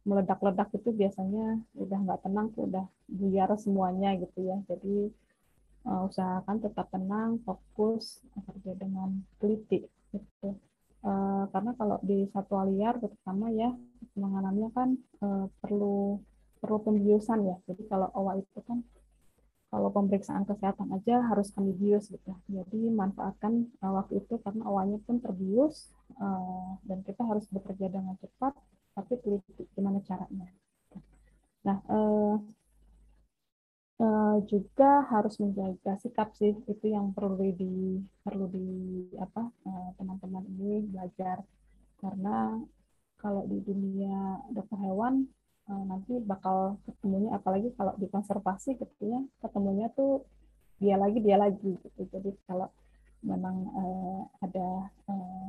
meledak-ledak 0.00 0.72
itu 0.72 0.90
biasanya 0.96 1.60
udah 1.76 1.98
nggak 2.08 2.22
tenang 2.24 2.46
tuh 2.56 2.64
udah 2.66 2.86
buyar 3.10 3.50
semuanya 3.60 4.16
gitu 4.16 4.48
ya. 4.48 4.56
Jadi 4.64 5.12
uh, 5.84 6.08
usahakan 6.08 6.56
tetap 6.64 6.88
tenang 6.88 7.42
fokus 7.44 8.24
kerja 8.32 8.72
dengan 8.80 9.20
teliti 9.36 9.84
gitu. 10.14 10.56
Uh, 11.00 11.48
karena 11.48 11.72
kalau 11.80 11.96
di 12.04 12.28
satwa 12.28 12.68
liar 12.68 13.00
terutama 13.00 13.48
ya 13.48 13.72
penanganannya 14.12 14.68
kan 14.76 14.88
uh, 15.24 15.48
perlu 15.64 16.20
perlu 16.60 16.78
pembiusan 16.84 17.40
ya 17.48 17.56
jadi 17.68 17.82
kalau 17.90 18.08
owa 18.14 18.36
itu 18.38 18.60
kan 18.68 18.84
kalau 19.70 19.88
pemeriksaan 19.94 20.42
kesehatan 20.42 20.90
aja 20.98 21.22
harus 21.30 21.54
kami 21.54 21.70
bius 21.78 22.10
gitu. 22.10 22.34
Jadi 22.50 22.90
manfaatkan 22.90 23.70
uh, 23.86 24.02
waktu 24.02 24.18
itu 24.18 24.34
karena 24.42 24.66
awalnya 24.66 24.98
pun 25.06 25.22
terbius 25.22 25.94
uh, 26.18 26.74
dan 26.82 27.06
kita 27.06 27.22
harus 27.22 27.46
bekerja 27.54 27.86
dengan 27.86 28.18
cepat, 28.18 28.50
tapi 28.98 29.14
teliti 29.22 29.62
gimana 29.78 30.02
caranya. 30.02 30.50
Nah, 31.62 31.78
uh, 31.86 32.36
juga 34.50 35.04
harus 35.12 35.36
menjaga 35.38 36.00
sikap 36.00 36.32
sih 36.34 36.56
itu 36.66 36.86
yang 36.88 37.12
perlu 37.12 37.36
di 37.52 38.00
perlu 38.24 38.48
di 38.48 38.68
apa 39.20 39.52
teman-teman 40.00 40.40
uh, 40.40 40.50
ini 40.56 40.88
belajar 40.88 41.44
karena 42.00 42.56
kalau 43.20 43.44
di 43.44 43.60
dunia 43.60 44.40
dokter 44.56 44.80
hewan 44.80 45.28
Eh, 45.28 45.39
nanti 45.86 46.18
bakal 46.22 46.78
ketemunya 46.86 47.30
apalagi 47.36 47.70
kalau 47.78 47.94
di 47.96 48.06
konservasi 48.10 48.74
gitu 48.78 49.04
ya 49.06 49.20
ketemunya 49.42 49.90
tuh 49.94 50.26
dia 50.80 50.96
lagi 50.96 51.20
dia 51.20 51.36
lagi 51.36 51.76
gitu. 51.76 52.00
Jadi 52.08 52.32
kalau 52.48 52.72
memang 53.20 53.56
uh, 53.76 54.22
ada 54.40 54.68
uh, 55.12 55.48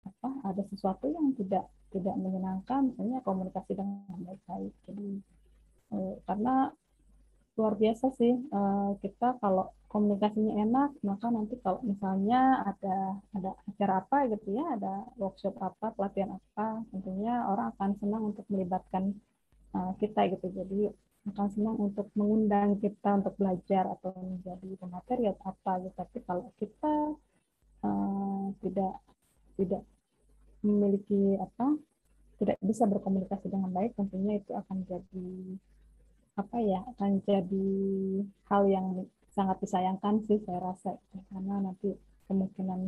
apa 0.00 0.30
ada 0.48 0.62
sesuatu 0.72 1.12
yang 1.12 1.36
tidak 1.36 1.68
tidak 1.92 2.16
menyenangkan 2.16 2.88
misalnya 2.88 3.20
komunikasi 3.20 3.76
dengan 3.76 4.00
baik-baik 4.24 4.72
jadi 4.88 5.08
uh, 5.92 6.14
karena 6.24 6.72
luar 7.58 7.74
biasa 7.76 8.06
sih. 8.14 8.34
Uh, 8.50 8.94
kita 9.02 9.38
kalau 9.42 9.70
komunikasinya 9.90 10.54
enak 10.62 10.90
maka 11.02 11.26
nanti 11.34 11.58
kalau 11.64 11.82
misalnya 11.82 12.62
ada 12.62 13.18
ada 13.34 13.50
acara 13.66 13.94
apa 14.06 14.16
gitu 14.30 14.54
ya 14.54 14.78
ada 14.78 15.02
workshop 15.18 15.58
apa 15.58 15.90
pelatihan 15.98 16.38
apa 16.38 16.86
tentunya 16.94 17.42
orang 17.50 17.74
akan 17.74 17.90
senang 17.98 18.22
untuk 18.30 18.46
melibatkan 18.52 19.18
uh, 19.74 19.92
kita 19.98 20.30
gitu. 20.30 20.46
Jadi 20.54 20.80
akan 21.30 21.48
senang 21.52 21.76
untuk 21.76 22.08
mengundang 22.16 22.80
kita 22.80 23.20
untuk 23.20 23.34
belajar 23.36 23.84
atau 23.98 24.14
menjadi 24.16 24.70
pemateri 24.80 25.24
atau 25.28 25.44
apa 25.52 25.72
gitu. 25.84 25.94
Tapi 25.98 26.18
kalau 26.24 26.44
kita 26.56 26.94
uh, 27.84 28.44
tidak 28.62 28.94
tidak 29.58 29.82
memiliki 30.64 31.36
apa 31.36 31.76
tidak 32.40 32.56
bisa 32.64 32.88
berkomunikasi 32.88 33.52
dengan 33.52 33.68
baik 33.68 33.92
tentunya 34.00 34.40
itu 34.40 34.52
akan 34.56 34.80
jadi 34.88 35.28
apa 36.40 36.56
ya 36.60 36.80
akan 36.96 37.10
jadi 37.28 37.68
hal 38.48 38.62
yang 38.66 38.86
sangat 39.30 39.56
disayangkan 39.62 40.24
sih 40.26 40.38
saya 40.42 40.58
rasa 40.58 40.96
karena 41.30 41.54
nanti 41.62 41.94
kemungkinan 42.26 42.80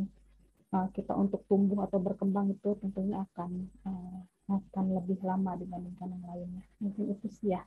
uh, 0.73 0.87
kita 0.91 1.13
untuk 1.13 1.45
tumbuh 1.45 1.85
atau 1.85 2.01
berkembang 2.01 2.51
itu 2.51 2.75
tentunya 2.81 3.21
akan 3.29 3.51
uh, 3.85 4.19
akan 4.51 4.85
lebih 4.99 5.19
lama 5.23 5.55
dibandingkan 5.55 6.07
yang 6.11 6.25
lainnya. 6.27 6.63
Mungkin 6.83 7.03
itu 7.15 7.27
sih 7.31 7.55
ya. 7.55 7.63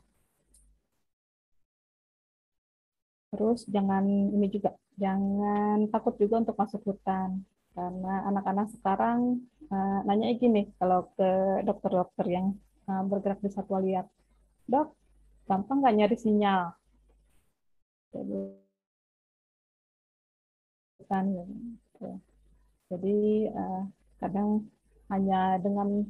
Terus 3.33 3.65
jangan 3.69 4.05
ini 4.07 4.47
juga, 4.49 4.77
jangan 4.97 5.89
takut 5.93 6.15
juga 6.21 6.45
untuk 6.45 6.57
masuk 6.57 6.81
hutan. 6.85 7.45
Karena 7.77 8.25
anak-anak 8.33 8.73
sekarang 8.81 9.45
uh, 9.69 10.01
nanya 10.09 10.33
gini, 10.41 10.73
kalau 10.81 11.13
ke 11.17 11.61
dokter-dokter 11.69 12.27
yang 12.33 12.57
uh, 12.89 13.05
bergerak 13.05 13.41
di 13.45 13.53
satwa 13.53 13.85
liar, 13.85 14.09
dok, 14.65 14.97
gampang 15.49 15.79
nggak 15.83 15.97
nyari 15.97 16.17
sinyal? 16.19 16.63
Kan, 21.11 21.25
gitu. 21.33 22.09
Jadi 22.91 23.17
uh, 23.51 23.83
kadang 24.23 24.67
hanya 25.13 25.59
dengan 25.63 26.07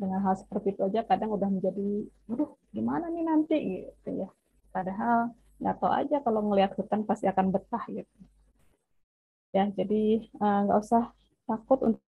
dengan 0.00 0.18
hal 0.26 0.34
seperti 0.34 0.74
itu 0.74 0.82
aja 0.82 1.00
kadang 1.06 1.30
udah 1.36 1.46
menjadi, 1.46 2.10
aduh 2.30 2.50
gimana 2.74 3.06
nih 3.14 3.24
nanti 3.26 3.56
gitu 3.86 4.10
ya. 4.26 4.28
Padahal 4.74 5.30
nggak 5.62 5.76
tahu 5.78 5.92
aja 5.94 6.16
kalau 6.26 6.40
ngelihat 6.50 6.74
hutan 6.74 7.06
pasti 7.06 7.30
akan 7.30 7.54
betah 7.54 7.86
gitu 7.86 8.18
ya 9.52 9.68
jadi 9.70 10.02
eh, 10.26 10.58
nggak 10.66 10.78
uh, 10.80 10.82
usah 10.82 11.12
takut 11.44 11.78
untuk, 11.84 12.02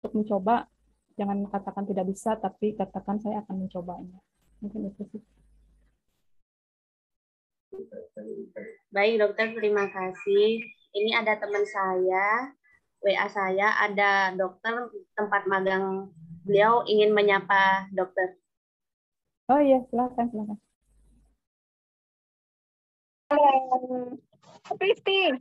untuk 0.00 0.12
mencoba 0.14 0.70
jangan 1.18 1.46
katakan 1.50 1.84
tidak 1.90 2.06
bisa 2.08 2.38
tapi 2.38 2.72
katakan 2.78 3.18
saya 3.18 3.42
akan 3.42 3.66
mencobanya 3.66 4.18
mungkin 4.62 4.88
itu 4.88 5.02
sih 5.10 5.22
baik 8.94 9.14
dokter 9.20 9.54
terima 9.56 9.90
kasih. 9.90 10.62
Ini 10.94 11.10
ada 11.18 11.34
teman 11.42 11.66
saya 11.66 12.54
WA 13.04 13.28
saya 13.28 13.84
ada 13.84 14.32
dokter 14.32 14.88
tempat 15.12 15.44
magang 15.44 16.08
beliau 16.48 16.88
ingin 16.88 17.12
menyapa 17.12 17.92
dokter. 17.92 18.40
Oh 19.52 19.60
iya 19.60 19.84
silakan 19.92 20.32
silakan. 20.32 20.58
Kristi. 24.80 25.36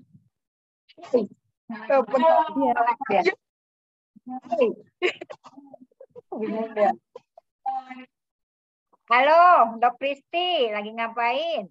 Halo, 9.08 9.78
Dok 9.80 9.96
Kristi, 10.02 10.74
lagi 10.74 10.90
ngapain? 10.92 11.70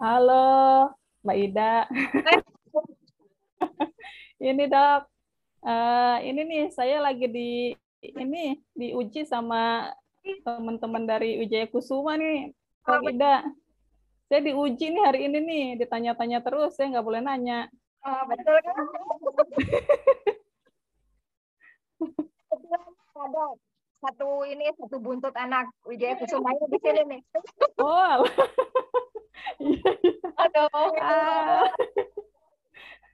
Halo, 0.00 0.88
Mbak 1.20 1.36
Ida. 1.36 1.84
ini 4.48 4.64
Dok, 4.64 5.02
uh, 5.60 6.16
ini 6.24 6.40
nih 6.40 6.72
saya 6.72 7.04
lagi 7.04 7.28
di 7.28 7.76
ini 8.00 8.56
diuji 8.72 9.28
sama 9.28 9.92
teman-teman 10.24 11.04
dari 11.04 11.36
Ujaya 11.44 11.68
Kusuma 11.68 12.16
nih, 12.16 12.48
Mbak 12.88 13.12
Ida. 13.12 13.44
Saya 14.32 14.40
diuji 14.40 14.88
nih 14.88 15.04
hari 15.04 15.28
ini 15.28 15.38
nih, 15.44 15.84
ditanya-tanya 15.84 16.40
terus, 16.40 16.80
saya 16.80 16.96
nggak 16.96 17.04
boleh 17.04 17.20
nanya. 17.20 17.68
Oh, 18.00 18.24
betul 18.24 18.56
kan? 18.64 18.80
ada 23.20 23.44
satu 24.00 24.48
ini 24.48 24.64
satu 24.80 24.96
buntut 24.96 25.36
anak 25.36 25.68
Wijaya 25.84 26.16
Kusuma 26.16 26.56
di 26.56 26.80
sini 26.80 27.04
nih. 27.04 27.20
Oh. 27.76 28.24
Aduh. 30.40 30.92
Ah. 31.00 31.68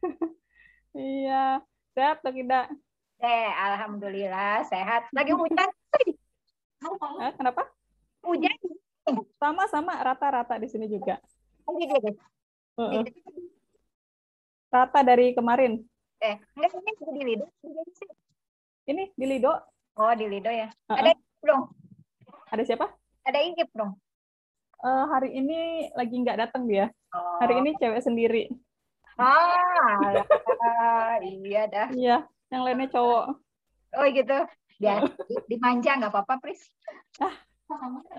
iya, 0.94 1.60
sehat 1.92 2.22
atau 2.22 2.32
tidak? 2.32 2.70
Eh, 3.18 3.50
alhamdulillah 3.50 4.62
sehat. 4.68 5.10
Lagi 5.10 5.32
hujan. 5.34 5.68
Eh, 7.22 7.32
kenapa? 7.34 7.66
Hujan. 8.22 8.54
Sama-sama 9.38 9.96
rata-rata 10.02 10.58
di 10.60 10.68
sini 10.70 10.86
juga. 10.86 11.18
Uh 11.66 11.74
-uh. 12.78 13.04
Rata 14.70 15.00
dari 15.02 15.32
kemarin. 15.32 15.82
Eh, 16.20 16.36
enggak 16.54 16.72
ini 16.76 16.92
di 17.00 17.22
Lido. 17.24 17.46
Ini 18.86 19.02
di 19.16 19.26
Lido. 19.26 19.52
Oh, 19.96 20.12
di 20.14 20.26
Lido 20.28 20.50
ya. 20.52 20.68
Uh 20.86 20.94
-uh. 20.94 20.98
Ada 21.00 21.10
dong. 21.42 21.62
Ada 22.52 22.62
siapa? 22.62 22.86
Ada 23.26 23.38
Igip 23.42 23.72
dong. 23.74 23.98
Uh, 24.76 25.08
hari 25.08 25.32
ini 25.32 25.88
lagi 25.96 26.20
nggak 26.20 26.36
datang 26.36 26.68
dia. 26.68 26.92
Oh. 27.16 27.40
Hari 27.40 27.64
ini 27.64 27.72
cewek 27.80 28.04
sendiri. 28.04 28.52
Ah, 29.16 30.12
iya 31.24 31.64
dah. 31.64 31.88
Iya, 31.96 32.28
yang 32.52 32.62
lainnya 32.68 32.92
cowok. 32.92 33.40
Oh 33.96 34.04
gitu. 34.12 34.38
Ya, 34.76 35.00
dimanja 35.50 35.96
nggak 35.96 36.12
apa-apa, 36.12 36.36
Pris. 36.44 36.60
Ah, 37.16 37.32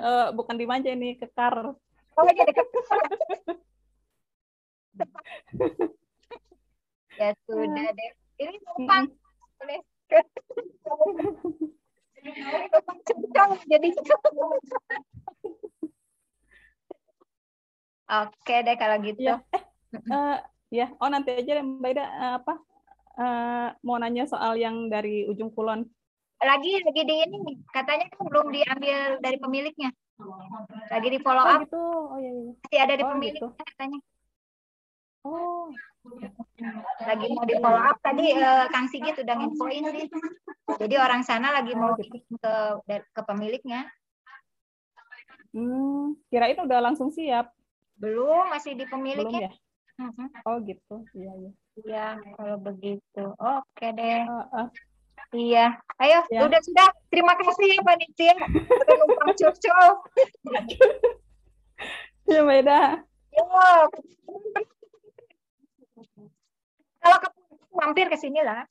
uh, 0.02 0.34
bukan 0.34 0.58
dimanja 0.58 0.90
ini 0.90 1.22
kekar. 1.22 1.78
Oh, 2.18 2.26
jadi 2.34 2.50
kekar. 2.50 2.98
ya 7.22 7.30
sudah 7.46 7.88
deh. 7.94 8.12
Ini 8.42 8.58
numpang. 8.66 9.06
Boleh. 9.62 9.86
jadi 13.70 13.94
Oke 18.08 18.56
deh 18.64 18.76
kalau 18.80 18.98
gitu. 19.04 19.20
Ya, 19.20 19.44
eh, 19.54 19.64
uh, 20.16 20.38
ya. 20.72 20.88
Oh 21.04 21.12
nanti 21.12 21.36
aja 21.36 21.60
Mbak 21.60 21.92
Ida 21.92 22.06
uh, 22.08 22.34
apa 22.40 22.54
uh, 23.20 23.68
mau 23.84 24.00
nanya 24.00 24.24
soal 24.24 24.56
yang 24.56 24.88
dari 24.88 25.28
ujung 25.28 25.52
kulon. 25.52 25.84
Lagi 26.40 26.80
lagi 26.86 27.02
di 27.04 27.16
ini 27.28 27.38
katanya 27.74 28.08
kan 28.14 28.24
belum 28.32 28.48
diambil 28.54 29.20
dari 29.20 29.38
pemiliknya. 29.42 29.92
Lagi 30.88 31.08
di 31.12 31.20
follow 31.20 31.44
oh, 31.44 31.52
up. 31.52 31.60
Gitu. 31.68 31.84
Oh 31.84 32.18
iya 32.22 32.32
iya. 32.32 32.52
Masih 32.64 32.80
ada 32.80 32.94
di 32.96 33.04
oh, 33.04 33.10
pemiliknya 33.12 33.50
gitu. 33.52 33.66
katanya. 33.76 34.00
Oh. 35.28 35.68
Lagi 37.04 37.26
mau 37.36 37.44
di 37.44 37.56
follow 37.60 37.84
up 37.84 37.98
tadi 38.00 38.26
uh, 38.40 38.66
Kang 38.72 38.88
Sigit 38.88 39.20
udah 39.20 39.36
nginfoin 39.36 39.84
sih. 39.92 40.08
Jadi 40.80 40.96
orang 40.96 41.28
sana 41.28 41.52
lagi 41.52 41.76
mau 41.76 41.92
oh, 41.92 42.00
gitu. 42.00 42.24
ke 42.40 42.56
ke 42.88 43.22
pemiliknya. 43.28 43.90
Hmm, 45.52 46.14
kirain 46.30 46.60
udah 46.62 46.80
langsung 46.80 47.10
siap. 47.10 47.57
Belum, 47.98 48.46
masih 48.54 48.78
di 48.78 48.86
pemiliknya. 48.86 49.50
Belum 49.50 49.50
ya? 49.50 49.52
Uh-huh. 49.98 50.30
Oh 50.46 50.62
gitu, 50.62 50.96
iya 51.18 51.32
iya. 51.34 51.52
Iya, 51.78 52.08
kalau 52.38 52.58
begitu. 52.62 53.26
Oke 53.42 53.88
deh. 53.98 54.22
Uh, 54.30 54.46
uh. 54.54 54.68
Iya, 55.34 55.76
ayo, 56.00 56.20
ya. 56.32 56.46
udah 56.46 56.62
sudah. 56.62 56.88
Terima 57.10 57.34
kasih 57.36 57.76
ya 57.76 57.82
panitia. 57.84 58.38
Udah 58.38 58.96
numpang 59.02 59.34
curcol. 59.36 59.90
Mbak 62.46 62.58
Ida. 62.64 62.82
Yo. 63.34 63.46
Kalau 67.02 67.18
ke 67.24 67.30
mampir 67.74 68.08
ke 68.08 68.18
sini 68.20 68.40
lah. 68.46 68.64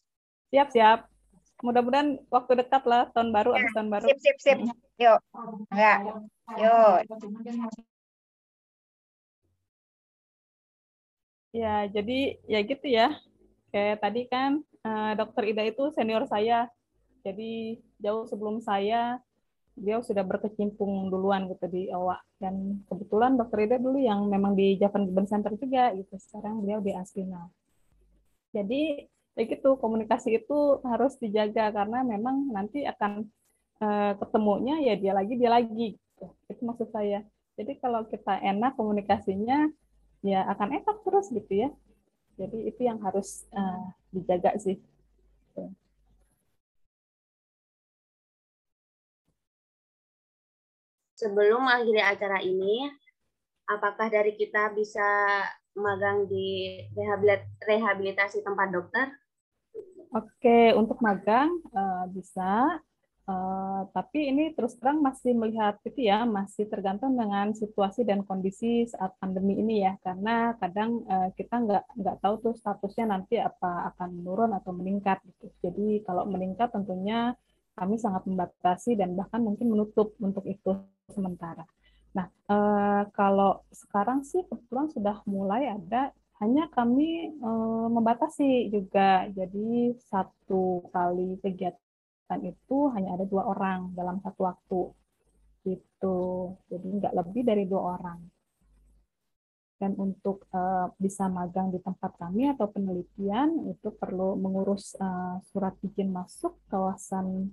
Siap, 0.54 0.68
siap. 0.72 1.10
Mudah-mudahan 1.64 2.20
waktu 2.28 2.52
dekat 2.62 2.84
lah, 2.84 3.08
tahun 3.16 3.32
baru, 3.32 3.56
ya, 3.56 3.66
tahun 3.74 3.88
baru. 3.88 4.06
Sip, 4.12 4.18
sip, 4.20 4.36
sip. 4.38 4.58
Yuk. 5.00 5.18
Enggak. 5.72 5.98
Yuk. 6.56 6.96
Ya, 11.56 11.88
jadi 11.88 12.36
ya 12.44 12.60
gitu 12.60 12.84
ya. 12.84 13.16
Kayak 13.72 14.04
tadi 14.04 14.28
kan 14.28 14.60
uh, 14.84 15.12
Dokter 15.16 15.48
Ida 15.48 15.64
itu 15.64 15.88
senior 15.96 16.28
saya. 16.28 16.68
Jadi 17.24 17.80
jauh 17.96 18.28
sebelum 18.28 18.60
saya 18.60 19.24
beliau 19.76 20.00
sudah 20.04 20.24
berkecimpung 20.24 21.08
duluan 21.12 21.52
gitu 21.52 21.68
di 21.68 21.88
OWA 21.92 22.16
dan 22.40 22.80
kebetulan 22.88 23.40
Dokter 23.40 23.64
Ida 23.64 23.76
dulu 23.80 23.96
yang 23.96 24.28
memang 24.28 24.52
di 24.52 24.76
Japan 24.76 25.08
Urban 25.08 25.24
Center 25.24 25.56
juga 25.56 25.96
gitu. 25.96 26.12
Sekarang 26.20 26.60
beliau 26.60 26.84
di 26.84 26.92
Aspina. 26.92 27.48
Jadi 28.52 29.08
ya 29.36 29.42
gitu 29.44 29.80
komunikasi 29.80 30.44
itu 30.44 30.80
harus 30.84 31.16
dijaga 31.20 31.68
karena 31.72 32.00
memang 32.04 32.52
nanti 32.52 32.88
akan 32.88 33.28
uh, 33.84 34.12
ketemunya 34.16 34.80
ya 34.80 34.94
dia 34.96 35.12
lagi 35.16 35.34
dia 35.40 35.50
lagi 35.52 35.96
gitu. 35.96 36.26
Itu 36.52 36.62
maksud 36.68 36.88
saya. 36.92 37.24
Jadi 37.56 37.80
kalau 37.80 38.04
kita 38.04 38.44
enak 38.44 38.76
komunikasinya 38.76 39.72
ya 40.26 40.42
akan 40.50 40.82
enak 40.82 40.96
terus 41.06 41.30
gitu 41.30 41.52
ya. 41.54 41.70
Jadi 42.36 42.68
itu 42.68 42.80
yang 42.84 42.98
harus 43.00 43.46
uh, 43.54 43.94
dijaga 44.12 44.58
sih. 44.60 44.76
Sebelum 51.16 51.64
mengakhiri 51.64 52.04
acara 52.04 52.44
ini, 52.44 52.92
apakah 53.64 54.12
dari 54.12 54.36
kita 54.36 54.76
bisa 54.76 55.08
magang 55.72 56.28
di 56.28 56.76
rehabilitasi 57.64 58.44
tempat 58.44 58.68
dokter? 58.68 59.08
Oke, 60.12 60.76
untuk 60.76 61.00
magang 61.00 61.48
uh, 61.72 62.04
bisa 62.12 62.84
Uh, 63.26 63.90
tapi 63.90 64.30
ini 64.30 64.54
terus 64.54 64.78
terang 64.78 65.02
masih 65.02 65.34
melihat 65.34 65.82
itu 65.82 66.06
ya, 66.06 66.22
masih 66.22 66.70
tergantung 66.70 67.18
dengan 67.18 67.50
situasi 67.50 68.06
dan 68.06 68.22
kondisi 68.22 68.86
saat 68.86 69.18
pandemi 69.18 69.58
ini 69.58 69.82
ya, 69.82 69.98
karena 69.98 70.54
kadang 70.62 71.02
uh, 71.10 71.34
kita 71.34 71.58
nggak 71.58 71.84
nggak 71.98 72.16
tahu 72.22 72.34
tuh 72.38 72.54
statusnya 72.54 73.10
nanti 73.10 73.42
apa 73.42 73.90
akan 73.90 74.22
menurun 74.22 74.54
atau 74.54 74.70
meningkat 74.70 75.18
gitu. 75.26 75.50
Jadi 75.58 76.06
kalau 76.06 76.22
meningkat 76.30 76.70
tentunya 76.70 77.34
kami 77.74 77.98
sangat 77.98 78.22
membatasi 78.30 78.94
dan 78.94 79.18
bahkan 79.18 79.42
mungkin 79.42 79.74
menutup 79.74 80.14
untuk 80.22 80.46
itu 80.46 80.78
sementara. 81.10 81.66
Nah, 82.14 82.30
uh, 82.46 83.10
kalau 83.10 83.66
sekarang 83.74 84.22
sih 84.22 84.46
kebetulan 84.46 84.86
sudah 84.94 85.18
mulai 85.26 85.74
ada 85.74 86.14
hanya 86.36 86.68
kami 86.68 87.32
membatasi 87.96 88.68
juga 88.68 89.24
jadi 89.32 89.96
satu 89.96 90.84
kali 90.92 91.40
kegiatan 91.40 91.85
dan 92.26 92.42
itu 92.42 92.90
hanya 92.94 93.14
ada 93.14 93.24
dua 93.26 93.46
orang 93.46 93.94
dalam 93.94 94.18
satu 94.22 94.40
waktu. 94.46 94.80
Gitu. 95.66 96.18
Jadi 96.70 96.86
nggak 97.02 97.14
lebih 97.14 97.42
dari 97.42 97.64
dua 97.66 97.98
orang. 97.98 98.18
Dan 99.76 99.92
untuk 100.00 100.48
uh, 100.56 100.88
bisa 100.96 101.28
magang 101.28 101.68
di 101.68 101.76
tempat 101.82 102.16
kami 102.16 102.48
atau 102.48 102.66
penelitian 102.72 103.68
itu 103.68 103.92
perlu 103.92 104.32
mengurus 104.40 104.96
uh, 104.96 105.36
surat 105.52 105.76
izin 105.84 106.08
masuk 106.08 106.56
kawasan 106.72 107.52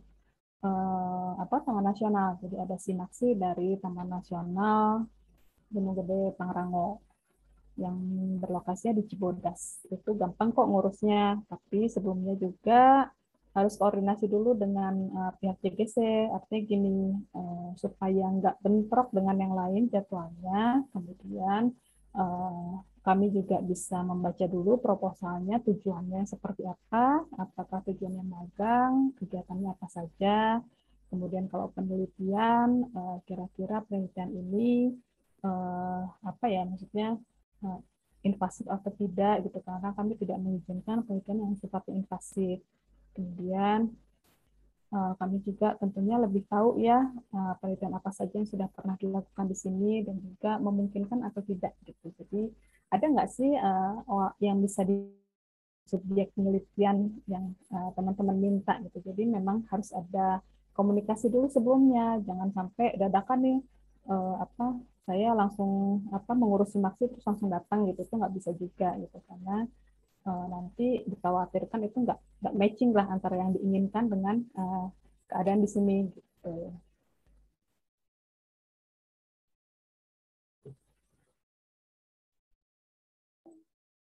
uh, 0.64 1.36
apa 1.38 1.62
Taman 1.68 1.84
Nasional. 1.84 2.40
Jadi 2.40 2.56
ada 2.58 2.80
sinaksi 2.80 3.36
dari 3.36 3.76
Taman 3.76 4.08
Nasional 4.08 5.04
Gunung 5.68 6.00
Gede 6.00 6.32
Pangrango 6.40 7.04
yang 7.76 7.98
berlokasinya 8.40 9.02
di 9.02 9.04
Cibodas. 9.10 9.84
Itu 9.90 10.14
gampang 10.14 10.54
kok 10.54 10.70
ngurusnya, 10.70 11.42
tapi 11.50 11.90
sebelumnya 11.90 12.38
juga 12.38 13.10
harus 13.54 13.78
koordinasi 13.78 14.26
dulu 14.26 14.58
dengan 14.58 14.94
uh, 15.14 15.32
pihak 15.38 15.62
JGC, 15.62 16.30
artinya 16.34 16.62
gini, 16.66 17.14
uh, 17.38 17.70
supaya 17.78 18.26
nggak 18.34 18.58
bentrok 18.66 19.14
dengan 19.14 19.38
yang 19.38 19.54
lain 19.54 19.94
jadwalnya, 19.94 20.82
kemudian 20.90 21.70
uh, 22.18 22.82
kami 23.06 23.30
juga 23.30 23.62
bisa 23.62 24.02
membaca 24.02 24.50
dulu 24.50 24.82
proposalnya, 24.82 25.62
tujuannya 25.62 26.26
seperti 26.26 26.66
apa, 26.66 27.30
apakah 27.38 27.86
tujuannya 27.86 28.26
magang, 28.26 29.14
kegiatannya 29.22 29.70
apa 29.70 29.88
saja, 29.92 30.58
kemudian 31.14 31.46
kalau 31.52 31.70
penelitian, 31.76 32.90
kira-kira 33.28 33.84
penelitian 33.86 34.32
ini 34.34 34.96
apa 36.24 36.46
ya, 36.48 36.64
maksudnya 36.64 37.20
invasif 38.24 38.72
atau 38.72 38.90
tidak 38.96 39.44
gitu. 39.52 39.60
Karena 39.60 39.92
kami 39.92 40.16
tidak 40.16 40.40
mengizinkan 40.40 41.04
penelitian 41.04 41.44
yang 41.44 41.54
sifatnya 41.60 42.00
invasif 42.00 42.64
Kemudian 43.14 43.94
uh, 44.94 45.14
kami 45.18 45.42
juga 45.46 45.78
tentunya 45.78 46.18
lebih 46.22 46.46
tahu 46.50 46.82
ya 46.82 47.02
uh, 47.34 47.54
penelitian 47.62 47.94
apa 47.98 48.10
saja 48.14 48.34
yang 48.34 48.50
sudah 48.50 48.68
pernah 48.74 48.98
dilakukan 48.98 49.46
di 49.50 49.58
sini 49.58 50.02
dan 50.06 50.18
juga 50.22 50.58
memungkinkan 50.62 51.26
atau 51.30 51.42
tidak 51.46 51.74
gitu. 51.86 52.14
Jadi 52.20 52.42
ada 52.94 53.06
nggak 53.10 53.30
sih 53.30 53.54
uh, 53.58 54.34
yang 54.38 54.62
bisa 54.62 54.86
di 54.86 55.10
subjek 55.84 56.32
penelitian 56.34 57.12
yang 57.28 57.54
teman-teman 57.70 58.40
minta 58.40 58.80
gitu. 58.88 59.04
Jadi 59.04 59.28
memang 59.28 59.68
harus 59.68 59.92
ada 59.92 60.40
komunikasi 60.74 61.28
dulu 61.28 61.52
sebelumnya, 61.52 62.24
jangan 62.24 62.50
sampai 62.56 62.96
dadakan 62.96 63.40
nih 63.44 63.60
apa 64.40 64.80
saya 65.04 65.36
langsung 65.36 66.04
apa 66.16 66.32
mengurusi 66.32 66.80
maksi 66.80 67.12
terus 67.12 67.26
langsung 67.28 67.52
datang 67.52 67.84
gitu 67.92 68.08
itu 68.08 68.14
nggak 68.16 68.34
bisa 68.40 68.52
juga 68.56 68.96
gitu 69.00 69.20
karena 69.28 69.68
uh, 70.28 70.46
nanti 70.50 71.04
dikhawatirkan 71.08 71.82
itu 71.88 71.98
nggak 72.04 72.20
nggak 72.44 72.56
matching 72.56 72.92
lah 72.96 73.08
antara 73.12 73.36
yang 73.40 73.52
diinginkan 73.56 74.08
dengan 74.08 74.36
uh, 74.56 74.88
keadaan 75.32 75.64
di 75.64 75.70
sini 75.70 75.96
gitu. 76.12 76.74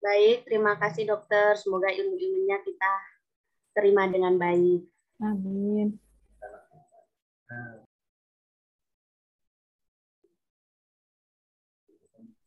Baik, 0.04 0.44
terima 0.44 0.76
kasih 0.76 1.08
dokter. 1.08 1.56
Semoga 1.56 1.88
ilmu-ilmunya 1.88 2.60
kita 2.60 2.92
terima 3.72 4.04
dengan 4.04 4.36
baik. 4.36 4.84
Amin. 5.24 5.96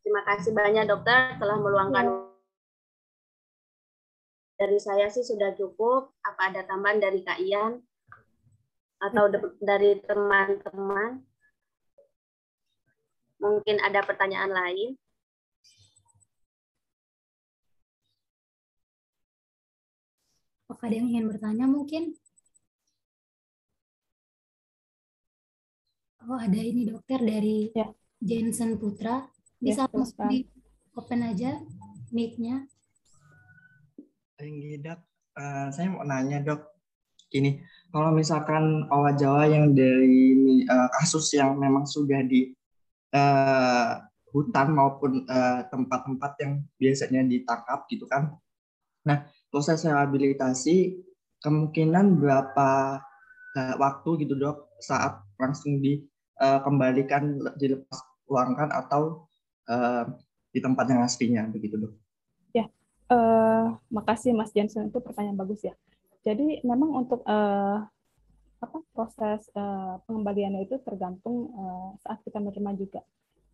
Terima 0.05 0.21
kasih 0.23 0.53
banyak 0.53 0.85
dokter 0.85 1.35
telah 1.41 1.57
meluangkan 1.57 2.05
ya. 2.05 2.26
Dari 4.57 4.81
saya 4.81 5.05
sih 5.13 5.21
sudah 5.21 5.53
cukup. 5.53 6.17
Apa 6.25 6.49
ada 6.49 6.65
tambahan 6.65 6.97
dari 6.97 7.21
Kak 7.21 7.37
Ian? 7.45 7.77
Atau 8.97 9.29
dari 9.61 10.01
teman-teman? 10.01 11.21
Mungkin 13.37 13.77
ada 13.85 14.01
pertanyaan 14.01 14.49
lain? 14.49 14.97
Apakah 20.65 20.89
ada 20.89 20.95
yang 20.99 21.09
ingin 21.13 21.29
bertanya 21.29 21.65
mungkin? 21.69 22.17
Oh, 26.27 26.35
ada 26.35 26.59
ini 26.59 26.83
dokter 26.83 27.23
dari 27.23 27.71
ya. 27.71 27.87
Jensen 28.19 28.75
Putra. 28.75 29.23
Bisa 29.61 29.85
ya, 29.85 29.93
langsung 29.93 30.27
di 30.27 30.43
open 30.97 31.23
aja 31.23 31.61
mic-nya. 32.11 32.67
Tinggi 34.37 34.77
dok, 34.77 35.01
uh, 35.33 35.73
saya 35.73 35.89
mau 35.89 36.05
nanya 36.05 36.37
dok, 36.45 36.61
gini, 37.25 37.57
kalau 37.89 38.13
misalkan 38.13 38.85
owa 38.93 39.17
Jawa 39.17 39.49
yang 39.49 39.73
dari 39.73 40.61
uh, 40.69 40.93
kasus 40.93 41.33
yang 41.33 41.57
memang 41.57 41.89
sudah 41.89 42.21
di 42.21 42.53
uh, 43.17 43.97
hutan 44.29 44.77
maupun 44.77 45.25
tempat-tempat 45.73 46.31
uh, 46.37 46.39
yang 46.45 46.53
biasanya 46.77 47.25
ditangkap 47.25 47.89
gitu 47.89 48.05
kan, 48.05 48.37
nah 49.01 49.25
proses 49.49 49.81
rehabilitasi 49.81 51.01
kemungkinan 51.41 52.21
berapa 52.21 53.01
uh, 53.57 53.75
waktu 53.81 54.21
gitu 54.21 54.37
dok 54.37 54.77
saat 54.77 55.17
langsung 55.41 55.81
dikembalikan 55.81 57.41
uh, 57.41 57.57
dilepas 57.57 58.05
uangkan 58.29 58.69
atau 58.69 59.25
uh, 59.65 60.05
di 60.53 60.61
tempat 60.61 60.85
yang 60.93 61.01
aslinya 61.01 61.49
begitu 61.49 61.81
dok? 61.81 61.93
Uh, 63.07 63.71
makasih 63.87 64.35
Mas 64.35 64.51
Jensen 64.51 64.91
itu 64.91 64.99
pertanyaan 64.99 65.39
bagus 65.39 65.63
ya. 65.63 65.71
Jadi 66.27 66.59
memang 66.67 66.91
untuk 66.91 67.23
uh, 67.23 67.79
apa 68.59 68.77
proses 68.91 69.47
uh, 69.55 69.95
pengembaliannya 70.03 70.67
itu 70.67 70.75
tergantung 70.83 71.55
uh, 71.55 71.95
saat 72.03 72.19
kita 72.27 72.43
menerima 72.43 72.75
juga. 72.75 72.99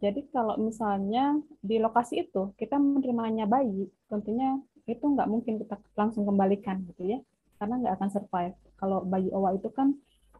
Jadi 0.02 0.26
kalau 0.34 0.58
misalnya 0.58 1.38
di 1.62 1.78
lokasi 1.78 2.26
itu 2.26 2.50
kita 2.58 2.82
menerimanya 2.82 3.46
bayi, 3.46 3.94
tentunya 4.10 4.58
itu 4.90 5.06
nggak 5.06 5.30
mungkin 5.30 5.62
kita 5.62 5.78
langsung 5.94 6.26
kembalikan 6.26 6.82
gitu 6.90 7.14
ya, 7.14 7.20
karena 7.62 7.78
nggak 7.78 7.94
akan 8.02 8.10
survive. 8.10 8.58
Kalau 8.82 9.06
bayi 9.06 9.30
owa 9.30 9.54
itu 9.54 9.70
kan 9.70 9.94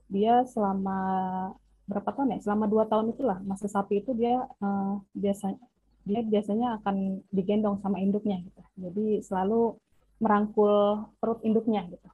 dia 0.10 0.42
selama 0.50 0.98
berapa 1.86 2.10
tahun 2.18 2.34
ya? 2.34 2.50
Selama 2.50 2.66
dua 2.66 2.90
tahun 2.90 3.14
itulah 3.14 3.38
masa 3.46 3.70
sapi 3.70 4.02
itu 4.02 4.18
dia 4.18 4.42
uh, 4.42 4.98
biasanya 5.14 5.62
dia 6.04 6.22
biasanya 6.24 6.84
akan 6.84 7.24
digendong 7.32 7.80
sama 7.80 8.00
induknya 8.00 8.44
gitu. 8.44 8.62
Jadi 8.80 9.06
selalu 9.24 9.80
merangkul 10.20 11.08
perut 11.20 11.40
induknya 11.44 11.88
gitu. 11.88 12.10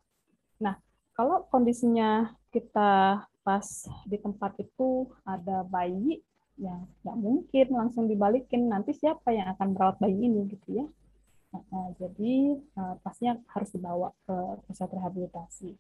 Nah, 0.62 0.78
kalau 1.14 1.46
kondisinya 1.50 2.34
kita 2.50 3.24
pas 3.46 3.66
di 4.06 4.18
tempat 4.22 4.54
itu 4.62 5.10
ada 5.26 5.66
bayi 5.66 6.22
yang 6.60 6.86
nggak 7.02 7.18
mungkin 7.18 7.68
langsung 7.72 8.06
dibalikin 8.06 8.68
nanti 8.68 8.92
siapa 8.92 9.32
yang 9.32 9.48
akan 9.56 9.74
merawat 9.74 9.98
bayi 9.98 10.28
ini 10.28 10.44
gitu 10.52 10.84
ya 10.84 10.86
nah, 11.56 11.90
jadi 11.98 12.60
uh, 12.76 12.96
pastinya 13.00 13.40
harus 13.56 13.72
dibawa 13.72 14.12
ke 14.28 14.38
pusat 14.68 14.92
rehabilitasi 14.92 15.72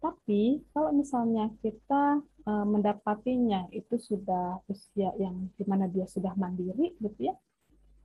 tapi 0.00 0.64
kalau 0.72 0.90
misalnya 0.96 1.52
kita 1.60 2.24
uh, 2.46 2.64
mendapatinya 2.64 3.68
itu 3.74 3.98
sudah 3.98 4.62
usia 4.70 5.12
yang 5.18 5.50
di 5.58 5.64
mana 5.66 5.90
dia 5.90 6.06
sudah 6.06 6.32
mandiri, 6.38 6.94
gitu 7.02 7.30
ya, 7.30 7.34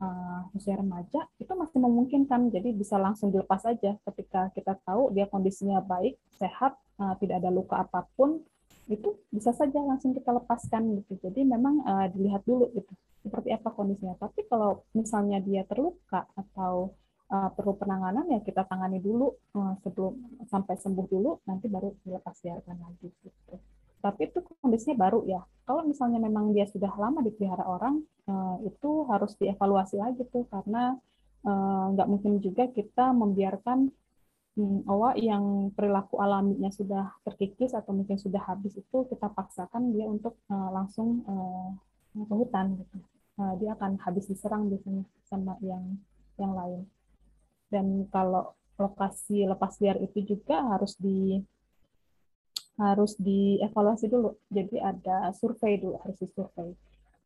uh, 0.02 0.50
usia 0.58 0.76
remaja, 0.76 1.30
itu 1.38 1.54
masih 1.54 1.80
memungkinkan. 1.80 2.52
Jadi 2.52 2.74
bisa 2.76 2.98
langsung 2.98 3.30
dilepas 3.30 3.62
saja 3.64 3.96
ketika 4.12 4.52
kita 4.58 4.76
tahu 4.84 5.14
dia 5.14 5.30
kondisinya 5.30 5.80
baik, 5.80 6.18
sehat, 6.42 6.76
uh, 7.00 7.16
tidak 7.22 7.40
ada 7.40 7.50
luka 7.54 7.86
apa 7.86 8.10
pun, 8.18 8.42
itu 8.90 9.16
bisa 9.32 9.56
saja 9.56 9.80
langsung 9.80 10.12
kita 10.12 10.36
lepaskan 10.36 11.00
gitu. 11.00 11.16
Jadi 11.24 11.48
memang 11.48 11.86
uh, 11.88 12.12
dilihat 12.12 12.44
dulu 12.44 12.68
gitu 12.76 12.92
seperti 13.22 13.54
apa 13.54 13.70
kondisinya. 13.72 14.18
Tapi 14.18 14.50
kalau 14.50 14.84
misalnya 14.98 15.38
dia 15.40 15.62
terluka 15.64 16.26
atau 16.34 16.98
uh, 17.32 17.50
perlu 17.54 17.78
penanganan 17.78 18.28
ya 18.28 18.40
kita 18.44 18.66
tangani 18.68 19.00
dulu 19.00 19.32
uh, 19.56 19.78
sebelum 19.86 20.18
sampai 20.50 20.76
sembuh 20.76 21.08
dulu 21.08 21.32
nanti 21.48 21.70
baru 21.72 21.96
dilepas 22.04 22.36
liarkan 22.44 22.78
lagi 22.82 23.08
gitu. 23.22 23.56
Tapi 24.02 24.28
itu 24.28 24.40
kondisinya 24.60 24.98
baru 25.08 25.24
ya. 25.30 25.42
Kalau 25.64 25.86
misalnya 25.86 26.20
memang 26.20 26.52
dia 26.52 26.66
sudah 26.68 26.92
lama 26.98 27.22
dipelihara 27.22 27.64
orang 27.64 28.02
uh, 28.28 28.58
itu 28.66 29.06
harus 29.08 29.38
dievaluasi 29.38 30.02
lagi 30.02 30.26
tuh 30.34 30.50
karena 30.50 30.98
nggak 31.94 32.06
uh, 32.06 32.12
mungkin 32.12 32.38
juga 32.38 32.70
kita 32.70 33.18
membiarkan 33.18 33.90
hmm, 34.58 34.86
owa 34.86 35.18
yang 35.18 35.74
perilaku 35.74 36.22
alaminya 36.22 36.70
sudah 36.70 37.14
terkikis 37.26 37.74
atau 37.74 37.94
mungkin 37.98 38.22
sudah 38.22 38.42
habis 38.46 38.78
itu 38.78 38.98
kita 39.10 39.26
paksakan 39.34 39.94
dia 39.94 40.06
untuk 40.06 40.38
uh, 40.50 40.70
langsung 40.74 41.24
ke 42.12 42.34
hutan 42.36 42.78
gitu. 42.82 42.98
Dia 43.58 43.74
akan 43.74 43.98
habis 44.06 44.30
diserang 44.30 44.70
biasanya 44.70 45.02
sama 45.26 45.58
yang 45.66 45.98
yang 46.38 46.54
lain 46.54 46.86
dan 47.72 48.06
kalau 48.12 48.54
lokasi 48.76 49.48
lepas 49.48 49.80
liar 49.80 49.98
itu 50.04 50.36
juga 50.36 50.60
harus 50.76 51.00
di 51.00 51.40
harus 52.80 53.18
dievaluasi 53.20 54.08
dulu. 54.08 54.38
Jadi 54.48 54.80
ada 54.80 55.32
survei 55.36 55.80
dulu, 55.82 56.00
harus 56.00 56.18
disurvei. 56.20 56.72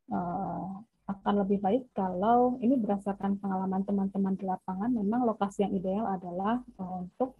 Uh, 0.10 0.82
akan 1.06 1.46
lebih 1.46 1.62
baik 1.62 1.94
kalau 1.94 2.58
ini 2.66 2.82
berdasarkan 2.82 3.38
pengalaman 3.38 3.86
teman-teman 3.86 4.34
di 4.34 4.46
lapangan, 4.50 4.90
memang 4.90 5.22
lokasi 5.26 5.62
yang 5.66 5.74
ideal 5.78 6.06
adalah 6.10 6.66
uh, 6.82 7.06
untuk 7.06 7.38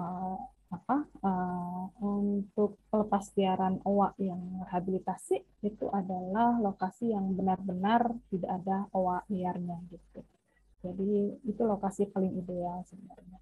uh, 0.00 0.40
apa 0.72 1.04
uh, 1.20 1.84
untuk 2.00 2.80
pelepas 2.88 3.28
liaran 3.36 3.76
owa 3.84 4.16
yang 4.16 4.40
rehabilitasi 4.64 5.44
itu 5.60 5.86
adalah 5.92 6.56
lokasi 6.56 7.12
yang 7.12 7.36
benar-benar 7.36 8.16
tidak 8.32 8.50
ada 8.64 8.88
owa 8.96 9.20
liarnya 9.28 9.76
gitu. 9.92 10.24
Jadi 10.80 11.36
itu 11.44 11.62
lokasi 11.62 12.08
paling 12.08 12.32
ideal 12.40 12.80
sebenarnya. 12.88 13.38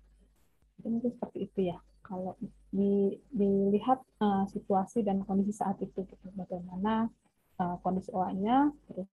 Itu 0.83 0.91
mungkin 0.91 1.15
seperti 1.15 1.39
itu 1.47 1.61
ya. 1.71 1.79
Kalau 2.03 2.35
di, 2.71 3.18
dilihat 3.35 3.99
uh, 4.23 4.47
situasi 4.51 5.03
dan 5.03 5.23
kondisi 5.27 5.55
saat 5.55 5.79
itu, 5.83 6.07
gitu, 6.07 6.27
bagaimana 6.35 7.11
uh, 7.59 7.77
kondisi 7.83 8.11
OA-nya, 8.14 8.71
terus 8.87 9.11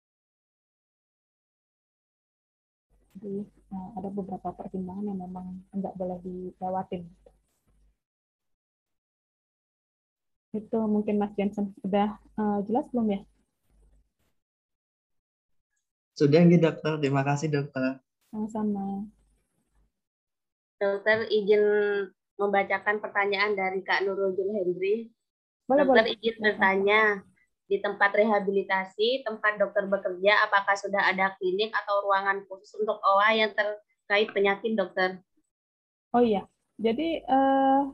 Jadi 3.15 3.47
uh, 3.71 3.89
ada 3.95 4.11
beberapa 4.11 4.51
pertimbangan 4.53 5.07
yang 5.07 5.21
memang 5.23 5.63
enggak 5.71 5.95
boleh 5.95 6.19
dilewatin. 6.21 7.07
Itu 10.53 10.79
mungkin 10.91 11.23
Mas 11.23 11.33
Jensen 11.39 11.73
sudah 11.81 12.19
uh, 12.37 12.61
jelas 12.67 12.85
belum 12.91 13.17
ya? 13.17 13.21
Sudah 16.15 16.43
nih 16.47 16.61
dokter, 16.63 17.01
terima 17.01 17.25
kasih 17.27 17.51
dokter. 17.51 18.03
Sama-sama. 18.31 19.09
Dokter 20.79 21.27
izin 21.31 21.65
membacakan 22.39 22.99
pertanyaan 22.99 23.55
dari 23.55 23.81
Kak 23.83 24.03
Nurul 24.03 24.35
Hendri. 24.35 25.09
Boleh, 25.65 25.87
dokter 25.87 26.05
boleh. 26.13 26.17
izin 26.21 26.37
bertanya, 26.45 27.01
di 27.65 27.81
tempat 27.81 28.13
rehabilitasi, 28.13 29.25
tempat 29.25 29.57
dokter 29.57 29.89
bekerja, 29.89 30.45
apakah 30.45 30.77
sudah 30.77 31.09
ada 31.09 31.33
klinik 31.41 31.73
atau 31.73 32.05
ruangan 32.05 32.45
khusus 32.45 32.77
untuk 32.77 33.01
OA 33.01 33.41
yang 33.41 33.53
terkait 33.57 34.29
penyakit 34.37 34.77
dokter? 34.77 35.25
Oh 36.13 36.21
iya, 36.21 36.45
jadi 36.77 37.25
uh, 37.25 37.91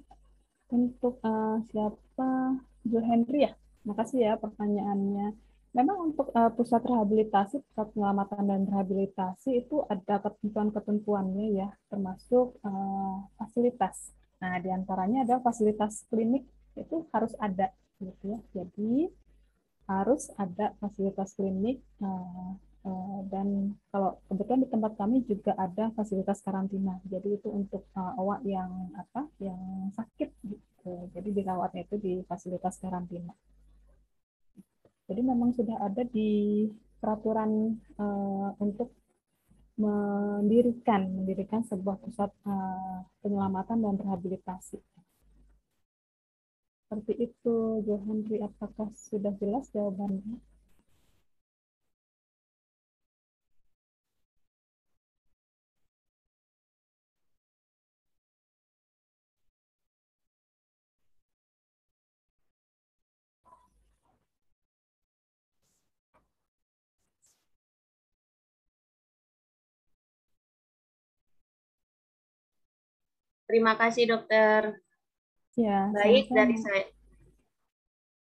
untuk 0.74 1.22
uh, 1.22 1.62
siapa? 1.70 2.61
Jul 2.84 3.05
Henry 3.05 3.45
ya? 3.47 3.53
Makasih 3.84 4.18
ya 4.24 4.32
pertanyaannya. 4.41 5.36
Memang 5.70 6.11
untuk 6.11 6.34
uh, 6.34 6.51
pusat 6.51 6.82
rehabilitasi, 6.82 7.62
pusat 7.70 7.86
penyelamatan 7.95 8.43
dan 8.51 8.61
rehabilitasi 8.66 9.62
itu 9.62 9.86
ada 9.86 10.18
ketentuan-ketentuannya 10.18 11.47
ya, 11.55 11.68
termasuk 11.86 12.59
uh, 12.66 13.30
fasilitas. 13.38 14.11
Nah, 14.41 14.57
di 14.64 14.68
antaranya 14.72 15.24
ada 15.24 15.36
fasilitas 15.45 16.09
klinik 16.09 16.45
itu 16.76 17.05
harus 17.12 17.32
ada 17.36 17.68
gitu 18.01 18.24
ya. 18.32 18.38
Jadi 18.57 19.12
harus 19.91 20.30
ada 20.38 20.72
fasilitas 20.80 21.34
klinik 21.34 21.82
uh, 22.01 22.55
dan 23.28 23.76
kalau 23.93 24.16
kebetulan 24.30 24.64
di 24.64 24.68
tempat 24.72 24.93
kami 24.97 25.20
juga 25.28 25.53
ada 25.61 25.93
fasilitas 25.93 26.41
karantina. 26.41 26.97
Jadi 27.05 27.36
itu 27.36 27.49
untuk 27.53 27.84
uh, 27.93 28.16
awak 28.16 28.41
yang 28.49 28.70
apa 28.97 29.28
yang 29.43 29.93
sakit 29.93 30.32
gitu. 30.47 30.93
Jadi 31.12 31.28
dirawatnya 31.36 31.84
itu 31.84 31.97
di 32.01 32.12
fasilitas 32.24 32.80
karantina. 32.80 33.36
Jadi 35.11 35.20
memang 35.26 35.53
sudah 35.53 35.76
ada 35.84 36.07
di 36.07 36.64
peraturan 37.03 37.76
uh, 37.99 38.55
untuk 38.62 38.95
mendirikan 39.80 41.08
mendirikan 41.08 41.64
sebuah 41.64 41.96
pusat 42.04 42.30
uh, 42.44 43.00
penyelamatan 43.24 43.80
dan 43.80 43.94
rehabilitasi 43.96 44.78
seperti 46.90 47.30
itu, 47.30 47.86
Johanri. 47.86 48.42
Apakah 48.42 48.90
sudah 48.98 49.30
jelas 49.38 49.70
jawabannya? 49.70 50.42
Terima 73.51 73.74
kasih 73.74 74.07
dokter. 74.07 74.78
Ya, 75.59 75.90
Baik 75.90 76.30
sama-sama. 76.30 76.38
dari 76.38 76.57
saya. 76.62 76.84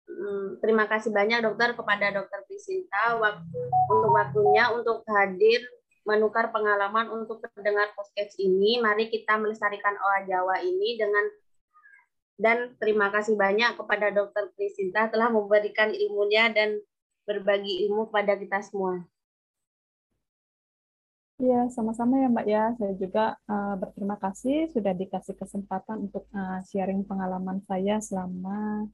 Hmm, 0.09 0.57
terima 0.57 0.89
kasih 0.89 1.13
banyak 1.13 1.45
dokter 1.45 1.77
kepada 1.77 2.09
dokter 2.09 2.41
Prisinta 2.49 3.21
waktu, 3.21 3.59
untuk 3.85 4.11
waktunya 4.17 4.73
untuk 4.73 5.05
hadir 5.05 5.61
menukar 6.01 6.49
pengalaman 6.49 7.13
untuk 7.13 7.37
pendengar 7.53 7.93
podcast 7.93 8.33
ini. 8.41 8.81
Mari 8.81 9.13
kita 9.13 9.37
melestarikan 9.37 9.93
oa 9.93 10.25
Jawa 10.25 10.57
ini 10.65 10.97
dengan 10.97 11.25
dan 12.41 12.73
terima 12.81 13.13
kasih 13.13 13.37
banyak 13.37 13.77
kepada 13.77 14.09
dokter 14.09 14.49
Prisinta 14.57 15.05
telah 15.13 15.29
memberikan 15.29 15.93
ilmunya 15.93 16.49
dan 16.49 16.81
berbagi 17.29 17.85
ilmu 17.85 18.09
kepada 18.09 18.33
kita 18.41 18.65
semua. 18.65 19.05
Iya, 21.41 21.73
sama-sama 21.73 22.21
ya 22.21 22.27
Mbak 22.29 22.47
ya. 22.55 22.63
Saya 22.77 22.93
juga 23.01 23.25
uh, 23.49 23.73
berterima 23.81 24.13
kasih 24.21 24.69
sudah 24.69 24.93
dikasih 24.93 25.33
kesempatan 25.41 26.05
untuk 26.05 26.29
uh, 26.37 26.61
sharing 26.69 27.01
pengalaman 27.01 27.57
saya 27.65 27.97
selama 27.97 28.85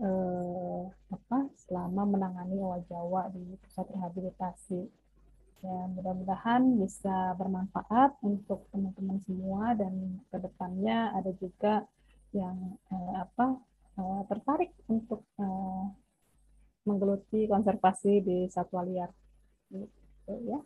uh, 0.00 0.88
apa? 1.12 1.38
Selama 1.68 2.02
menangani 2.08 2.56
owa 2.56 3.28
di 3.36 3.60
pusat 3.60 3.84
rehabilitasi. 3.92 4.80
Ya, 5.64 5.78
mudah-mudahan 5.92 6.62
bisa 6.80 7.36
bermanfaat 7.36 8.16
untuk 8.24 8.64
teman-teman 8.72 9.20
semua 9.28 9.76
dan 9.76 10.24
ke 10.32 10.36
depannya 10.40 11.12
ada 11.12 11.36
juga 11.36 11.84
yang 12.32 12.80
uh, 12.88 13.28
apa? 13.28 13.60
Uh, 14.00 14.24
tertarik 14.32 14.72
untuk 14.88 15.20
uh, 15.36 15.84
menggeluti 16.88 17.44
konservasi 17.44 18.24
di 18.24 18.48
satwa 18.48 18.80
liar. 18.88 19.12
Gitu, 19.68 20.32
ya. 20.48 20.64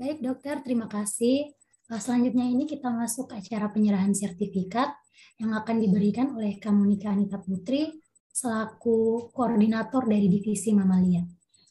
Baik 0.00 0.24
dokter, 0.24 0.64
terima 0.64 0.88
kasih. 0.88 1.52
Eh, 1.92 2.00
selanjutnya 2.00 2.48
ini 2.48 2.64
kita 2.64 2.88
masuk 2.88 3.28
ke 3.28 3.44
acara 3.44 3.68
penyerahan 3.68 4.16
sertifikat 4.16 4.96
yang 5.36 5.52
akan 5.52 5.76
diberikan 5.76 6.32
oleh 6.40 6.56
Kamunika 6.56 7.12
Anita 7.12 7.36
Putri 7.36 8.00
selaku 8.32 9.28
koordinator 9.28 10.08
dari 10.08 10.32
Divisi 10.32 10.72
Mamalia. 10.72 11.20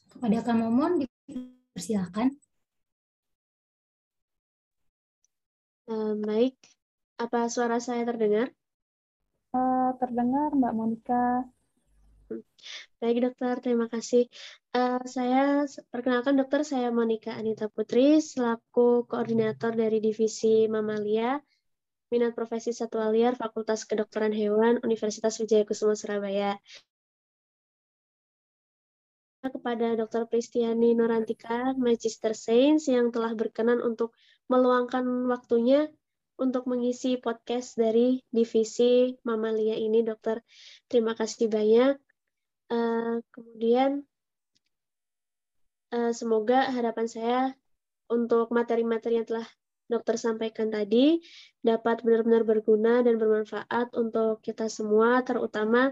Kepada 0.06 0.46
Kak 0.46 0.54
Momon, 0.54 1.02
dipersilakan. 1.02 2.30
Baik, 6.22 6.54
apa 7.18 7.50
suara 7.50 7.82
saya 7.82 8.06
terdengar? 8.06 8.54
Uh, 9.50 9.90
terdengar 9.98 10.54
Mbak 10.54 10.74
Monika. 10.78 11.50
Baik 13.02 13.26
dokter, 13.26 13.58
terima 13.58 13.90
kasih. 13.90 14.30
Uh, 14.70 15.02
saya 15.02 15.66
perkenalkan 15.90 16.38
dokter, 16.38 16.62
saya 16.62 16.94
Monika 16.94 17.34
Anita 17.34 17.66
Putri 17.66 18.22
selaku 18.22 19.02
koordinator 19.02 19.74
dari 19.74 19.98
divisi 19.98 20.70
Mamalia, 20.70 21.42
minat 22.14 22.38
profesi 22.38 22.70
satwa 22.70 23.10
liar 23.10 23.34
Fakultas 23.34 23.82
Kedokteran 23.82 24.30
Hewan 24.30 24.78
Universitas 24.86 25.42
Wijaya 25.42 25.66
Kusuma 25.66 25.98
Surabaya. 25.98 26.54
Kepada 29.42 29.98
Dr. 29.98 30.30
Pristiani 30.30 30.94
Norantika, 30.94 31.74
Magister 31.74 32.38
Sains 32.38 32.86
yang 32.86 33.10
telah 33.10 33.34
berkenan 33.34 33.82
untuk 33.82 34.14
meluangkan 34.46 35.02
waktunya 35.26 35.90
untuk 36.38 36.70
mengisi 36.70 37.18
podcast 37.18 37.74
dari 37.74 38.22
divisi 38.30 39.18
Mamalia 39.26 39.74
ini, 39.74 40.06
dokter. 40.06 40.46
Terima 40.86 41.18
kasih 41.18 41.50
banyak. 41.50 41.98
Uh, 42.70 43.18
kemudian 43.34 44.06
uh, 45.94 46.12
semoga 46.14 46.70
harapan 46.70 47.06
saya 47.06 47.40
untuk 48.10 48.50
materi-materi 48.50 49.22
yang 49.22 49.28
telah 49.28 49.46
dokter 49.90 50.14
sampaikan 50.14 50.70
tadi 50.70 51.18
dapat 51.62 52.06
benar-benar 52.06 52.46
berguna 52.46 53.02
dan 53.02 53.18
bermanfaat 53.18 53.90
untuk 53.98 54.38
kita 54.42 54.70
semua, 54.70 55.26
terutama 55.26 55.90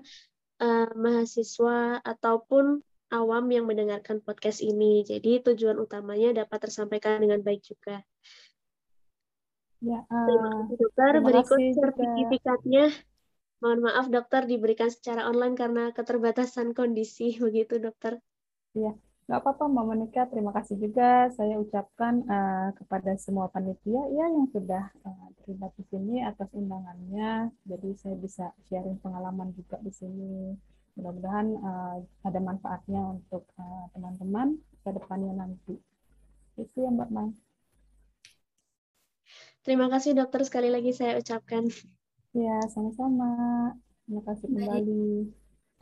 uh, 0.63 0.89
mahasiswa 0.95 1.99
ataupun 2.07 2.79
awam 3.11 3.45
yang 3.51 3.67
mendengarkan 3.67 4.23
podcast 4.23 4.63
ini. 4.63 5.03
Jadi 5.03 5.43
tujuan 5.43 5.83
utamanya 5.83 6.47
dapat 6.47 6.71
tersampaikan 6.71 7.19
dengan 7.19 7.43
baik 7.43 7.67
juga. 7.67 8.07
Ya, 9.83 10.03
uh, 10.07 10.27
terima 10.27 10.49
kasih 10.63 10.77
dokter. 10.79 11.13
Berikut 11.23 11.59
sertifikatnya. 11.75 12.87
Mohon 13.59 13.91
maaf 13.91 14.07
dokter 14.07 14.47
diberikan 14.47 14.87
secara 14.87 15.27
online 15.27 15.59
karena 15.59 15.91
keterbatasan 15.91 16.79
kondisi 16.79 17.35
begitu 17.45 17.83
dokter. 17.83 18.23
Iya, 18.79 18.95
nggak 19.29 19.45
apa-apa 19.45 19.69
Mbak 19.69 19.85
Monika. 19.85 20.23
Terima 20.33 20.57
kasih 20.57 20.81
juga 20.81 21.29
saya 21.37 21.61
ucapkan 21.61 22.25
uh, 22.25 22.73
kepada 22.81 23.13
semua 23.21 23.53
panitia 23.53 24.01
ya 24.09 24.25
yang 24.25 24.49
sudah 24.49 24.89
uh, 25.05 25.29
terlibat 25.45 25.77
di 25.77 25.85
sini 25.93 26.25
atas 26.25 26.49
undangannya. 26.57 27.53
Jadi 27.69 27.93
saya 28.01 28.17
bisa 28.17 28.57
sharing 28.73 28.97
pengalaman 29.05 29.53
juga 29.53 29.77
di 29.85 29.93
sini. 29.93 30.57
Mudah-mudahan 30.97 31.47
uh, 31.61 31.97
ada 32.25 32.41
manfaatnya 32.41 33.21
untuk 33.21 33.45
teman-teman 33.93 34.57
uh, 34.57 34.77
ke 34.81 34.91
depannya 34.97 35.37
nanti. 35.37 35.77
Itu 36.57 36.89
ya 36.89 36.89
Mbak 36.89 37.11
Mai. 37.13 37.31
Terima 39.61 39.93
kasih 39.93 40.17
dokter 40.17 40.41
sekali 40.49 40.73
lagi 40.73 40.97
saya 40.97 41.21
ucapkan. 41.21 41.69
Ya, 42.33 42.65
sama-sama. 42.73 43.29
Terima 44.09 44.25
kasih 44.25 44.49
kembali. 44.49 45.29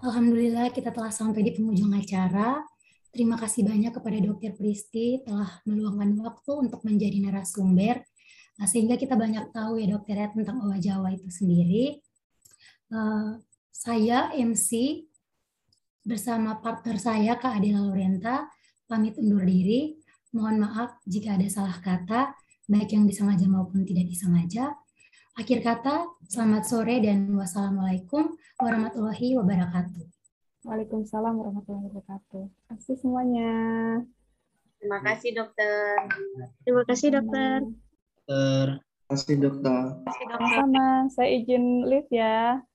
Alhamdulillah 0.02 0.74
kita 0.74 0.90
telah 0.90 1.14
sampai 1.14 1.46
di 1.46 1.54
penghujung 1.54 1.94
acara. 1.94 2.66
Terima 3.14 3.36
kasih 3.40 3.64
banyak 3.64 3.92
kepada 3.96 4.18
Dokter 4.20 4.52
Pristi 4.52 5.20
telah 5.24 5.48
meluangkan 5.64 6.16
waktu 6.20 6.52
untuk 6.68 6.84
menjadi 6.84 7.16
narasumber 7.24 8.04
nah, 8.60 8.66
sehingga 8.68 9.00
kita 9.00 9.16
banyak 9.16 9.52
tahu 9.52 9.80
ya 9.80 9.86
dokter 9.88 10.16
ya 10.16 10.28
tentang 10.32 10.60
owa 10.64 10.76
Jawa 10.76 11.12
itu 11.12 11.28
sendiri. 11.28 12.00
Uh, 12.92 13.40
saya 13.72 14.30
MC 14.36 15.02
bersama 16.06 16.62
partner 16.62 16.96
saya 17.02 17.34
Kak 17.34 17.58
Adela 17.58 17.82
Lorenta 17.82 18.46
pamit 18.86 19.18
undur 19.18 19.42
diri. 19.42 19.98
Mohon 20.30 20.68
maaf 20.68 20.90
jika 21.06 21.34
ada 21.34 21.48
salah 21.50 21.78
kata, 21.82 22.34
baik 22.70 22.94
yang 22.94 23.04
disengaja 23.06 23.46
maupun 23.46 23.82
tidak 23.82 24.06
disengaja. 24.10 24.74
Akhir 25.36 25.60
kata, 25.60 26.08
selamat 26.32 26.64
sore 26.64 26.96
dan 27.04 27.28
wassalamualaikum 27.36 28.36
warahmatullahi 28.56 29.36
wabarakatuh. 29.36 30.15
Waalaikumsalam 30.66 31.38
warahmatullahi 31.38 31.86
wabarakatuh. 31.94 32.42
Terima 32.50 32.74
kasih 32.74 32.96
semuanya. 32.98 33.54
Terima 34.82 34.98
kasih 34.98 35.30
dokter. 35.38 35.94
Terima 36.66 36.82
kasih 36.82 37.08
dokter. 37.14 37.58
Terima 38.26 39.06
kasih 39.06 39.36
dokter. 39.38 39.82
Sama-sama. 40.10 41.06
Saya 41.14 41.28
izin 41.38 41.86
live 41.86 42.10
ya. 42.10 42.66